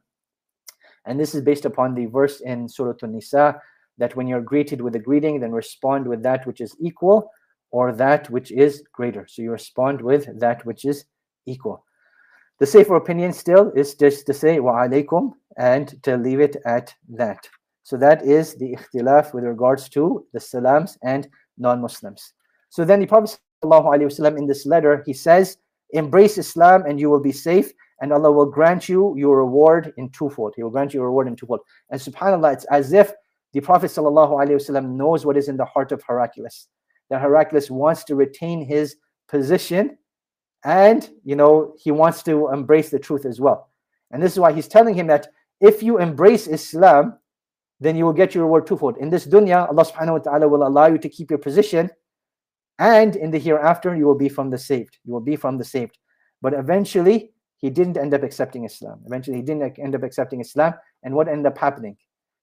And 1.05 1.19
this 1.19 1.35
is 1.35 1.41
based 1.41 1.65
upon 1.65 1.93
the 1.93 2.05
verse 2.07 2.41
in 2.41 2.67
Surah 2.67 2.93
An-Nisa 3.01 3.59
that 3.97 4.15
when 4.15 4.27
you're 4.27 4.41
greeted 4.41 4.81
with 4.81 4.95
a 4.95 4.99
greeting, 4.99 5.39
then 5.39 5.51
respond 5.51 6.07
with 6.07 6.23
that 6.23 6.45
which 6.45 6.61
is 6.61 6.75
equal 6.79 7.31
or 7.71 7.91
that 7.93 8.29
which 8.29 8.51
is 8.51 8.83
greater. 8.93 9.25
So 9.27 9.41
you 9.41 9.51
respond 9.51 10.01
with 10.01 10.39
that 10.39 10.65
which 10.65 10.85
is 10.85 11.05
equal. 11.45 11.83
The 12.59 12.65
safer 12.65 12.95
opinion 12.95 13.33
still 13.33 13.71
is 13.75 13.95
just 13.95 14.25
to 14.27 14.33
say 14.33 14.59
wa 14.59 14.83
alaikum 14.83 15.33
and 15.57 16.01
to 16.03 16.17
leave 16.17 16.39
it 16.39 16.57
at 16.65 16.93
that. 17.09 17.47
So 17.83 17.97
that 17.97 18.25
is 18.25 18.55
the 18.55 18.75
ikhtilaf 18.75 19.33
with 19.33 19.43
regards 19.43 19.89
to 19.89 20.25
the 20.33 20.39
salams 20.39 20.97
and 21.03 21.27
non-Muslims. 21.57 22.33
So 22.69 22.83
then 22.83 22.99
the 22.99 23.05
Prophet 23.05 23.37
ﷺ 23.63 24.37
in 24.37 24.47
this 24.47 24.65
letter, 24.65 25.03
he 25.05 25.13
says, 25.13 25.57
embrace 25.91 26.37
Islam 26.37 26.83
and 26.87 26.99
you 26.99 27.09
will 27.09 27.19
be 27.19 27.31
safe 27.31 27.71
and 28.01 28.11
Allah 28.11 28.31
will 28.31 28.45
grant 28.45 28.89
you 28.89 29.15
your 29.17 29.37
reward 29.37 29.93
in 29.97 30.09
twofold. 30.09 30.53
He 30.55 30.63
will 30.63 30.69
grant 30.69 30.93
you 30.93 31.01
a 31.01 31.05
reward 31.05 31.27
in 31.27 31.35
twofold. 31.35 31.61
And 31.89 31.99
subhanAllah, 31.99 32.53
it's 32.53 32.65
as 32.65 32.93
if 32.93 33.13
the 33.53 33.61
Prophet 33.61 33.91
ﷺ 33.91 34.89
knows 34.89 35.25
what 35.25 35.37
is 35.37 35.47
in 35.47 35.57
the 35.57 35.65
heart 35.65 35.91
of 35.91 36.03
Heraclius. 36.07 36.67
That 37.09 37.21
Heraclius 37.21 37.71
wants 37.71 38.03
to 38.05 38.15
retain 38.15 38.65
his 38.65 38.97
position 39.27 39.97
and 40.65 41.09
you 41.23 41.35
know 41.35 41.73
he 41.79 41.91
wants 41.91 42.23
to 42.23 42.49
embrace 42.49 42.89
the 42.89 42.99
truth 42.99 43.25
as 43.25 43.39
well. 43.39 43.69
And 44.11 44.21
this 44.21 44.33
is 44.33 44.39
why 44.39 44.51
he's 44.51 44.67
telling 44.67 44.95
him 44.95 45.07
that 45.07 45.27
if 45.61 45.81
you 45.81 45.99
embrace 45.99 46.47
Islam, 46.47 47.17
then 47.79 47.95
you 47.95 48.05
will 48.05 48.13
get 48.13 48.33
your 48.33 48.45
reward 48.45 48.67
twofold. 48.67 48.97
In 48.97 49.09
this 49.09 49.25
dunya, 49.25 49.67
Allah 49.69 49.85
subhanahu 49.85 50.13
wa 50.13 50.17
ta'ala 50.19 50.47
will 50.47 50.67
allow 50.67 50.87
you 50.87 50.97
to 50.97 51.09
keep 51.09 51.29
your 51.29 51.39
position, 51.39 51.89
and 52.79 53.15
in 53.15 53.31
the 53.31 53.39
hereafter, 53.39 53.95
you 53.95 54.05
will 54.05 54.17
be 54.17 54.29
from 54.29 54.49
the 54.49 54.57
saved. 54.57 54.97
You 55.05 55.13
will 55.13 55.21
be 55.21 55.35
from 55.35 55.57
the 55.57 55.63
saved. 55.63 55.97
But 56.41 56.53
eventually, 56.53 57.31
he 57.57 57.69
didn't 57.69 57.97
end 57.97 58.13
up 58.13 58.23
accepting 58.23 58.65
Islam. 58.65 59.01
Eventually, 59.05 59.37
he 59.37 59.43
didn't 59.43 59.79
end 59.79 59.95
up 59.95 60.03
accepting 60.03 60.41
Islam. 60.41 60.73
And 61.03 61.15
what 61.15 61.27
ended 61.27 61.45
up 61.45 61.57
happening? 61.57 61.97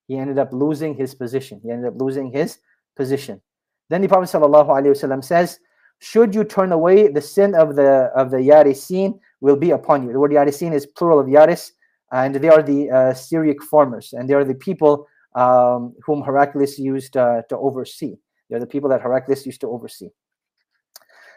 He 0.09 0.17
ended 0.17 0.39
up 0.39 0.53
losing 0.53 0.95
his 0.95 1.15
position. 1.15 1.61
He 1.63 1.71
ended 1.71 1.93
up 1.93 2.01
losing 2.01 2.33
his 2.33 2.59
position. 2.97 3.41
Then 3.89 4.01
the 4.01 4.09
Prophet 4.09 4.31
ﷺ 4.31 5.25
says, 5.25 5.59
should 5.99 6.35
you 6.35 6.43
turn 6.43 6.73
away, 6.73 7.07
the 7.07 7.21
sin 7.21 7.55
of 7.55 7.77
the 7.77 8.11
of 8.17 8.33
the 8.33 8.39
Arisiyyin 8.39 9.21
will 9.41 9.55
be 9.55 9.71
upon 9.71 10.03
you. 10.03 10.13
The 10.13 10.19
word 10.19 10.33
Arisiyyin 10.33 10.75
is 10.75 10.85
plural 10.85 11.21
of 11.21 11.27
Yaris, 11.27 11.71
and 12.11 12.35
they 12.35 12.49
are 12.49 12.61
the 12.61 12.91
uh, 12.91 13.15
Syriac 13.15 13.63
farmers, 13.63 14.13
and 14.13 14.29
they 14.29 14.35
are 14.35 14.45
the 14.45 14.57
people 14.57 15.07
um, 15.37 15.95
whom 16.05 16.23
Heraclius 16.23 16.77
used 16.77 17.17
uh, 17.17 17.43
to 17.49 17.57
oversee. 17.57 18.17
They're 18.51 18.59
the 18.59 18.67
people 18.67 18.91
that 18.91 19.01
Heraclius 19.01 19.47
used 19.47 19.61
to 19.61 19.69
oversee. 19.69 20.09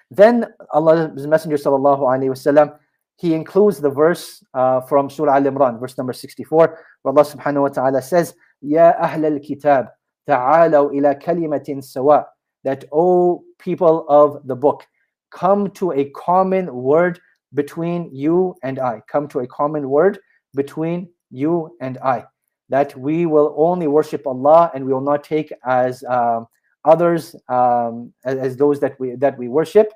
Then 0.09 0.47
Allah's 0.73 1.27
Messenger 1.27 1.57
sallallahu 1.57 2.01
alaihi 2.01 2.29
wasallam 2.29 2.77
he 3.17 3.33
includes 3.33 3.79
the 3.79 3.89
verse 3.89 4.43
uh, 4.53 4.81
from 4.81 5.09
Surah 5.09 5.35
Al 5.35 5.43
Imran, 5.43 5.79
verse 5.79 5.97
number 5.97 6.13
64, 6.13 6.79
where 7.01 7.13
Allah 7.13 7.23
subhanahu 7.25 7.61
wa 7.61 7.69
ta'ala 7.69 8.01
says, 8.01 8.33
Ya 8.61 8.93
Ahl 8.99 9.25
al 9.25 9.39
Kitab, 9.39 9.87
ta'alaw 10.27 10.91
ila 10.93 11.15
kalimatin 11.15 11.83
sawa, 11.83 12.25
that, 12.63 12.83
O 12.91 13.43
people 13.59 14.05
of 14.09 14.45
the 14.47 14.55
book, 14.55 14.85
come 15.31 15.69
to 15.71 15.91
a 15.91 16.09
common 16.11 16.73
word 16.73 17.19
between 17.53 18.09
you 18.13 18.55
and 18.63 18.79
I. 18.79 19.01
Come 19.07 19.27
to 19.29 19.39
a 19.39 19.47
common 19.47 19.89
word 19.89 20.19
between 20.53 21.09
you 21.31 21.75
and 21.79 21.97
I. 21.99 22.25
That 22.69 22.95
we 22.97 23.25
will 23.25 23.53
only 23.57 23.87
worship 23.87 24.25
Allah 24.27 24.71
and 24.73 24.85
we 24.85 24.93
will 24.93 25.01
not 25.01 25.23
take 25.23 25.53
as 25.65 26.03
um, 26.03 26.47
others 26.83 27.35
um, 27.47 28.13
as, 28.25 28.37
as, 28.39 28.57
those 28.57 28.79
that 28.79 28.99
we 28.99 29.15
that 29.15 29.37
we 29.37 29.47
worship. 29.47 29.91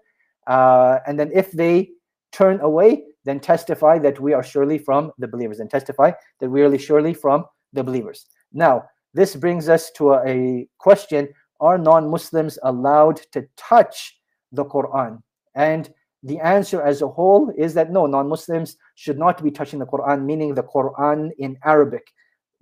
Uh, 0.47 0.99
and 1.07 1.19
then 1.19 1.31
if 1.33 1.51
they 1.51 1.89
turn 2.31 2.59
away, 2.61 3.03
then 3.29 3.39
testify 3.39 3.99
that 3.99 4.19
we 4.19 4.33
are 4.33 4.43
surely 4.43 4.79
from 4.79 5.11
the 5.19 5.27
believers, 5.27 5.59
and 5.59 5.69
testify 5.69 6.11
that 6.39 6.49
we 6.49 6.61
are 6.63 6.77
surely 6.77 7.13
from 7.13 7.45
the 7.73 7.83
believers. 7.83 8.25
Now, 8.51 8.85
this 9.13 9.35
brings 9.35 9.69
us 9.69 9.91
to 9.91 10.13
a, 10.13 10.27
a 10.27 10.67
question 10.79 11.29
Are 11.59 11.77
non 11.77 12.09
Muslims 12.09 12.57
allowed 12.63 13.17
to 13.33 13.47
touch 13.55 14.19
the 14.51 14.65
Quran? 14.65 15.21
And 15.55 15.93
the 16.23 16.39
answer 16.39 16.81
as 16.81 17.01
a 17.01 17.07
whole 17.07 17.53
is 17.57 17.73
that 17.75 17.91
no, 17.91 18.05
non 18.05 18.27
Muslims 18.27 18.77
should 18.95 19.19
not 19.19 19.43
be 19.43 19.51
touching 19.51 19.79
the 19.79 19.85
Quran, 19.85 20.25
meaning 20.25 20.53
the 20.53 20.63
Quran 20.63 21.29
in 21.37 21.57
Arabic, 21.63 22.05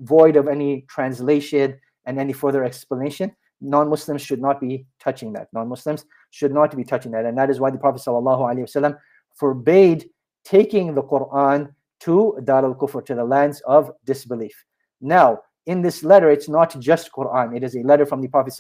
void 0.01 0.35
of 0.35 0.47
any 0.47 0.85
translation 0.89 1.79
and 2.05 2.19
any 2.19 2.33
further 2.33 2.63
explanation. 2.63 3.31
Non 3.61 3.89
Muslims 3.89 4.21
should 4.21 4.41
not 4.41 4.61
be 4.61 4.85
touching 4.99 5.33
that. 5.33 5.47
Non 5.53 5.67
Muslims 5.67 6.05
should 6.29 6.53
not 6.53 6.75
be 6.75 6.83
touching 6.83 7.11
that. 7.11 7.25
And 7.25 7.37
that 7.37 7.49
is 7.49 7.59
why 7.59 7.71
the 7.71 7.79
Prophet 7.79 8.01
ﷺ 8.05 8.97
forbade 9.35 10.09
taking 10.47 10.95
the 10.95 11.03
Quran 11.03 11.73
to 11.99 12.37
Dar 12.45 12.63
al 12.63 12.73
Kufr, 12.73 13.05
to 13.05 13.15
the 13.15 13.23
lands 13.23 13.61
of 13.67 13.91
disbelief. 14.05 14.55
Now, 15.01 15.41
in 15.65 15.81
this 15.81 16.03
letter, 16.03 16.29
it's 16.29 16.47
not 16.47 16.79
just 16.79 17.11
Quran, 17.11 17.55
it 17.55 17.63
is 17.63 17.75
a 17.75 17.81
letter 17.81 18.05
from 18.05 18.21
the 18.21 18.29
Prophet 18.29 18.53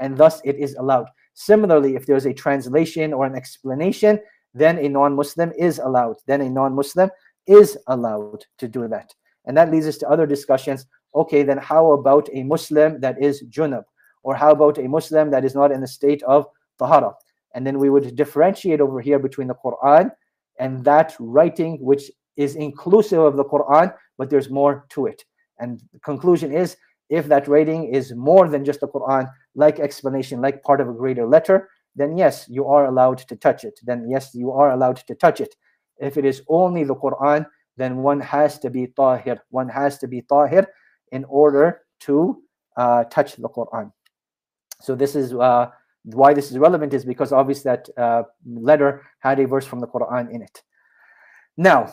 and 0.00 0.16
thus 0.16 0.40
it 0.44 0.56
is 0.56 0.74
allowed. 0.74 1.06
Similarly, 1.34 1.94
if 1.94 2.06
there's 2.06 2.26
a 2.26 2.34
translation 2.34 3.12
or 3.12 3.26
an 3.26 3.36
explanation, 3.36 4.18
then 4.52 4.78
a 4.78 4.88
non 4.88 5.14
Muslim 5.14 5.52
is 5.56 5.78
allowed. 5.78 6.16
Then 6.26 6.40
a 6.40 6.50
non 6.50 6.74
Muslim 6.74 7.10
is 7.46 7.78
allowed 7.86 8.44
to 8.58 8.66
do 8.66 8.88
that. 8.88 9.14
And 9.44 9.56
that 9.56 9.70
leads 9.70 9.86
us 9.86 9.98
to 9.98 10.08
other 10.08 10.26
discussions. 10.26 10.86
Okay, 11.14 11.42
then 11.44 11.58
how 11.58 11.92
about 11.92 12.28
a 12.32 12.42
Muslim 12.42 13.00
that 13.00 13.22
is 13.22 13.44
junub? 13.44 13.84
Or 14.22 14.34
how 14.34 14.50
about 14.50 14.78
a 14.78 14.88
Muslim 14.88 15.30
that 15.30 15.44
is 15.44 15.54
not 15.54 15.70
in 15.70 15.80
the 15.80 15.86
state 15.86 16.22
of 16.24 16.46
tahara? 16.78 17.14
And 17.54 17.66
then 17.66 17.78
we 17.78 17.90
would 17.90 18.16
differentiate 18.16 18.80
over 18.80 19.00
here 19.00 19.18
between 19.18 19.48
the 19.48 19.54
Quran 19.54 20.10
and 20.60 20.84
that 20.84 21.16
writing 21.18 21.78
which 21.80 22.10
is 22.36 22.54
inclusive 22.54 23.18
of 23.18 23.36
the 23.36 23.44
Quran, 23.44 23.92
but 24.18 24.30
there's 24.30 24.50
more 24.50 24.86
to 24.90 25.06
it. 25.06 25.24
And 25.58 25.80
the 25.92 25.98
conclusion 26.00 26.52
is 26.52 26.76
if 27.08 27.26
that 27.26 27.48
writing 27.48 27.92
is 27.92 28.14
more 28.14 28.48
than 28.48 28.64
just 28.64 28.80
the 28.80 28.88
Quran, 28.88 29.28
like 29.56 29.80
explanation, 29.80 30.40
like 30.40 30.62
part 30.62 30.80
of 30.80 30.88
a 30.88 30.92
greater 30.92 31.26
letter, 31.26 31.68
then 31.96 32.16
yes, 32.16 32.46
you 32.48 32.66
are 32.66 32.86
allowed 32.86 33.18
to 33.18 33.36
touch 33.36 33.64
it. 33.64 33.80
Then 33.82 34.08
yes, 34.08 34.30
you 34.34 34.52
are 34.52 34.70
allowed 34.70 34.98
to 34.98 35.14
touch 35.14 35.40
it. 35.40 35.56
If 35.98 36.16
it 36.16 36.24
is 36.24 36.42
only 36.48 36.84
the 36.84 36.94
Quran, 36.94 37.46
then 37.76 37.96
one 37.96 38.20
has 38.20 38.58
to 38.60 38.70
be 38.70 38.86
tahir. 38.88 39.42
One 39.50 39.68
has 39.68 39.98
to 39.98 40.06
be 40.06 40.22
tahir 40.22 40.66
in 41.10 41.24
order 41.24 41.80
to 42.00 42.42
uh, 42.76 43.04
touch 43.04 43.36
the 43.36 43.48
Quran. 43.48 43.90
So 44.80 44.94
this 44.94 45.14
is 45.16 45.34
uh, 45.34 45.70
why 46.04 46.34
this 46.34 46.50
is 46.50 46.58
relevant 46.58 46.94
is 46.94 47.04
because 47.04 47.32
obviously 47.32 47.70
that 47.70 47.88
uh, 47.96 48.22
letter 48.46 49.02
had 49.20 49.38
a 49.38 49.46
verse 49.46 49.66
from 49.66 49.80
the 49.80 49.86
Quran 49.86 50.30
in 50.30 50.42
it. 50.42 50.62
Now, 51.56 51.92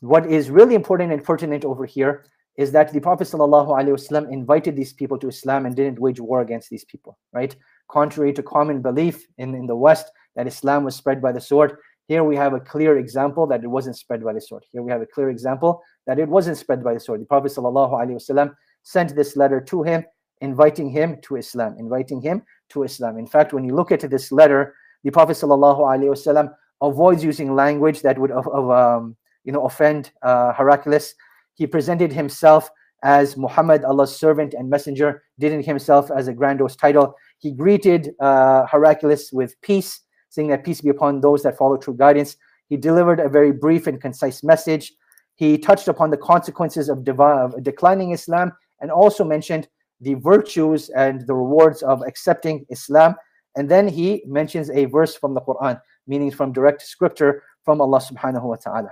what 0.00 0.26
is 0.26 0.50
really 0.50 0.74
important 0.74 1.12
and 1.12 1.22
pertinent 1.22 1.64
over 1.64 1.86
here 1.86 2.24
is 2.56 2.72
that 2.72 2.92
the 2.92 3.00
Prophet 3.00 3.28
ﷺ 3.28 4.32
invited 4.32 4.74
these 4.74 4.92
people 4.92 5.16
to 5.18 5.28
Islam 5.28 5.66
and 5.66 5.76
didn't 5.76 6.00
wage 6.00 6.18
war 6.18 6.40
against 6.40 6.68
these 6.68 6.84
people, 6.84 7.16
right? 7.32 7.54
Contrary 7.88 8.32
to 8.32 8.42
common 8.42 8.82
belief 8.82 9.24
in, 9.38 9.54
in 9.54 9.66
the 9.66 9.76
West 9.76 10.10
that 10.34 10.48
Islam 10.48 10.82
was 10.82 10.96
spread 10.96 11.22
by 11.22 11.30
the 11.30 11.40
sword, 11.40 11.78
here 12.08 12.24
we 12.24 12.36
have 12.36 12.54
a 12.54 12.60
clear 12.60 12.96
example 12.96 13.46
that 13.48 13.62
it 13.62 13.68
wasn't 13.68 13.96
spread 13.96 14.24
by 14.24 14.32
the 14.32 14.40
sword. 14.40 14.64
Here 14.72 14.82
we 14.82 14.90
have 14.90 15.02
a 15.02 15.06
clear 15.06 15.28
example 15.28 15.82
that 16.06 16.18
it 16.18 16.26
wasn't 16.26 16.56
spread 16.56 16.82
by 16.82 16.94
the 16.94 17.00
sword. 17.00 17.20
The 17.20 17.26
Prophet 17.26 17.52
ﷺ 17.52 18.54
sent 18.82 19.14
this 19.14 19.36
letter 19.36 19.60
to 19.60 19.82
him, 19.82 20.04
inviting 20.40 20.88
him 20.88 21.20
to 21.22 21.36
Islam, 21.36 21.76
inviting 21.78 22.22
him 22.22 22.42
to 22.70 22.82
Islam. 22.82 23.18
In 23.18 23.26
fact, 23.26 23.52
when 23.52 23.64
you 23.64 23.74
look 23.74 23.92
at 23.92 24.00
this 24.10 24.32
letter, 24.32 24.74
the 25.04 25.10
Prophet 25.10 25.36
ﷺ 25.36 26.54
avoids 26.82 27.24
using 27.24 27.54
language 27.54 28.02
that 28.02 28.18
would 28.18 28.30
um, 28.30 29.16
you 29.44 29.52
know 29.52 29.64
offend 29.64 30.12
uh, 30.22 30.52
Heraclius 30.52 31.14
he 31.58 31.66
presented 31.66 32.12
himself 32.12 32.70
as 33.02 33.36
Muhammad, 33.36 33.84
Allah's 33.84 34.16
servant 34.16 34.54
and 34.54 34.70
messenger, 34.70 35.24
didn't 35.40 35.66
himself 35.66 36.08
as 36.10 36.28
a 36.28 36.32
grandiose 36.32 36.76
title. 36.76 37.14
He 37.38 37.52
greeted 37.52 38.10
uh, 38.20 38.64
Heraclius 38.66 39.32
with 39.32 39.60
peace, 39.60 40.00
saying 40.30 40.48
that 40.48 40.64
peace 40.64 40.80
be 40.80 40.88
upon 40.88 41.20
those 41.20 41.42
that 41.42 41.58
follow 41.58 41.76
true 41.76 41.96
guidance. 41.96 42.36
He 42.68 42.76
delivered 42.76 43.18
a 43.18 43.28
very 43.28 43.52
brief 43.52 43.88
and 43.88 44.00
concise 44.00 44.44
message. 44.44 44.92
He 45.34 45.58
touched 45.58 45.88
upon 45.88 46.10
the 46.10 46.16
consequences 46.16 46.88
of, 46.88 47.06
of 47.08 47.62
declining 47.62 48.12
Islam 48.12 48.52
and 48.80 48.90
also 48.90 49.24
mentioned 49.24 49.66
the 50.00 50.14
virtues 50.14 50.88
and 50.90 51.26
the 51.26 51.34
rewards 51.34 51.82
of 51.82 52.02
accepting 52.06 52.64
Islam. 52.70 53.14
And 53.56 53.68
then 53.68 53.88
he 53.88 54.22
mentions 54.26 54.70
a 54.70 54.84
verse 54.84 55.16
from 55.16 55.34
the 55.34 55.40
Quran, 55.40 55.80
meaning 56.06 56.30
from 56.30 56.52
direct 56.52 56.82
scripture 56.82 57.42
from 57.64 57.80
Allah 57.80 58.00
subhanahu 58.00 58.42
wa 58.42 58.56
ta'ala. 58.56 58.90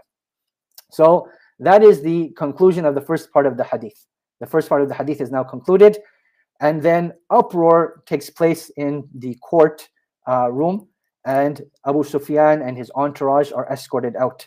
So 0.91 1.29
that 1.59 1.83
is 1.83 2.03
the 2.03 2.31
conclusion 2.37 2.85
of 2.85 2.95
the 2.95 3.01
first 3.01 3.33
part 3.33 3.47
of 3.47 3.57
the 3.57 3.65
hadith. 3.65 4.07
The 4.41 4.47
first 4.47 4.69
part 4.69 4.83
of 4.83 4.89
the 4.89 4.95
hadith 4.95 5.21
is 5.21 5.31
now 5.31 5.45
concluded, 5.45 5.99
and 6.61 6.83
then 6.83 7.13
uproar 7.31 8.03
takes 8.07 8.29
place 8.29 8.71
in 8.77 9.09
the 9.15 9.35
court 9.37 9.89
uh, 10.29 10.51
room, 10.53 10.89
and 11.25 11.63
Abu 11.87 12.05
Sufyan 12.05 12.63
and 12.63 12.77
his 12.77 12.91
entourage 12.95 13.53
are 13.53 13.71
escorted 13.71 14.17
out. 14.17 14.47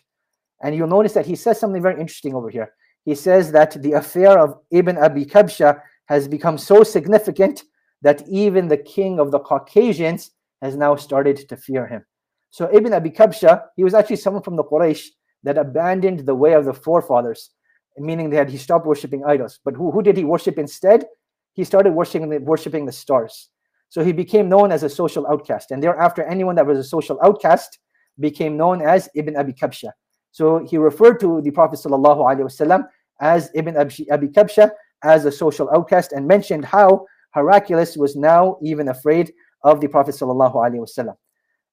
And 0.61 0.75
you'll 0.75 0.87
notice 0.87 1.13
that 1.13 1.25
he 1.25 1.35
says 1.35 1.59
something 1.59 1.81
very 1.81 1.99
interesting 1.99 2.35
over 2.35 2.49
here. 2.49 2.73
He 3.05 3.15
says 3.15 3.51
that 3.53 3.81
the 3.81 3.93
affair 3.93 4.37
of 4.37 4.59
Ibn 4.71 4.97
Abi 4.97 5.25
Kabsha 5.25 5.81
has 6.09 6.27
become 6.27 6.57
so 6.57 6.83
significant 6.83 7.63
that 8.01 8.27
even 8.27 8.67
the 8.67 8.77
king 8.77 9.19
of 9.19 9.31
the 9.31 9.39
Caucasians 9.39 10.31
has 10.61 10.75
now 10.75 10.95
started 10.95 11.47
to 11.47 11.55
fear 11.55 11.85
him. 11.85 12.03
So 12.49 12.67
Ibn 12.73 12.93
Abi 12.93 13.11
Kabsha, 13.11 13.65
he 13.75 13.83
was 13.83 13.93
actually 13.93 14.15
someone 14.15 14.41
from 14.41 14.55
the 14.55 14.63
Quraysh 14.63 15.05
that 15.43 15.57
abandoned 15.57 16.21
the 16.21 16.33
way 16.33 16.53
of 16.53 16.65
the 16.65 16.73
forefathers, 16.73 17.51
meaning 17.97 18.31
that 18.31 18.49
he 18.49 18.57
stopped 18.57 18.87
worshiping 18.87 19.23
idols. 19.23 19.59
But 19.63 19.75
who, 19.75 19.91
who 19.91 20.01
did 20.01 20.17
he 20.17 20.23
worship 20.23 20.57
instead? 20.57 21.05
He 21.53 21.63
started 21.63 21.93
worshiping 21.93 22.27
the, 22.29 22.39
worshiping 22.39 22.85
the 22.85 22.91
stars. 22.91 23.49
So 23.89 24.03
he 24.03 24.11
became 24.11 24.49
known 24.49 24.71
as 24.71 24.83
a 24.83 24.89
social 24.89 25.27
outcast. 25.27 25.71
And 25.71 25.81
thereafter, 25.81 26.23
anyone 26.23 26.55
that 26.55 26.65
was 26.65 26.79
a 26.79 26.83
social 26.83 27.19
outcast 27.23 27.77
became 28.19 28.57
known 28.57 28.81
as 28.81 29.09
Ibn 29.15 29.37
Abi 29.37 29.53
Kabsha. 29.53 29.91
So 30.31 30.65
he 30.65 30.77
referred 30.77 31.19
to 31.19 31.41
the 31.41 31.51
Prophet 31.51 31.79
ﷺ 31.79 32.87
as 33.21 33.49
Ibn 33.53 33.77
Abi 33.77 34.27
Kabsha 34.27 34.71
as 35.03 35.25
a 35.25 35.31
social 35.31 35.69
outcast 35.73 36.11
and 36.11 36.27
mentioned 36.27 36.65
how 36.65 37.05
Heraclius 37.35 37.97
was 37.97 38.15
now 38.15 38.57
even 38.61 38.89
afraid 38.89 39.33
of 39.63 39.81
the 39.81 39.87
Prophet 39.87 40.15
ﷺ. 40.15 41.15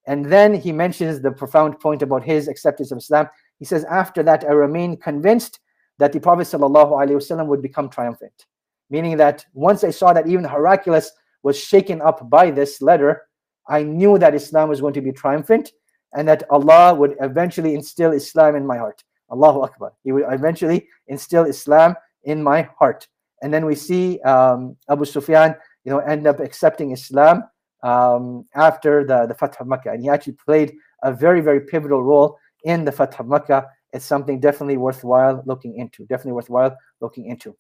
And 0.07 0.25
then 0.25 0.55
he 0.55 0.73
mentions 0.73 1.21
the 1.21 1.33
profound 1.33 1.81
point 1.81 2.03
about 2.03 2.23
his 2.23 2.49
acceptance 2.49 2.93
of 2.93 2.99
Islam. 2.99 3.29
He 3.59 3.65
says, 3.65 3.85
After 3.85 4.23
that, 4.23 4.45
I 4.45 4.53
remained 4.53 5.03
convinced 5.03 5.61
that 5.99 6.13
the 6.13 6.21
Prophet 6.21 6.47
ﷺ 6.47 7.47
would 7.47 7.63
become 7.63 7.89
triumphant. 7.89 8.47
Meaning 8.91 9.17
that 9.17 9.45
once 9.53 9.83
I 9.83 9.91
saw 9.91 10.13
that 10.13 10.29
even 10.29 10.45
Heraclius 10.45 11.11
was 11.43 11.59
shaken 11.59 12.01
up 12.01 12.29
by 12.31 12.51
this 12.51 12.81
letter, 12.81 13.23
I 13.69 13.83
knew 13.83 14.19
that 14.19 14.35
Islam 14.35 14.69
was 14.69 14.81
going 14.81 14.95
to 14.95 15.01
be 15.01 15.11
triumphant 15.11 15.73
and 16.15 16.29
that 16.29 16.45
Allah 16.51 16.95
would 16.95 17.17
eventually 17.21 17.75
instill 17.75 18.13
Islam 18.13 18.55
in 18.55 18.65
my 18.65 18.79
heart. 18.79 19.03
Allahu 19.31 19.63
Akbar. 19.63 19.93
He 20.05 20.13
would 20.13 20.25
eventually 20.29 20.89
instill 21.09 21.45
Islam 21.45 21.97
in 22.25 22.43
my 22.43 22.69
heart. 22.79 23.09
And 23.43 23.53
then 23.53 23.67
we 23.67 23.75
see 23.75 24.21
um, 24.21 24.77
Abu 24.89 25.05
Sufyan, 25.05 25.55
you 25.85 25.93
know, 25.93 25.99
end 25.99 26.27
up 26.27 26.41
accepting 26.41 26.93
Islam 26.93 27.45
um, 27.83 28.47
after 28.55 29.05
the, 29.05 29.27
the 29.27 29.35
Fath 29.35 29.61
of 29.61 29.67
Makkah. 29.67 29.91
And 29.93 30.03
he 30.03 30.09
actually 30.09 30.35
played 30.35 30.75
a 31.03 31.13
very, 31.13 31.41
very 31.41 31.61
pivotal 31.61 32.03
role 32.03 32.39
in 32.65 32.85
the 32.85 32.93
Fath 32.93 33.21
of 33.21 33.27
Makkah. 33.29 33.67
It's 33.93 34.05
something 34.05 34.41
definitely 34.41 34.77
worthwhile 34.77 35.43
looking 35.47 35.77
into. 35.77 36.05
Definitely 36.07 36.33
worthwhile 36.33 36.77
looking 37.01 37.27
into. 37.27 37.57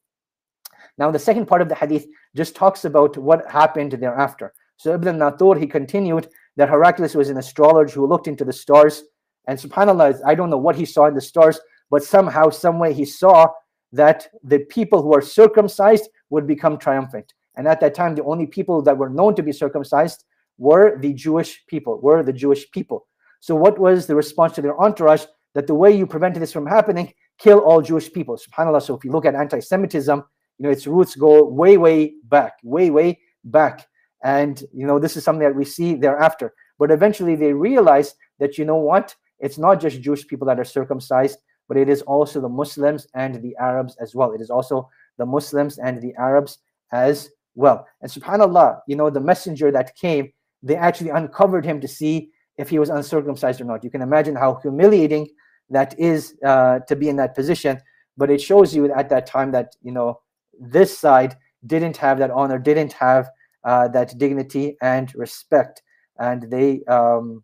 Now, 0.99 1.11
the 1.11 1.19
second 1.19 1.47
part 1.47 1.63
of 1.63 1.69
the 1.69 1.75
hadith 1.75 2.07
just 2.35 2.55
talks 2.55 2.85
about 2.85 3.17
what 3.17 3.51
happened 3.51 3.93
thereafter. 3.93 4.53
So 4.77 4.95
Ibn 4.95 5.19
Natur, 5.19 5.55
he 5.59 5.67
continued 5.67 6.29
that 6.57 6.69
Heraclius 6.69 7.15
was 7.15 7.29
an 7.29 7.39
astrologer 7.39 7.95
who 7.95 8.07
looked 8.07 8.29
into 8.29 8.45
the 8.45 8.53
stars. 8.53 9.05
And 9.47 9.59
subhanAllah, 9.59 10.21
I 10.27 10.35
don't 10.35 10.51
know 10.51 10.59
what 10.59 10.77
he 10.77 10.85
saw 10.85 11.07
in 11.07 11.15
the 11.15 11.21
stars, 11.21 11.61
but 11.91 12.03
somehow, 12.03 12.51
some 12.51 12.79
way 12.79 12.93
he 12.93 13.05
saw 13.05 13.49
that 13.97 14.29
the 14.43 14.61
people 14.61 15.03
who 15.03 15.15
are 15.15 15.23
circumcised 15.23 16.09
would 16.31 16.47
become 16.47 16.79
triumphant. 16.79 17.35
And 17.57 17.67
at 17.67 17.81
that 17.81 17.95
time, 17.95 18.15
the 18.15 18.25
only 18.25 18.47
people 18.47 18.83
that 18.83 18.97
were 18.97 19.09
known 19.09 19.35
to 19.37 19.43
be 19.43 19.53
circumcised 19.53 20.25
were 20.59 20.99
the 21.01 21.13
Jewish 21.13 21.65
people, 21.67 22.01
were 22.01 22.23
the 22.23 22.33
Jewish 22.33 22.71
people. 22.71 23.07
So 23.41 23.55
what 23.55 23.79
was 23.79 24.07
the 24.07 24.15
response 24.15 24.53
to 24.55 24.63
their 24.63 24.79
entourage? 24.81 25.25
That 25.55 25.67
the 25.67 25.75
way 25.75 25.97
you 25.97 26.07
prevented 26.07 26.43
this 26.43 26.53
from 26.53 26.67
happening, 26.67 27.13
kill 27.39 27.61
all 27.61 27.81
Jewish 27.81 28.13
people. 28.13 28.37
SubhanAllah. 28.37 28.83
So 28.83 28.95
if 28.95 29.05
you 29.05 29.11
look 29.11 29.25
at 29.25 29.35
anti-Semitism, 29.35 30.23
you 30.59 30.63
know, 30.63 30.71
its 30.71 30.87
roots 30.87 31.15
go 31.17 31.45
way, 31.45 31.77
way 31.79 32.15
back, 32.25 32.55
way, 32.63 32.91
way 32.91 33.21
back. 33.45 33.87
And 34.23 34.63
you 34.73 34.87
know, 34.87 34.99
this 34.99 35.17
is 35.17 35.25
something 35.25 35.47
that 35.47 35.57
we 35.57 35.65
see 35.65 35.95
thereafter. 35.95 36.53
But 36.79 36.91
eventually 36.91 37.37
they 37.37 37.53
realize 37.53 38.15
that 38.39 38.59
you 38.59 38.67
know 38.67 38.77
what? 38.77 39.15
It's 39.39 39.59
not 39.59 39.81
just 39.81 40.01
Jewish 40.03 40.27
people 40.27 40.47
that 40.49 40.61
are 40.61 40.65
circumcised, 40.65 41.39
but 41.69 41.77
it 41.77 41.89
is 41.89 42.03
also 42.03 42.41
the 42.41 42.49
Muslims 42.49 43.07
and 43.15 43.43
the 43.43 43.57
Arabs 43.61 43.97
as 44.01 44.15
well. 44.15 44.33
It 44.33 44.41
is 44.41 44.51
also 44.51 44.89
the 45.19 45.27
Muslims 45.27 45.79
and 45.79 46.01
the 46.01 46.15
Arabs 46.17 46.59
as 46.93 47.31
well. 47.55 47.87
And 48.01 48.11
subhanAllah, 48.11 48.81
you 48.87 48.97
know, 48.97 49.11
the 49.11 49.21
messenger 49.21 49.71
that 49.73 49.97
came, 49.97 50.33
they 50.63 50.77
actually 50.77 51.11
uncovered 51.11 51.65
him 51.65 51.81
to 51.81 51.89
see 51.89 52.31
if 52.59 52.69
he 52.69 52.79
was 52.79 52.89
uncircumcised 52.89 53.61
or 53.61 53.65
not. 53.65 53.85
You 53.85 53.91
can 53.91 54.03
imagine 54.03 54.37
how 54.37 54.57
humiliating 54.63 55.29
that 55.71 55.99
is 55.99 56.37
uh, 56.45 56.81
to 56.81 56.97
be 56.97 57.09
in 57.09 57.17
that 57.17 57.35
position. 57.35 57.81
But 58.17 58.31
it 58.31 58.41
shows 58.41 58.75
you 58.75 58.93
at 58.93 59.09
that 59.11 59.27
time 59.27 59.53
that, 59.53 59.77
you 59.83 59.93
know, 59.93 60.21
this 60.59 60.99
side 60.99 61.37
didn't 61.67 61.97
have 61.97 62.19
that 62.19 62.31
honor, 62.31 62.59
didn't 62.59 62.93
have 62.95 63.29
uh, 63.65 63.89
that 63.89 64.17
dignity 64.17 64.77
and 64.81 65.15
respect, 65.15 65.83
and 66.19 66.51
they 66.51 66.83
um, 66.85 67.43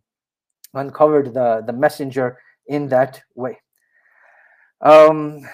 uncovered 0.73 1.33
the 1.33 1.63
the 1.67 1.73
messenger 1.73 2.39
in 2.67 2.87
that 2.87 3.21
way. 3.35 3.59
Um, 4.83 5.47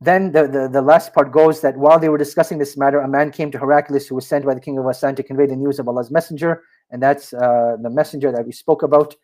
then 0.00 0.32
the, 0.32 0.46
the, 0.46 0.68
the 0.68 0.82
last 0.82 1.12
part 1.12 1.32
goes 1.32 1.60
that 1.62 1.76
while 1.76 1.98
they 1.98 2.08
were 2.08 2.18
discussing 2.18 2.58
this 2.58 2.76
matter, 2.76 3.00
a 3.00 3.08
man 3.08 3.30
came 3.30 3.50
to 3.50 3.58
Heraclius 3.58 4.06
who 4.06 4.14
was 4.14 4.26
sent 4.26 4.44
by 4.44 4.54
the 4.54 4.60
king 4.60 4.78
of 4.78 4.84
Ghassan 4.84 5.16
to 5.16 5.22
convey 5.22 5.46
the 5.46 5.56
news 5.56 5.78
of 5.78 5.88
Allah's 5.88 6.10
messenger, 6.10 6.62
and 6.90 7.02
that's 7.02 7.32
uh, 7.32 7.76
the 7.82 7.90
messenger 7.90 8.30
that 8.30 8.46
we 8.46 8.52
spoke 8.52 8.82
about. 8.82 9.14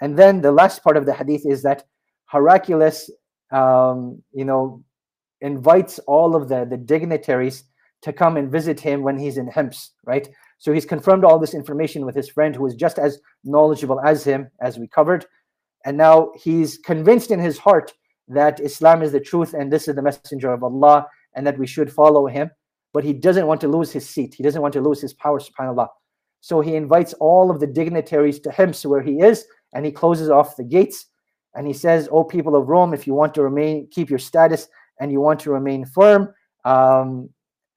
And 0.00 0.18
then 0.18 0.40
the 0.40 0.52
last 0.52 0.82
part 0.82 0.96
of 0.96 1.06
the 1.06 1.14
hadith 1.14 1.46
is 1.46 1.62
that 1.62 1.84
Heraclius, 2.26 3.10
um, 3.52 4.22
you 4.32 4.44
know, 4.44 4.82
invites 5.40 5.98
all 6.00 6.34
of 6.34 6.48
the, 6.48 6.66
the 6.68 6.76
dignitaries 6.76 7.64
to 8.02 8.12
come 8.12 8.36
and 8.36 8.50
visit 8.50 8.80
him 8.80 9.02
when 9.02 9.18
he's 9.18 9.36
in 9.36 9.46
Hims, 9.50 9.92
right? 10.04 10.28
So 10.58 10.72
he's 10.72 10.86
confirmed 10.86 11.24
all 11.24 11.38
this 11.38 11.54
information 11.54 12.06
with 12.06 12.14
his 12.14 12.28
friend 12.28 12.56
who 12.56 12.66
is 12.66 12.74
just 12.74 12.98
as 12.98 13.18
knowledgeable 13.44 14.00
as 14.00 14.24
him, 14.24 14.50
as 14.60 14.78
we 14.78 14.88
covered. 14.88 15.26
And 15.84 15.96
now 15.96 16.32
he's 16.34 16.78
convinced 16.78 17.30
in 17.30 17.38
his 17.38 17.58
heart 17.58 17.92
that 18.28 18.60
Islam 18.60 19.02
is 19.02 19.12
the 19.12 19.20
truth 19.20 19.54
and 19.54 19.72
this 19.72 19.88
is 19.88 19.94
the 19.94 20.02
messenger 20.02 20.52
of 20.52 20.62
Allah 20.62 21.06
and 21.34 21.46
that 21.46 21.58
we 21.58 21.66
should 21.66 21.92
follow 21.92 22.26
him. 22.26 22.50
But 22.92 23.04
he 23.04 23.12
doesn't 23.12 23.46
want 23.46 23.60
to 23.62 23.68
lose 23.68 23.92
his 23.92 24.08
seat. 24.08 24.34
He 24.34 24.42
doesn't 24.42 24.62
want 24.62 24.72
to 24.74 24.80
lose 24.80 25.00
his 25.00 25.12
power, 25.14 25.40
subhanAllah. 25.40 25.88
So 26.40 26.60
he 26.60 26.76
invites 26.76 27.12
all 27.14 27.50
of 27.50 27.58
the 27.58 27.66
dignitaries 27.66 28.38
to 28.40 28.52
Hims 28.52 28.84
where 28.86 29.02
he 29.02 29.20
is 29.20 29.44
and 29.72 29.84
he 29.84 29.90
closes 29.90 30.30
off 30.30 30.56
the 30.56 30.64
gates 30.64 31.06
and 31.54 31.66
he 31.66 31.72
says, 31.72 32.08
"O 32.10 32.24
people 32.24 32.56
of 32.56 32.68
Rome, 32.68 32.94
if 32.94 33.06
you 33.06 33.14
want 33.14 33.34
to 33.34 33.42
remain, 33.42 33.88
keep 33.90 34.10
your 34.10 34.18
status, 34.18 34.68
and 35.00 35.10
you 35.10 35.20
want 35.20 35.40
to 35.40 35.50
remain 35.50 35.84
firm, 35.84 36.32
um, 36.64 37.28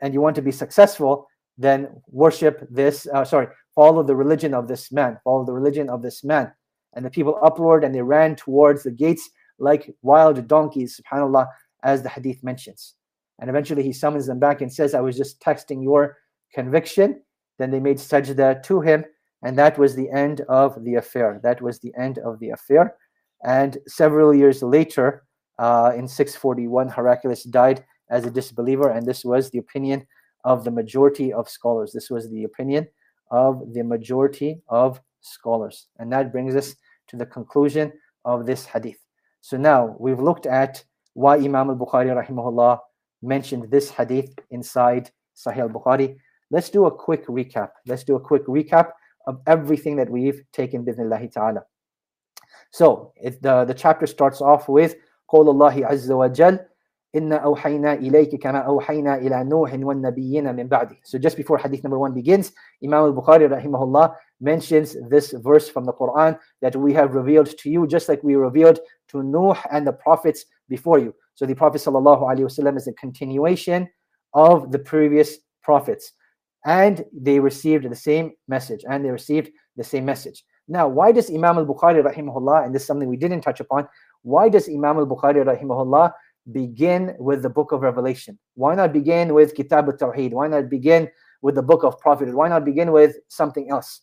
and 0.02 0.14
you 0.14 0.22
want 0.22 0.36
to 0.36 0.42
be 0.42 0.52
successful, 0.52 1.28
then 1.58 1.90
worship 2.08 2.68
this. 2.70 3.08
Uh, 3.14 3.24
sorry, 3.24 3.48
follow 3.74 4.04
the 4.04 4.16
religion 4.16 4.54
of 4.54 4.68
this 4.68 4.92
man. 4.92 5.18
Follow 5.24 5.46
the 5.46 5.54
religion 5.54 5.90
of 5.90 6.02
this 6.02 6.24
man." 6.24 6.52
And 6.94 7.06
the 7.06 7.12
people 7.12 7.40
uproared 7.44 7.84
and 7.84 7.94
they 7.94 8.02
ran 8.02 8.36
towards 8.36 8.84
the 8.84 8.92
gates 8.92 9.30
like 9.60 9.96
wild 10.02 10.48
donkeys. 10.48 11.00
Subhanallah, 11.00 11.48
as 11.84 12.04
the 12.04 12.10
hadith 12.10 12.44
mentions. 12.44 12.96
And 13.40 13.50
eventually 13.50 13.84
he 13.84 13.94
summons 13.94 14.26
them 14.28 14.40
back 14.40 14.62
and 14.62 14.72
says, 14.72 14.94
"I 14.94 15.02
was 15.02 15.18
just 15.18 15.40
texting 15.42 15.84
your 15.84 16.18
conviction." 16.54 17.22
Then 17.58 17.72
they 17.72 17.80
made 17.80 17.98
sajda 17.98 18.64
to 18.64 18.82
him, 18.82 19.06
and 19.44 19.58
that 19.58 19.78
was 19.78 19.96
the 19.96 20.10
end 20.12 20.42
of 20.42 20.84
the 20.84 20.96
affair. 20.96 21.40
That 21.44 21.62
was 21.62 21.80
the 21.80 21.94
end 21.98 22.18
of 22.20 22.40
the 22.40 22.50
affair. 22.50 22.96
And 23.44 23.78
several 23.88 24.34
years 24.34 24.64
later, 24.64 25.24
uh, 25.60 25.94
in 25.96 26.08
641, 26.08 26.90
Heraclius 26.90 27.44
died 27.44 27.84
as 28.10 28.26
a 28.26 28.32
disbeliever, 28.32 28.90
and 28.90 29.06
this 29.06 29.26
was 29.26 29.50
the 29.50 29.60
opinion 29.60 30.06
of 30.44 30.64
the 30.64 30.72
majority 30.72 31.34
of 31.34 31.50
scholars. 31.50 31.92
This 31.92 32.10
was 32.10 32.30
the 32.30 32.44
opinion 32.44 32.88
of 33.32 33.74
the 33.74 33.84
majority 33.84 34.62
of 34.70 35.02
scholars. 35.22 35.88
And 36.00 36.12
that 36.14 36.32
brings 36.32 36.56
us 36.56 36.76
to 37.08 37.18
the 37.18 37.26
conclusion 37.26 37.92
of 38.24 38.46
this 38.46 38.66
hadith. 38.66 39.07
So 39.47 39.57
now 39.57 39.97
we've 39.99 40.21
looked 40.21 40.47
at 40.47 40.85
why 41.15 41.37
Imam 41.37 41.71
al-Bukhari 41.71 42.11
rahimahullah 42.15 42.79
mentioned 43.23 43.71
this 43.71 43.91
hadith 43.91 44.35
inside 44.51 45.11
Sahih 45.37 45.63
al-Bukhari. 45.69 46.17
Let's 46.51 46.71
do 46.71 46.87
a 46.87 46.91
quick 46.91 47.27
recap. 47.27 47.71
Let's 47.87 48.05
do 48.05 48.17
a 48.17 48.21
quick 48.21 48.47
recap 48.47 48.91
of 49.27 49.41
everything 49.47 49.97
that 49.97 50.11
we've 50.11 50.43
taken 50.53 50.85
bismillah 50.85 51.27
ta'ala. 51.29 51.65
So 52.71 53.13
it, 53.17 53.43
the, 53.43 53.65
the 53.65 53.75
chapter 53.75 54.07
starts 54.07 54.41
off 54.41 54.69
with 54.69 54.97
قول 55.33 55.49
الله 55.49 55.87
عز 55.87 56.13
وجل 56.13 56.59
إن 57.17 57.33
أوحينا 57.33 57.93
إليك 57.93 58.37
كما 58.37 58.59
أوحينا 58.59 59.17
إلى 59.17 59.45
نوح 59.45 59.73
والنبيين 59.75 60.57
من 60.57 60.69
بعده. 60.69 60.97
So 61.05 61.19
just 61.19 61.37
before 61.37 61.59
hadith 61.59 61.83
number 61.83 61.99
one 61.99 62.13
begins, 62.13 62.53
Imam 62.85 63.05
al-Bukhari 63.05 63.49
rahimahullah 63.49 64.15
mentions 64.40 64.96
this 65.10 65.32
verse 65.32 65.68
from 65.70 65.86
the 65.86 65.94
Quran 65.94 66.38
that 66.62 66.76
we 66.76 66.94
have 66.94 67.14
revealed 67.14 67.58
to 67.58 67.70
you 67.70 67.88
just 67.88 68.10
like 68.10 68.24
we 68.24 68.36
revealed 68.36 68.80
to 69.10 69.24
Nuh 69.24 69.56
and 69.72 69.86
the 69.86 69.94
prophets 69.94 70.46
before 70.70 71.00
you. 71.00 71.14
So 71.36 71.46
the 71.46 71.56
Prophet 71.56 71.82
wasallam 71.82 72.78
is 72.78 72.88
a 72.88 72.94
continuation 72.94 73.88
of 74.34 74.72
the 74.72 74.80
previous 74.80 75.38
prophets 75.64 76.14
and 76.66 77.06
they 77.14 77.40
received 77.40 77.90
the 77.90 77.96
same 77.96 78.34
message 78.48 78.84
and 78.90 79.04
they 79.04 79.10
received 79.10 79.50
the 79.76 79.84
same 79.84 80.06
message. 80.06 80.44
Now, 80.68 80.88
why 80.88 81.12
does 81.12 81.30
Imam 81.30 81.58
al-Bukhari 81.58 82.04
rahimahullah, 82.04 82.66
and 82.66 82.76
this 82.76 82.82
is 82.82 82.88
something 82.88 83.08
we 83.08 83.16
didn't 83.16 83.42
touch 83.42 83.62
upon, 83.62 83.88
why 84.24 84.50
does 84.50 84.68
Imam 84.68 84.98
al-Bukhari 84.98 85.46
rahimahullah 85.46 86.12
begin 86.52 87.16
with 87.20 87.42
the 87.42 87.50
book 87.50 87.72
of 87.72 87.82
Revelation? 87.82 88.38
Why 88.56 88.76
not 88.76 88.92
begin 88.92 89.34
with 89.34 89.56
Kitab 89.56 89.86
al-Tawheed? 89.86 90.32
Why 90.32 90.48
not 90.48 90.70
begin 90.70 91.10
with 91.42 91.56
the 91.56 91.64
book 91.64 91.84
of 91.84 91.98
Prophet? 92.00 92.34
Why 92.34 92.50
not 92.50 92.66
begin 92.66 92.92
with 92.92 93.16
something 93.30 93.70
else? 93.70 94.02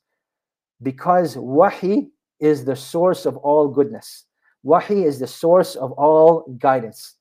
Because 0.82 1.36
Wahi 1.36 2.10
is 2.40 2.64
the 2.64 2.76
source 2.76 3.26
of 3.26 3.38
all 3.38 3.68
goodness. 3.68 4.26
Wahi 4.64 5.04
is 5.04 5.20
the 5.20 5.28
source 5.28 5.76
of 5.76 5.92
all 5.94 6.44
guidance. 6.58 7.16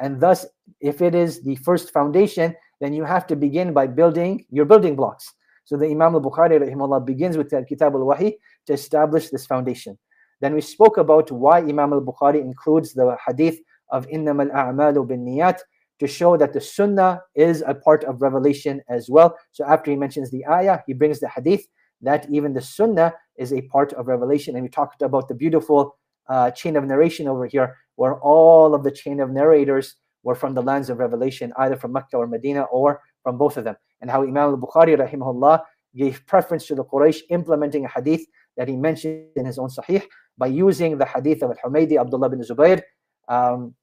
And 0.00 0.20
thus, 0.20 0.46
if 0.80 1.00
it 1.00 1.14
is 1.14 1.42
the 1.42 1.56
first 1.56 1.92
foundation, 1.92 2.54
then 2.80 2.92
you 2.92 3.04
have 3.04 3.26
to 3.28 3.36
begin 3.36 3.72
by 3.72 3.86
building 3.86 4.44
your 4.50 4.64
building 4.64 4.96
blocks. 4.96 5.32
So 5.64 5.76
the 5.76 5.86
Imam 5.86 6.14
al-Bukhari 6.14 6.60
rahimahullah 6.60 7.06
begins 7.06 7.36
with 7.36 7.50
the 7.50 7.64
Kitab 7.64 7.94
al-Wahi 7.94 8.36
to 8.66 8.72
establish 8.72 9.30
this 9.30 9.46
foundation. 9.46 9.98
Then 10.40 10.54
we 10.54 10.60
spoke 10.60 10.98
about 10.98 11.30
why 11.30 11.60
Imam 11.60 11.92
al-Bukhari 11.92 12.40
includes 12.40 12.92
the 12.92 13.16
hadith 13.26 13.58
of 13.90 14.06
إِنَّمَا 14.08 14.50
الْأَعْمَالُ 14.50 15.06
بِالنِّيَّاتِ 15.06 15.58
to 16.00 16.06
show 16.06 16.36
that 16.36 16.52
the 16.52 16.60
sunnah 16.60 17.22
is 17.36 17.62
a 17.66 17.74
part 17.74 18.04
of 18.04 18.20
revelation 18.20 18.82
as 18.88 19.08
well. 19.08 19.36
So 19.52 19.64
after 19.64 19.90
he 19.92 19.96
mentions 19.96 20.30
the 20.30 20.44
ayah, 20.46 20.80
he 20.86 20.92
brings 20.92 21.20
the 21.20 21.28
hadith 21.28 21.66
that 22.01 22.27
even 22.29 22.53
the 22.53 22.61
sunnah 22.61 23.13
is 23.37 23.53
a 23.53 23.61
part 23.63 23.93
of 23.93 24.07
revelation. 24.07 24.55
And 24.55 24.63
we 24.63 24.69
talked 24.69 25.01
about 25.01 25.27
the 25.27 25.35
beautiful 25.35 25.97
uh, 26.29 26.51
chain 26.51 26.75
of 26.75 26.83
narration 26.85 27.27
over 27.27 27.45
here, 27.45 27.75
where 27.95 28.19
all 28.19 28.73
of 28.73 28.83
the 28.83 28.91
chain 28.91 29.19
of 29.19 29.29
narrators 29.31 29.95
were 30.23 30.35
from 30.35 30.53
the 30.53 30.61
lands 30.61 30.89
of 30.89 30.99
revelation, 30.99 31.53
either 31.57 31.75
from 31.75 31.93
Mecca 31.93 32.17
or 32.17 32.27
Medina 32.27 32.63
or 32.63 33.01
from 33.23 33.37
both 33.37 33.57
of 33.57 33.63
them. 33.63 33.75
And 34.01 34.09
how 34.09 34.23
Imam 34.23 34.37
al-Bukhari 34.37 34.97
rahimahullah 34.97 35.61
gave 35.95 36.25
preference 36.27 36.67
to 36.67 36.75
the 36.75 36.83
Quraysh 36.83 37.21
implementing 37.29 37.85
a 37.85 37.89
hadith 37.89 38.25
that 38.57 38.67
he 38.67 38.75
mentioned 38.75 39.25
in 39.35 39.45
his 39.45 39.57
own 39.57 39.69
Sahih 39.69 40.03
by 40.37 40.47
using 40.47 40.97
the 40.97 41.05
hadith 41.05 41.41
of 41.41 41.51
Al-Humaydi 41.51 41.99
Abdullah 41.99 42.29
bin 42.29 42.41
Zubayr 42.41 42.81
um, 43.27 43.73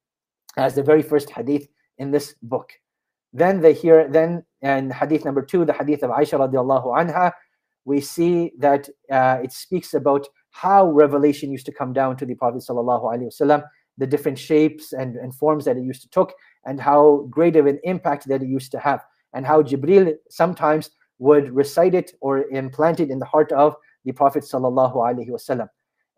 as 0.57 0.75
the 0.75 0.83
very 0.83 1.03
first 1.03 1.31
hadith 1.31 1.67
in 1.99 2.11
this 2.11 2.35
book. 2.43 2.73
Then 3.33 3.61
they 3.61 3.75
hear, 3.75 4.09
then 4.09 4.45
in 4.63 4.91
hadith 4.91 5.25
number 5.25 5.43
two, 5.43 5.65
the 5.65 5.73
hadith 5.73 6.03
of 6.03 6.11
Aisha 6.11 6.39
radiallahu 6.39 6.87
anha, 6.87 7.33
we 7.87 8.01
see 8.01 8.53
that 8.59 8.89
uh, 9.11 9.39
it 9.43 9.53
speaks 9.53 9.95
about 9.95 10.27
how 10.51 10.91
revelation 10.91 11.51
used 11.51 11.67
to 11.67 11.73
come 11.73 11.93
down 11.93 12.17
to 12.17 12.27
the 12.27 12.35
Prophet 12.35 12.63
wasallam, 12.69 13.63
the 13.97 14.07
different 14.07 14.39
shapes 14.39 14.93
and, 14.93 15.17
and 15.17 15.35
forms 15.35 15.65
that 15.65 15.77
it 15.77 15.85
used 15.85 16.03
to 16.03 16.11
took, 16.11 16.35
and 16.67 16.81
how 16.81 17.27
great 17.31 17.57
of 17.57 17.67
an 17.67 17.79
impact 17.85 18.27
that 18.29 18.43
it 18.43 18.49
used 18.49 18.73
to 18.73 18.81
have, 18.81 19.05
and 19.33 19.47
how 19.47 19.63
Jibril 19.63 20.13
sometimes 20.29 20.91
would 21.19 21.55
recite 21.55 21.95
it 21.95 22.13
or 22.21 22.49
implant 22.49 23.01
it 23.01 23.09
in 23.09 23.21
the 23.21 23.25
heart 23.25 23.53
of 23.53 23.77
the 24.05 24.13
Prophet 24.13 24.43
sallallahu. 24.43 25.69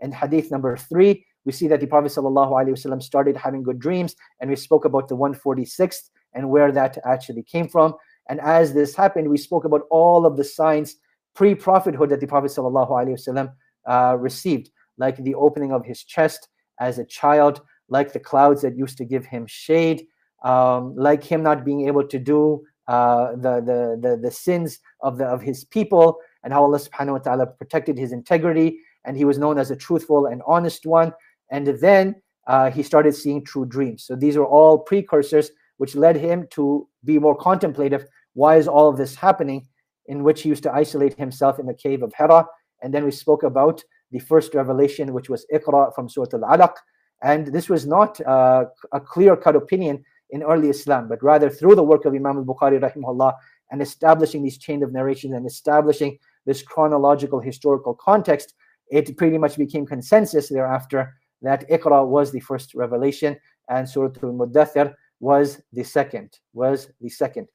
In 0.01 0.13
hadith 0.13 0.51
number 0.51 0.77
three, 0.77 1.27
we 1.45 1.53
see 1.53 1.69
that 1.69 1.81
the 1.81 1.87
Prophet 1.87 2.13
sallallahu 2.13 3.03
started 3.03 3.37
having 3.37 3.63
good 3.63 3.79
dreams, 3.79 4.17
and 4.41 4.49
we 4.49 4.57
spoke 4.57 4.87
about 4.87 5.09
the 5.09 5.17
146th 5.17 6.11
and 6.33 6.49
where 6.49 6.73
that 6.73 6.97
actually 7.05 7.43
came 7.43 7.69
from. 7.69 7.95
And 8.31 8.41
as 8.41 8.73
this 8.73 8.95
happened, 8.95 9.29
we 9.29 9.39
spoke 9.39 9.65
about 9.65 9.83
all 9.91 10.25
of 10.25 10.37
the 10.37 10.45
signs 10.45 10.97
pre-prophethood 11.39 12.11
that 12.11 12.19
the 12.19 12.27
Prophet 12.27 12.51
wasallam 12.51 13.53
uh, 13.87 14.17
received, 14.19 14.71
like 14.99 15.17
the 15.19 15.37
opening 15.37 15.71
of 15.71 15.87
his 15.87 16.03
chest 16.03 16.49
as 16.81 16.99
a 16.99 17.05
child, 17.05 17.61
like 17.89 18.13
the 18.13 18.19
clouds 18.19 18.61
that 18.63 18.77
used 18.77 18.99
to 18.99 19.05
give 19.05 19.25
him 19.25 19.47
shade, 19.47 20.03
um, 20.43 20.97
like 20.97 21.23
him 21.23 21.41
not 21.45 21.65
being 21.65 21.87
able 21.87 22.05
to 22.15 22.19
do 22.19 22.65
uh, 22.89 23.37
the, 23.45 23.55
the, 23.69 23.81
the 24.03 24.17
the 24.17 24.31
sins 24.31 24.81
of 25.01 25.17
the 25.17 25.27
of 25.27 25.41
his 25.41 25.65
people, 25.77 26.19
and 26.43 26.53
how 26.53 26.63
Allah 26.65 26.81
Subhanahu 26.81 27.19
wa 27.19 27.23
Taala 27.27 27.47
protected 27.57 27.97
his 27.97 28.11
integrity, 28.11 28.81
and 29.05 29.17
he 29.17 29.25
was 29.25 29.39
known 29.39 29.59
as 29.59 29.71
a 29.71 29.77
truthful 29.77 30.27
and 30.27 30.43
honest 30.45 30.87
one. 30.87 31.13
And 31.53 31.69
then 31.87 32.17
uh, 32.49 32.69
he 32.77 32.83
started 32.83 33.15
seeing 33.15 33.45
true 33.45 33.67
dreams. 33.77 34.03
So 34.03 34.17
these 34.17 34.37
are 34.37 34.49
all 34.57 34.75
precursors 34.79 35.53
which 35.77 35.95
led 35.95 36.17
him 36.17 36.49
to 36.57 36.89
be 37.05 37.17
more 37.21 37.37
contemplative. 37.37 38.07
Why 38.35 38.57
is 38.57 38.67
all 38.67 38.89
of 38.89 38.97
this 38.97 39.15
happening? 39.15 39.69
In 40.09 40.25
which 40.25 40.43
he 40.43 40.49
used 40.49 40.65
to 40.65 40.73
isolate 40.73 41.17
himself 41.17 41.59
in 41.59 41.67
the 41.67 41.75
cave 41.75 42.03
of 42.03 42.13
Hira. 42.19 42.47
And 42.83 42.93
then 42.93 43.05
we 43.05 43.11
spoke 43.11 43.43
about 43.43 43.83
the 44.11 44.19
first 44.19 44.55
revelation, 44.55 45.13
which 45.13 45.29
was 45.29 45.47
Iqra 45.53 45.95
from 45.95 46.09
Surah 46.09 46.27
Al 46.35 46.59
Alaq. 46.59 46.75
And 47.23 47.49
this 47.49 47.69
was 47.69 47.87
not 47.87 48.21
uh, 48.27 48.65
a 48.93 49.01
clear 49.01 49.37
cut 49.37 49.57
opinion 49.57 50.05
in 50.31 50.43
early 50.43 50.69
Islam, 50.69 51.09
but 51.09 51.23
rather 51.23 51.51
through 51.51 51.75
the 51.75 51.83
work 51.83 52.05
of 52.05 52.15
Imam 52.15 52.39
al 52.39 52.45
Bukhari, 52.45 52.79
rahimahullah, 52.81 53.35
and 53.71 53.83
establishing 53.83 54.43
these 54.43 54.59
chain 54.59 54.83
of 54.83 54.93
narration 54.93 55.35
and 55.35 55.47
establishing 55.47 56.19
this 56.47 56.63
chronological 56.63 57.41
historical 57.41 57.95
context, 57.95 58.55
it 58.91 59.17
pretty 59.17 59.39
much 59.39 59.57
became 59.57 59.85
consensus 59.87 60.49
thereafter 60.49 61.15
that 61.43 61.69
Iqra 61.69 62.07
was 62.07 62.33
the 62.33 62.41
first 62.41 62.75
revelation 62.75 63.37
and 63.69 63.89
Surah 63.89 64.13
Al-Muddathir 64.23 64.95
was 65.21 65.61
the 65.73 65.85
second, 65.85 66.39
was 66.53 66.89
the 67.01 67.09
second. 67.09 67.49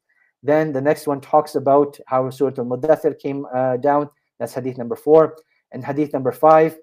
Then 0.44 0.74
the 0.74 0.82
next 0.82 1.08
one 1.08 1.22
talks 1.22 1.56
about 1.56 1.98
how 2.06 2.30
Surah 2.30 2.54
Al-Mudathir 2.58 3.18
came 3.18 3.46
uh, 3.56 3.78
down. 3.78 4.10
That's 4.40 4.54
hadith 4.54 4.78
number 4.78 4.98
four. 4.98 5.38
And 5.72 5.84
hadith 5.84 6.14
number 6.14 6.32
five 6.32 6.78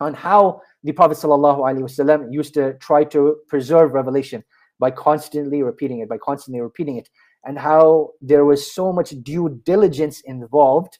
on 0.00 0.14
how 0.14 0.60
the 0.84 0.92
Prophet 0.92 1.18
ﷺ 1.18 2.32
used 2.32 2.54
to 2.54 2.74
try 2.74 3.02
to 3.04 3.36
preserve 3.48 3.92
revelation 3.92 4.44
by 4.78 4.90
constantly 4.90 5.62
repeating 5.62 6.00
it, 6.00 6.08
by 6.08 6.18
constantly 6.18 6.60
repeating 6.60 6.96
it, 6.96 7.08
and 7.44 7.58
how 7.58 8.10
there 8.20 8.44
was 8.44 8.72
so 8.72 8.92
much 8.92 9.10
due 9.22 9.60
diligence 9.64 10.20
involved 10.22 10.98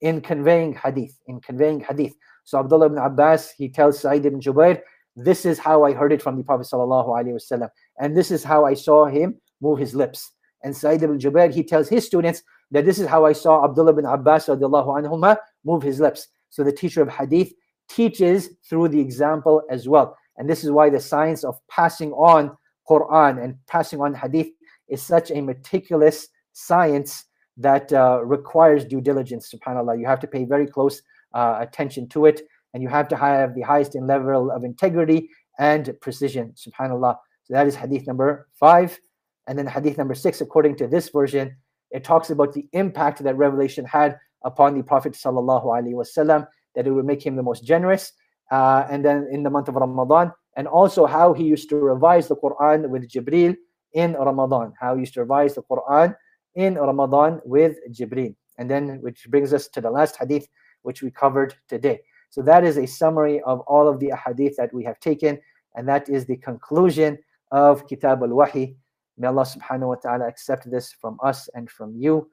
in 0.00 0.20
conveying 0.20 0.74
hadith, 0.74 1.18
in 1.26 1.40
conveying 1.40 1.80
hadith. 1.80 2.14
So 2.44 2.58
Abdullah 2.60 2.86
ibn 2.86 2.98
Abbas, 2.98 3.52
he 3.56 3.68
tells 3.68 3.98
Sa'id 4.00 4.24
ibn 4.24 4.40
Jubair, 4.40 4.80
this 5.16 5.44
is 5.44 5.58
how 5.58 5.84
I 5.84 5.92
heard 5.92 6.12
it 6.12 6.22
from 6.22 6.36
the 6.36 6.44
Prophet 6.44 6.68
ﷺ, 6.70 7.68
and 7.98 8.16
this 8.16 8.30
is 8.30 8.44
how 8.44 8.64
I 8.64 8.74
saw 8.74 9.06
him 9.06 9.40
move 9.60 9.78
his 9.78 9.94
lips. 9.94 10.32
And 10.66 10.76
Sa'id 10.76 11.00
ibn 11.00 11.16
Jubair, 11.16 11.54
he 11.54 11.62
tells 11.62 11.88
his 11.88 12.04
students 12.04 12.42
that 12.72 12.84
this 12.84 12.98
is 12.98 13.06
how 13.06 13.24
I 13.24 13.32
saw 13.32 13.64
Abdullah 13.64 13.92
ibn 13.92 14.04
Abbas 14.04 14.48
anhuma 14.48 15.36
move 15.64 15.80
his 15.80 16.00
lips. 16.00 16.26
So 16.50 16.64
the 16.64 16.72
teacher 16.72 17.00
of 17.02 17.08
hadith 17.08 17.52
teaches 17.88 18.50
through 18.68 18.88
the 18.88 18.98
example 18.98 19.62
as 19.70 19.88
well. 19.88 20.18
And 20.38 20.50
this 20.50 20.64
is 20.64 20.72
why 20.72 20.90
the 20.90 20.98
science 20.98 21.44
of 21.44 21.54
passing 21.68 22.10
on 22.10 22.56
Quran 22.90 23.44
and 23.44 23.54
passing 23.68 24.00
on 24.00 24.12
hadith 24.12 24.48
is 24.88 25.00
such 25.00 25.30
a 25.30 25.40
meticulous 25.40 26.26
science 26.52 27.26
that 27.56 27.92
uh, 27.92 28.20
requires 28.24 28.84
due 28.84 29.00
diligence, 29.00 29.54
subhanAllah. 29.54 30.00
You 30.00 30.06
have 30.06 30.18
to 30.18 30.26
pay 30.26 30.44
very 30.44 30.66
close 30.66 31.00
uh, 31.32 31.58
attention 31.60 32.08
to 32.08 32.26
it, 32.26 32.42
and 32.74 32.82
you 32.82 32.88
have 32.88 33.06
to 33.06 33.16
have 33.16 33.54
the 33.54 33.62
highest 33.62 33.94
in 33.94 34.08
level 34.08 34.50
of 34.50 34.64
integrity 34.64 35.30
and 35.60 35.94
precision, 36.00 36.54
subhanAllah. 36.56 37.16
So 37.44 37.54
that 37.54 37.68
is 37.68 37.76
hadith 37.76 38.08
number 38.08 38.48
five. 38.58 38.98
And 39.46 39.58
then 39.58 39.66
hadith 39.66 39.98
number 39.98 40.14
six, 40.14 40.40
according 40.40 40.76
to 40.76 40.86
this 40.86 41.08
version, 41.08 41.56
it 41.90 42.04
talks 42.04 42.30
about 42.30 42.52
the 42.52 42.66
impact 42.72 43.22
that 43.22 43.36
revelation 43.36 43.84
had 43.84 44.18
upon 44.44 44.76
the 44.76 44.82
Prophet 44.82 45.12
wasallam, 45.12 46.46
that 46.74 46.86
it 46.86 46.90
would 46.90 47.04
make 47.04 47.24
him 47.24 47.36
the 47.36 47.42
most 47.42 47.64
generous. 47.64 48.12
Uh, 48.50 48.86
and 48.90 49.04
then 49.04 49.28
in 49.30 49.42
the 49.42 49.50
month 49.50 49.68
of 49.68 49.74
Ramadan, 49.74 50.32
and 50.56 50.66
also 50.66 51.06
how 51.06 51.32
he 51.32 51.44
used 51.44 51.68
to 51.68 51.76
revise 51.76 52.28
the 52.28 52.36
Quran 52.36 52.88
with 52.88 53.08
Jibril 53.08 53.56
in 53.92 54.12
Ramadan, 54.14 54.72
how 54.80 54.94
he 54.94 55.00
used 55.00 55.14
to 55.14 55.20
revise 55.20 55.54
the 55.54 55.62
Quran 55.62 56.14
in 56.54 56.74
Ramadan 56.74 57.40
with 57.44 57.76
Jibril. 57.92 58.34
And 58.58 58.70
then, 58.70 59.00
which 59.00 59.26
brings 59.28 59.52
us 59.52 59.68
to 59.68 59.80
the 59.80 59.90
last 59.90 60.16
hadith, 60.16 60.48
which 60.82 61.02
we 61.02 61.10
covered 61.10 61.54
today. 61.68 62.00
So 62.30 62.42
that 62.42 62.64
is 62.64 62.78
a 62.78 62.86
summary 62.86 63.40
of 63.42 63.60
all 63.60 63.88
of 63.88 64.00
the 64.00 64.12
hadith 64.24 64.56
that 64.56 64.72
we 64.72 64.84
have 64.84 64.98
taken, 65.00 65.38
and 65.74 65.88
that 65.88 66.08
is 66.08 66.24
the 66.24 66.36
conclusion 66.36 67.18
of 67.52 67.86
Kitab 67.86 68.22
al-Wahi. 68.22 68.76
May 69.18 69.28
Allah 69.28 69.44
subhanahu 69.44 69.88
wa 69.88 69.94
ta'ala 69.94 70.28
accept 70.28 70.70
this 70.70 70.92
from 70.92 71.18
us 71.22 71.48
and 71.54 71.70
from 71.70 71.94
you. 71.96 72.28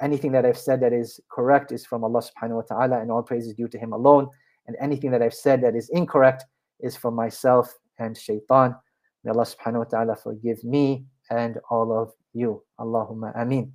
Anything 0.00 0.32
that 0.32 0.44
I've 0.44 0.58
said 0.58 0.80
that 0.80 0.92
is 0.92 1.20
correct 1.30 1.70
is 1.70 1.86
from 1.86 2.02
Allah 2.02 2.22
subhanahu 2.22 2.56
wa 2.56 2.62
ta'ala, 2.62 3.00
and 3.00 3.10
all 3.10 3.22
praise 3.22 3.46
is 3.46 3.54
due 3.54 3.68
to 3.68 3.78
Him 3.78 3.92
alone. 3.92 4.28
And 4.66 4.76
anything 4.80 5.10
that 5.12 5.22
I've 5.22 5.34
said 5.34 5.62
that 5.62 5.76
is 5.76 5.90
incorrect 5.90 6.44
is 6.80 6.96
from 6.96 7.14
myself 7.14 7.72
and 7.98 8.16
shaitan. 8.16 8.74
May 9.22 9.30
Allah 9.30 9.46
subhanahu 9.46 9.78
wa 9.78 9.84
ta'ala 9.84 10.16
forgive 10.16 10.62
me 10.64 11.06
and 11.30 11.58
all 11.70 11.96
of 11.96 12.12
you. 12.32 12.62
Allahumma 12.80 13.32
ameen. 13.40 13.72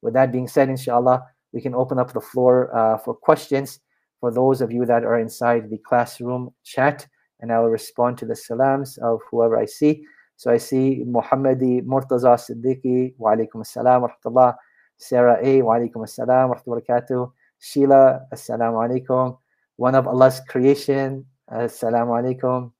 With 0.00 0.14
that 0.14 0.32
being 0.32 0.48
said, 0.48 0.68
inshallah, 0.68 1.24
we 1.52 1.60
can 1.60 1.74
open 1.74 1.98
up 1.98 2.12
the 2.12 2.20
floor 2.20 2.74
uh, 2.74 2.98
for 2.98 3.14
questions 3.14 3.80
for 4.20 4.32
those 4.32 4.60
of 4.60 4.72
you 4.72 4.84
that 4.86 5.04
are 5.04 5.18
inside 5.18 5.70
the 5.70 5.78
classroom 5.78 6.50
chat, 6.64 7.06
and 7.40 7.52
I 7.52 7.60
will 7.60 7.68
respond 7.68 8.18
to 8.18 8.26
the 8.26 8.34
salams 8.34 8.98
of 8.98 9.20
whoever 9.30 9.56
I 9.56 9.66
see. 9.66 10.04
So 10.38 10.52
I 10.52 10.56
see 10.58 11.02
Muhammadi 11.04 11.82
Murtaza 11.82 12.38
Siddiqui, 12.38 13.14
wa 13.18 13.34
alaikum 13.34 13.56
assalam 13.56 14.02
wa 14.02 14.08
rahmatullah. 14.08 14.54
Sarah 14.96 15.36
A, 15.42 15.62
wa 15.62 15.74
alaikum 15.74 16.06
assalam 16.06 16.50
wa 16.50 16.54
rahmatullahi 16.54 17.32
Sheila, 17.58 18.20
assalamu 18.32 18.78
alaikum. 18.78 19.36
One 19.74 19.96
of 19.96 20.06
Allah's 20.06 20.40
creation, 20.48 21.26
assalamu 21.50 22.22
alaikum. 22.22 22.70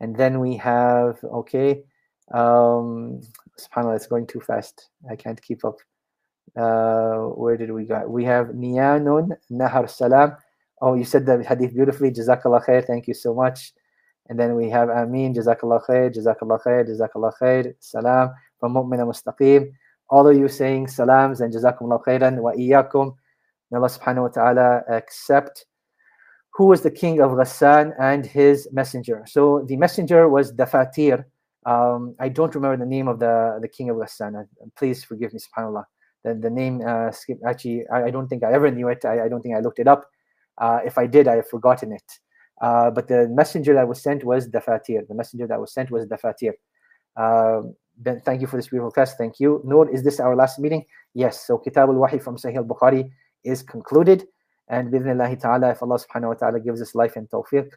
And 0.00 0.16
then 0.16 0.40
we 0.40 0.56
have, 0.56 1.22
okay, 1.22 1.84
um, 2.32 3.20
subhanAllah, 3.56 3.94
it's 3.94 4.08
going 4.08 4.26
too 4.26 4.40
fast. 4.40 4.90
I 5.08 5.14
can't 5.14 5.40
keep 5.40 5.64
up. 5.64 5.76
Uh, 6.56 7.28
where 7.38 7.56
did 7.56 7.70
we 7.70 7.84
go? 7.84 8.08
We 8.08 8.24
have 8.24 8.48
Niyanun 8.48 9.36
Nahar 9.52 9.88
Salam. 9.88 10.36
Oh, 10.82 10.94
you 10.94 11.04
said 11.04 11.26
the 11.26 11.44
hadith 11.44 11.74
beautifully. 11.74 12.10
Jazakallah 12.10 12.66
khair. 12.66 12.84
Thank 12.84 13.06
you 13.06 13.14
so 13.14 13.34
much. 13.34 13.72
And 14.28 14.38
then 14.38 14.54
we 14.54 14.70
have 14.70 14.88
Amin. 14.88 15.34
Jazakallah 15.34 15.84
khair. 15.86 16.14
Jazakallah 16.14 16.62
khair. 16.62 16.88
Jazakallah 16.88 17.32
khair. 17.40 17.74
Salam 17.80 18.30
from 18.58 18.74
Mu'mina 18.74 19.04
Mustaqim. 19.06 19.72
All 20.08 20.28
of 20.28 20.36
you 20.36 20.48
saying 20.48 20.88
salams 20.88 21.40
and 21.40 21.52
Jazakumullah 21.52 22.04
khairan 22.04 22.38
wa 22.38 22.52
iyyakum. 22.52 23.14
May 23.70 23.78
Allah 23.78 23.88
subhanahu 23.88 24.22
wa 24.22 24.28
ta'ala 24.28 24.82
accept 24.88 25.66
who 26.54 26.66
was 26.66 26.82
the 26.82 26.90
king 26.90 27.20
of 27.20 27.32
Ghassan 27.32 27.94
and 27.98 28.24
his 28.24 28.68
messenger. 28.72 29.24
So 29.26 29.64
the 29.66 29.76
messenger 29.76 30.28
was 30.28 30.52
Dafatir. 30.52 31.24
Um, 31.66 32.14
I 32.20 32.28
don't 32.28 32.54
remember 32.54 32.76
the 32.76 32.88
name 32.88 33.08
of 33.08 33.18
the, 33.18 33.58
the 33.60 33.68
king 33.68 33.90
of 33.90 33.96
Ghassan. 33.96 34.46
Please 34.76 35.02
forgive 35.02 35.32
me, 35.32 35.40
subhanAllah. 35.40 35.84
The, 36.22 36.34
the 36.34 36.50
name, 36.50 36.80
uh, 36.86 37.10
actually, 37.46 37.86
I, 37.88 38.04
I, 38.04 38.10
don't 38.10 38.28
think 38.28 38.44
I 38.44 38.52
ever 38.52 38.70
knew 38.70 38.88
it. 38.88 39.04
I, 39.04 39.24
I 39.24 39.28
don't 39.28 39.42
think 39.42 39.56
I 39.56 39.60
looked 39.60 39.78
it 39.78 39.88
up. 39.88 40.06
Uh, 40.56 40.78
if 40.84 40.96
I 40.96 41.06
did, 41.06 41.26
I 41.26 41.36
have 41.36 41.48
forgotten 41.48 41.92
it. 41.92 42.20
Uh, 42.60 42.90
but 42.90 43.08
the 43.08 43.28
messenger 43.28 43.74
that 43.74 43.88
was 43.88 44.02
sent 44.02 44.24
was 44.24 44.48
Dafatir. 44.48 45.06
The 45.08 45.14
messenger 45.14 45.46
that 45.46 45.60
was 45.60 45.72
sent 45.72 45.90
was 45.90 46.06
Dafatir. 46.06 46.52
Um, 47.16 47.74
ben, 47.98 48.20
thank 48.24 48.40
you 48.40 48.46
for 48.46 48.56
this 48.56 48.68
beautiful 48.68 48.90
class. 48.90 49.14
Thank 49.16 49.40
you. 49.40 49.60
Noor, 49.64 49.88
is 49.90 50.02
this 50.02 50.20
our 50.20 50.36
last 50.36 50.58
meeting? 50.58 50.84
Yes. 51.14 51.46
So 51.46 51.58
Kitab 51.58 51.88
al-Wahi 51.88 52.18
from 52.18 52.36
Sahih 52.36 52.56
al-Bukhari 52.56 53.10
is 53.44 53.62
concluded. 53.62 54.24
And 54.68 54.92
bidhnillahi 54.92 55.40
ta'ala, 55.40 55.70
if 55.70 55.82
Allah 55.82 55.98
subhanahu 55.98 56.28
wa 56.28 56.34
ta'ala 56.34 56.60
gives 56.60 56.80
us 56.80 56.94
life 56.94 57.16
and 57.16 57.28
tawfiq, 57.28 57.68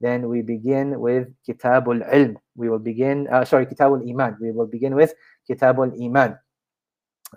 then 0.00 0.28
we 0.28 0.42
begin 0.42 0.98
with 0.98 1.28
Kitabul 1.48 2.02
Ilm. 2.12 2.34
We 2.56 2.68
will 2.68 2.80
begin, 2.80 3.28
uh, 3.30 3.44
sorry, 3.44 3.66
Kitabul 3.66 4.08
Iman. 4.08 4.36
We 4.40 4.50
will 4.50 4.66
begin 4.66 4.96
with 4.96 5.14
Kitabul 5.48 5.94
Iman. 6.02 6.36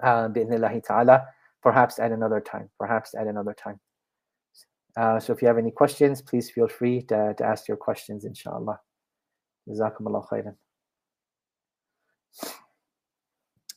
Uh, 0.02 0.28
bidhnillahi 0.30 0.84
ta'ala, 0.84 1.26
perhaps 1.62 2.00
at 2.00 2.12
another 2.12 2.41
time. 2.41 2.70
Perhaps 2.80 3.14
at 3.14 3.28
another 3.28 3.54
time. 3.54 3.80
Uh, 4.96 5.20
so 5.20 5.34
if 5.34 5.41
you 5.41 5.48
have 5.48 5.58
any 5.58 5.72
questions, 5.72 6.22
please 6.22 6.50
feel 6.50 6.68
free 6.68 7.02
to, 7.02 7.34
to 7.38 7.43
ask 7.43 7.68
your 7.68 7.78
questions, 7.78 8.24
inshallah. 8.24 8.80
Khairan. 9.68 10.56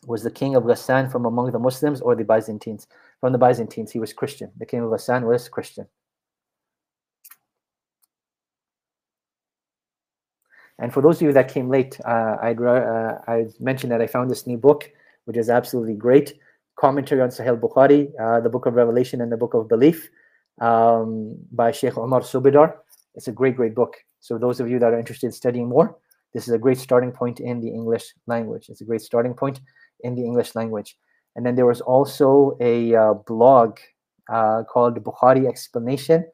Was 0.07 0.23
the 0.23 0.31
king 0.31 0.55
of 0.55 0.63
Ghassan 0.63 1.11
from 1.11 1.27
among 1.27 1.51
the 1.51 1.59
Muslims 1.59 2.01
or 2.01 2.15
the 2.15 2.25
Byzantines? 2.25 2.87
From 3.21 3.33
the 3.33 3.39
Byzantines, 3.39 3.91
he 3.91 3.99
was 3.99 4.13
Christian. 4.13 4.51
The 4.59 4.67
king 4.67 4.81
of 4.81 4.91
Ghassan 4.91 5.25
was 5.25 5.49
Christian. 5.49 5.89
And 10.79 10.93
for 10.93 11.03
those 11.03 11.17
of 11.17 11.23
you 11.23 11.33
that 11.33 11.49
came 11.49 11.69
late, 11.69 11.99
uh, 12.05 12.37
I'd 12.41 12.63
uh, 12.63 13.19
I 13.27 13.47
mentioned 13.59 13.91
that 13.91 14.01
I 14.01 14.07
found 14.07 14.31
this 14.31 14.47
new 14.47 14.57
book, 14.57 14.89
which 15.25 15.37
is 15.37 15.51
absolutely 15.51 15.95
great. 15.95 16.39
Commentary 16.77 17.21
on 17.21 17.31
Sahih 17.31 17.59
Bukhari, 17.59 18.13
uh, 18.21 18.41
the 18.41 18.49
Book 18.49 18.67
of 18.67 18.75
Revelation 18.75 19.21
and 19.21 19.33
the 19.33 19.37
Book 19.37 19.55
of 19.55 19.69
Belief, 19.69 20.09
um, 20.61 21.37
by 21.53 21.73
Sheikh 21.73 21.97
Omar 21.97 22.21
Subedar. 22.21 22.75
It's 23.15 23.29
a 23.29 23.33
great, 23.33 23.57
great 23.57 23.75
book. 23.75 23.97
So 24.21 24.39
those 24.39 24.61
of 24.61 24.69
you 24.69 24.79
that 24.79 24.93
are 24.93 24.99
interested 24.99 25.27
in 25.27 25.33
studying 25.33 25.69
more, 25.69 25.97
this 26.35 26.49
is 26.49 26.55
a 26.55 26.59
great 26.59 26.79
starting 26.79 27.13
point 27.13 27.41
in 27.41 27.61
the 27.61 27.69
English 27.69 28.15
language. 28.27 28.69
It's 28.69 28.81
a 28.81 28.85
great 28.85 29.01
starting 29.01 29.35
point 29.35 29.61
in 30.01 30.15
the 30.15 30.25
English 30.25 30.55
language. 30.55 30.97
And 31.37 31.47
then 31.47 31.55
there 31.55 31.67
was 31.67 31.81
also 31.81 32.57
a 32.61 32.95
uh, 32.95 33.15
blog 33.27 33.79
uh, 34.29 34.65
called 34.65 35.03
Bukhari 35.03 35.47
Explanation. 35.47 36.25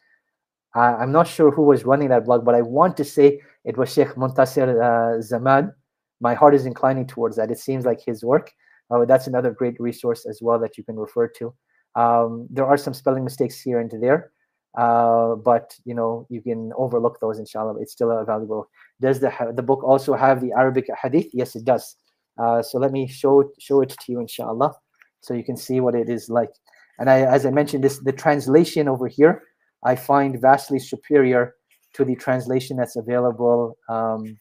Uh, 0.74 0.96
I'm 0.98 1.12
not 1.12 1.28
sure 1.28 1.50
who 1.50 1.62
was 1.62 1.84
running 1.84 2.08
that 2.08 2.24
blog, 2.24 2.44
but 2.44 2.54
I 2.54 2.62
want 2.62 2.96
to 2.96 3.04
say 3.04 3.40
it 3.64 3.76
was 3.76 3.92
Sheikh 3.92 4.08
Muntasir 4.08 4.68
uh, 4.82 5.20
Zaman. 5.20 5.72
My 6.20 6.34
heart 6.34 6.54
is 6.54 6.66
inclining 6.66 7.06
towards 7.06 7.36
that. 7.36 7.50
It 7.50 7.58
seems 7.58 7.84
like 7.84 8.00
his 8.04 8.24
work. 8.24 8.50
Uh, 8.90 9.04
that's 9.04 9.26
another 9.26 9.50
great 9.50 9.78
resource 9.78 10.26
as 10.26 10.40
well 10.42 10.58
that 10.58 10.76
you 10.76 10.84
can 10.84 10.96
refer 10.96 11.28
to. 11.28 11.54
Um, 11.96 12.46
there 12.50 12.66
are 12.66 12.76
some 12.76 12.94
spelling 12.94 13.24
mistakes 13.24 13.60
here 13.60 13.80
and 13.80 13.90
there, 14.02 14.32
uh, 14.76 15.36
but 15.36 15.76
you 15.84 15.94
know 15.94 16.26
you 16.28 16.42
can 16.42 16.72
overlook 16.76 17.20
those. 17.20 17.38
Inshallah, 17.38 17.80
it's 17.80 17.92
still 17.92 18.10
a 18.10 18.24
valuable. 18.24 18.68
Does 19.00 19.20
the 19.20 19.32
the 19.54 19.62
book 19.62 19.82
also 19.84 20.14
have 20.14 20.40
the 20.40 20.52
Arabic 20.52 20.86
hadith? 21.00 21.28
Yes, 21.32 21.56
it 21.56 21.64
does. 21.64 21.96
Uh, 22.36 22.62
so 22.62 22.78
let 22.78 22.92
me 22.92 23.06
show 23.06 23.50
show 23.58 23.80
it 23.80 23.90
to 23.90 24.12
you, 24.12 24.20
inshallah, 24.20 24.74
so 25.20 25.34
you 25.34 25.44
can 25.44 25.56
see 25.56 25.80
what 25.80 25.94
it 25.94 26.08
is 26.08 26.28
like. 26.28 26.50
And 26.98 27.08
I, 27.10 27.20
as 27.20 27.46
I 27.46 27.50
mentioned, 27.50 27.84
this 27.84 27.98
the 27.98 28.12
translation 28.12 28.88
over 28.88 29.08
here 29.08 29.42
I 29.84 29.94
find 29.96 30.40
vastly 30.40 30.78
superior 30.78 31.54
to 31.94 32.04
the 32.04 32.16
translation 32.16 32.76
that's 32.76 32.96
available 32.96 33.76
um, 33.88 34.38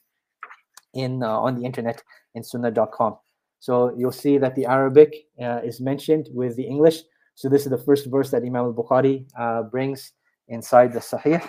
in 0.94 1.22
uh, 1.22 1.28
on 1.28 1.60
the 1.60 1.66
internet 1.66 2.02
in 2.34 2.44
sunnah.com. 2.44 3.18
So 3.60 3.94
you'll 3.98 4.12
see 4.12 4.38
that 4.38 4.56
the 4.56 4.66
Arabic 4.66 5.14
uh, 5.42 5.62
is 5.64 5.80
mentioned 5.80 6.30
with 6.32 6.56
the 6.56 6.64
English. 6.64 7.02
So 7.36 7.50
this 7.50 7.64
is 7.64 7.70
the 7.70 7.78
first 7.78 8.08
verse 8.08 8.30
that 8.32 8.44
Imam 8.44 8.66
al-Bukhari 8.66 9.26
uh, 9.38 9.64
brings 9.64 10.12
inside 10.48 10.94
the 10.94 11.00
Sahih. 11.00 11.42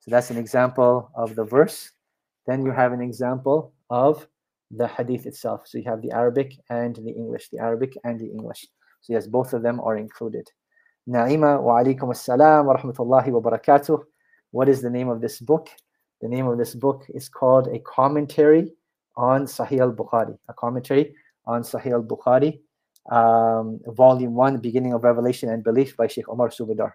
So 0.00 0.10
that's 0.10 0.30
an 0.30 0.38
example 0.38 1.10
of 1.14 1.36
the 1.36 1.44
verse. 1.44 1.92
Then 2.46 2.64
you 2.64 2.72
have 2.72 2.92
an 2.92 3.00
example 3.00 3.72
of 3.90 4.26
the 4.70 4.86
hadith 4.88 5.26
itself. 5.26 5.66
So 5.66 5.78
you 5.78 5.84
have 5.84 6.02
the 6.02 6.12
Arabic 6.12 6.54
and 6.70 6.96
the 6.96 7.10
English, 7.10 7.48
the 7.50 7.58
Arabic 7.58 7.96
and 8.04 8.18
the 8.18 8.26
English. 8.26 8.66
So 9.02 9.12
yes, 9.12 9.26
both 9.26 9.52
of 9.52 9.62
them 9.62 9.80
are 9.80 9.96
included. 9.96 10.48
Naima 11.08 11.60
wa 11.62 11.82
alaikum 11.82 12.10
assalam 12.10 12.66
wa 12.66 12.76
rahmatullahi 12.76 13.28
wa 13.28 13.40
barakatuh. 13.40 14.02
What 14.52 14.68
is 14.68 14.82
the 14.82 14.90
name 14.90 15.08
of 15.08 15.20
this 15.20 15.40
book? 15.40 15.68
The 16.20 16.28
name 16.28 16.46
of 16.46 16.58
this 16.58 16.74
book 16.74 17.04
is 17.08 17.28
called 17.28 17.68
A 17.68 17.78
Commentary 17.80 18.72
on 19.16 19.44
Sahih 19.46 19.80
al-Bukhari. 19.80 20.36
A 20.48 20.54
commentary 20.54 21.14
on 21.46 21.62
Sahih 21.62 21.92
al-Bukhari, 21.92 22.60
um, 23.10 23.80
volume 23.86 24.34
1, 24.34 24.58
Beginning 24.58 24.92
of 24.92 25.04
Revelation 25.04 25.50
and 25.50 25.62
Belief 25.64 25.96
by 25.96 26.06
Sheikh 26.06 26.28
Omar 26.28 26.48
Subedar. 26.50 26.92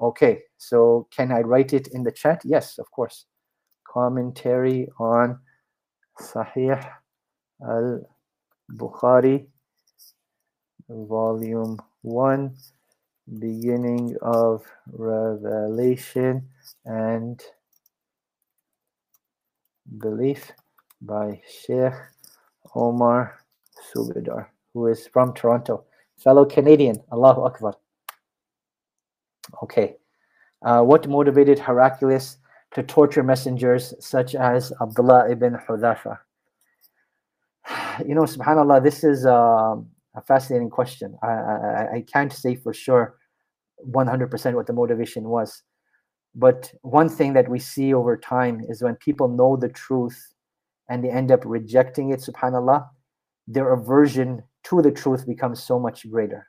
Okay, 0.00 0.42
so 0.58 1.08
can 1.14 1.32
I 1.32 1.40
write 1.40 1.72
it 1.72 1.88
in 1.92 2.02
the 2.02 2.12
chat? 2.12 2.42
Yes, 2.44 2.78
of 2.78 2.90
course. 2.90 3.24
Commentary 3.86 4.88
on 4.98 5.38
Sahih 6.20 6.84
al-Bukhari, 7.66 9.46
volume 10.88 11.78
1, 12.02 12.54
beginning 13.38 14.16
of 14.22 14.64
revelation 14.92 16.48
and 16.84 17.42
belief 19.98 20.52
by 21.00 21.40
Sheikh 21.48 21.94
Omar 22.74 23.38
Subedar, 23.94 24.46
who 24.76 24.88
is 24.88 25.06
from 25.06 25.32
Toronto, 25.32 25.84
fellow 26.18 26.44
Canadian. 26.44 26.96
Allahu 27.10 27.46
Akbar. 27.46 27.74
Okay. 29.62 29.96
Uh, 30.62 30.82
what 30.82 31.08
motivated 31.08 31.58
Heraclius 31.58 32.36
to 32.74 32.82
torture 32.82 33.22
messengers 33.22 33.94
such 34.00 34.34
as 34.34 34.74
Abdullah 34.82 35.30
ibn 35.30 35.56
Hudhafa? 35.66 36.18
You 38.06 38.14
know, 38.14 38.24
subhanAllah, 38.24 38.84
this 38.84 39.02
is 39.02 39.24
uh, 39.24 39.76
a 40.14 40.22
fascinating 40.26 40.68
question. 40.68 41.16
I, 41.22 41.28
I, 41.28 41.88
I 41.94 42.04
can't 42.12 42.30
say 42.30 42.54
for 42.54 42.74
sure 42.74 43.16
100% 43.90 44.54
what 44.54 44.66
the 44.66 44.74
motivation 44.74 45.24
was. 45.30 45.62
But 46.34 46.70
one 46.82 47.08
thing 47.08 47.32
that 47.32 47.48
we 47.48 47.58
see 47.58 47.94
over 47.94 48.14
time 48.18 48.60
is 48.68 48.82
when 48.82 48.96
people 48.96 49.28
know 49.28 49.56
the 49.56 49.70
truth 49.70 50.18
and 50.90 51.02
they 51.02 51.08
end 51.08 51.32
up 51.32 51.40
rejecting 51.46 52.10
it, 52.10 52.20
subhanAllah, 52.20 52.86
their 53.48 53.72
aversion 53.72 54.42
to 54.68 54.82
the 54.82 54.90
truth 54.90 55.26
becomes 55.26 55.62
so 55.62 55.78
much 55.78 56.08
greater. 56.10 56.48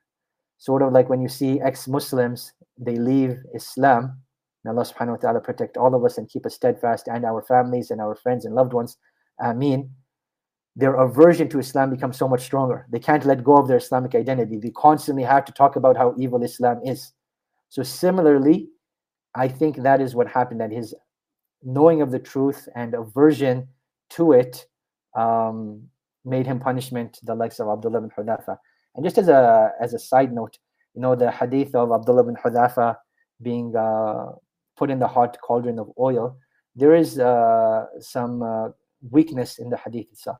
Sort 0.57 0.81
of 0.81 0.91
like 0.91 1.09
when 1.09 1.21
you 1.21 1.29
see 1.29 1.59
ex 1.61 1.87
Muslims, 1.87 2.53
they 2.77 2.95
leave 2.95 3.37
Islam. 3.53 4.19
May 4.63 4.71
Allah 4.71 4.83
subhanahu 4.83 5.11
wa 5.11 5.17
ta'ala 5.17 5.39
protect 5.41 5.77
all 5.77 5.93
of 5.93 6.03
us 6.03 6.17
and 6.17 6.27
keep 6.29 6.45
us 6.45 6.55
steadfast 6.55 7.07
and 7.07 7.25
our 7.25 7.41
families 7.43 7.91
and 7.91 8.01
our 8.01 8.15
friends 8.15 8.45
and 8.45 8.55
loved 8.55 8.73
ones. 8.73 8.97
Ameen 9.39 9.91
their 10.77 10.93
aversion 10.93 11.49
to 11.49 11.57
Islam 11.57 11.89
becomes 11.89 12.19
so 12.19 12.27
much 12.27 12.43
stronger. 12.43 12.85
They 12.91 12.99
can't 12.99 13.25
let 13.25 13.43
go 13.43 13.57
of 13.57 13.67
their 13.67 13.77
Islamic 13.77 14.13
identity. 14.13 14.59
They 14.59 14.69
constantly 14.69 15.23
have 15.23 15.43
to 15.45 15.51
talk 15.51 15.75
about 15.75 15.97
how 15.97 16.13
evil 16.19 16.43
Islam 16.43 16.81
is. 16.85 17.13
So, 17.69 17.81
similarly, 17.81 18.69
I 19.33 19.47
think 19.47 19.77
that 19.77 20.01
is 20.01 20.13
what 20.13 20.27
happened 20.27 20.61
that 20.61 20.71
his 20.71 20.93
knowing 21.63 22.03
of 22.03 22.11
the 22.11 22.19
truth 22.19 22.69
and 22.75 22.93
aversion 22.93 23.67
to 24.11 24.33
it 24.33 24.67
um, 25.15 25.81
made 26.27 26.45
him 26.45 26.59
punishment, 26.59 27.19
the 27.23 27.35
likes 27.35 27.59
of 27.59 27.67
Abdullah 27.69 28.01
bin 28.01 28.11
Hudhafa. 28.11 28.57
And 28.95 29.05
just 29.05 29.17
as 29.17 29.27
a, 29.29 29.71
as 29.79 29.93
a 29.93 29.99
side 29.99 30.33
note, 30.33 30.57
you 30.93 31.01
know, 31.01 31.15
the 31.15 31.31
hadith 31.31 31.73
of 31.75 31.91
Abdullah 31.91 32.25
bin 32.25 32.35
Hudhafa 32.35 32.97
being 33.41 33.75
uh, 33.75 34.31
put 34.75 34.89
in 34.89 34.99
the 34.99 35.07
hot 35.07 35.37
cauldron 35.41 35.79
of 35.79 35.91
oil, 35.99 36.37
there 36.75 36.95
is 36.95 37.19
uh, 37.19 37.85
some 37.99 38.41
uh, 38.41 38.69
weakness 39.09 39.59
in 39.59 39.69
the 39.69 39.77
hadith 39.77 40.07
itself. 40.11 40.39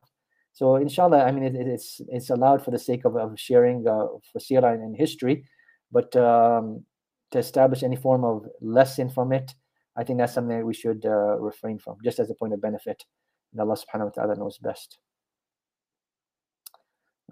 So 0.52 0.76
inshallah, 0.76 1.24
I 1.24 1.30
mean, 1.30 1.44
it, 1.44 1.54
it's 1.54 2.00
it's 2.08 2.30
allowed 2.30 2.64
for 2.64 2.72
the 2.72 2.78
sake 2.78 3.04
of, 3.04 3.16
of 3.16 3.38
sharing 3.38 3.86
uh, 3.86 4.06
for 4.32 4.40
seerah 4.40 4.74
and, 4.74 4.96
history, 4.96 5.44
but 5.92 6.14
um, 6.16 6.84
to 7.30 7.38
establish 7.38 7.82
any 7.82 7.94
form 7.96 8.24
of 8.24 8.46
lesson 8.60 9.08
from 9.08 9.32
it, 9.32 9.54
I 9.96 10.02
think 10.02 10.18
that's 10.18 10.34
something 10.34 10.58
that 10.58 10.66
we 10.66 10.74
should 10.74 11.06
uh, 11.06 11.38
refrain 11.38 11.78
from, 11.78 11.96
just 12.02 12.18
as 12.18 12.30
a 12.30 12.34
point 12.34 12.54
of 12.54 12.60
benefit. 12.60 13.04
And 13.52 13.60
Allah 13.60 13.76
subhanahu 13.76 14.06
wa 14.06 14.10
ta'ala 14.10 14.34
knows 14.36 14.58
best. 14.58 14.98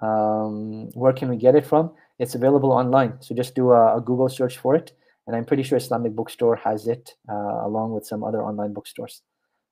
Um, 0.03 0.91
where 0.93 1.13
can 1.13 1.29
we 1.29 1.37
get 1.37 1.55
it 1.55 1.67
from? 1.67 1.93
It's 2.19 2.35
available 2.35 2.73
online. 2.73 3.15
So 3.21 3.35
just 3.35 3.55
do 3.55 3.73
a, 3.73 3.97
a 3.97 4.01
Google 4.01 4.29
search 4.29 4.59
for 4.59 4.75
it. 4.75 4.93
And 5.27 5.35
I'm 5.35 5.45
pretty 5.45 5.63
sure 5.63 5.79
Islamic 5.79 6.15
Bookstore 6.15 6.57
has 6.57 6.87
it 6.87 7.15
uh, 7.29 7.67
along 7.67 7.93
with 7.93 8.07
some 8.07 8.23
other 8.23 8.43
online 8.43 8.73
bookstores. 8.73 9.23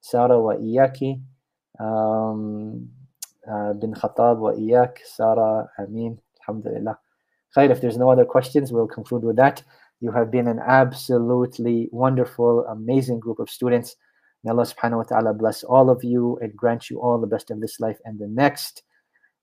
Sara 0.00 0.40
wa 0.40 0.54
iyaki. 0.54 1.20
Um, 1.78 2.88
bin 3.80 3.94
Khattab 3.94 4.38
wa 4.38 4.52
iyak, 4.52 4.98
Sarah, 5.04 5.68
Amin, 5.78 6.18
Alhamdulillah. 6.42 6.98
Khair, 7.56 7.70
if 7.70 7.80
there's 7.80 7.96
no 7.96 8.10
other 8.10 8.24
questions, 8.24 8.72
we'll 8.72 8.88
conclude 8.88 9.22
with 9.22 9.36
that. 9.36 9.62
You 10.00 10.10
have 10.12 10.30
been 10.30 10.48
an 10.48 10.58
absolutely 10.58 11.88
wonderful, 11.92 12.66
amazing 12.66 13.20
group 13.20 13.38
of 13.38 13.48
students. 13.48 13.96
May 14.42 14.50
Allah 14.50 14.66
subhanahu 14.66 14.98
wa 14.98 15.02
ta'ala 15.04 15.34
bless 15.34 15.62
all 15.62 15.88
of 15.88 16.04
you 16.04 16.38
and 16.42 16.54
grant 16.56 16.90
you 16.90 17.00
all 17.00 17.20
the 17.20 17.26
best 17.26 17.50
of 17.50 17.60
this 17.60 17.80
life 17.80 17.98
and 18.04 18.18
the 18.18 18.26
next. 18.26 18.82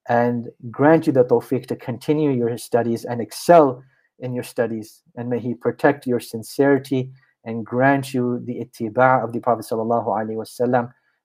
And 0.10 0.50
grant 0.70 1.08
you 1.08 1.14
the 1.14 1.24
tawfiq 1.24 1.68
to 1.68 1.76
continue 1.76 2.32
your 2.32 2.58
studies 2.58 3.06
and 3.06 3.22
excel 3.22 3.84
in 4.20 4.34
your 4.34 4.44
studies. 4.44 5.04
And 5.16 5.30
may 5.30 5.40
He 5.40 5.54
protect 5.54 6.08
your 6.08 6.20
sincerity 6.20 7.12
and 7.46 7.66
grant 7.66 8.14
you 8.14 8.42
the 8.46 8.64
ittiba' 8.64 9.24
of 9.24 9.34
the 9.34 9.40
Prophet 9.40 9.66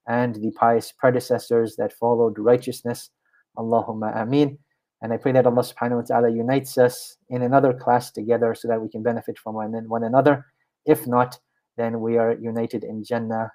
and 0.08 0.34
the 0.36 0.50
pious 0.52 0.92
predecessors 0.92 1.76
that 1.76 1.92
followed 1.92 2.38
righteousness. 2.38 3.10
Allahumma 3.58 4.16
ameen. 4.16 4.58
And 5.02 5.12
I 5.12 5.16
pray 5.16 5.32
that 5.32 5.46
Allah 5.46 5.62
subhanahu 5.62 5.96
wa 5.96 6.02
ta'ala 6.02 6.30
unites 6.30 6.78
us 6.78 7.16
in 7.28 7.42
another 7.42 7.74
class 7.74 8.10
together 8.10 8.54
so 8.54 8.68
that 8.68 8.80
we 8.80 8.88
can 8.88 9.02
benefit 9.02 9.38
from 9.38 9.54
one, 9.54 10.04
another. 10.04 10.46
If 10.86 11.06
not, 11.06 11.38
then 11.76 12.00
we 12.00 12.16
are 12.16 12.32
united 12.32 12.84
in 12.84 13.04
Jannah 13.04 13.50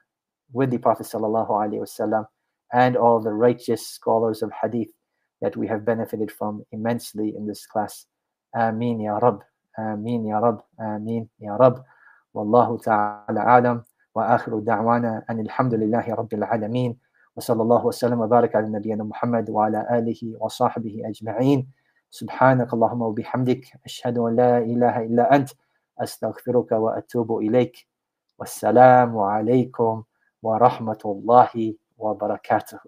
with 0.53 0.69
the 0.69 0.77
Prophet 0.77 1.07
and 2.73 2.95
all 2.95 3.19
the 3.19 3.33
righteous 3.33 3.87
scholars 3.87 4.41
of 4.41 4.51
hadith 4.61 4.89
that 5.40 5.56
we 5.56 5.66
have 5.66 5.84
benefited 5.84 6.30
from 6.30 6.64
immensely 6.72 7.34
in 7.36 7.46
this 7.46 7.66
class. 7.66 8.06
Ameen 8.54 9.00
ya 9.00 9.18
Rab. 9.18 9.44
Ameen 9.78 10.26
ya 10.26 10.38
Rab. 10.38 10.62
Ameen 10.78 11.28
ya 11.38 11.56
Rab. 11.56 11.84
Wallahu 12.34 12.78
ta'ala 12.82 13.44
alam. 13.46 13.84
واخر 14.16 14.58
دعوانا 14.58 15.22
ان 15.30 15.40
الحمد 15.40 15.74
لله 15.74 16.14
رب 16.14 16.34
العالمين 16.34 16.98
وصلى 17.36 17.62
الله 17.62 17.86
وسلم 17.86 18.20
وبارك 18.20 18.56
على 18.56 18.68
نبينا 18.68 19.04
محمد 19.04 19.50
وعلى 19.50 19.98
اله 19.98 20.36
وصحبه 20.40 21.02
اجمعين 21.04 21.68
سبحانك 22.10 22.74
اللهم 22.74 23.02
وبحمدك 23.02 23.64
اشهد 23.84 24.18
ان 24.18 24.36
لا 24.36 24.58
اله 24.58 25.04
الا 25.04 25.36
انت 25.36 25.50
استغفرك 26.00 26.72
واتوب 26.72 27.38
اليك 27.38 27.86
والسلام 28.38 29.18
عليكم 29.18 30.02
ورحمه 30.42 31.02
الله 31.04 31.74
وبركاته 31.98 32.80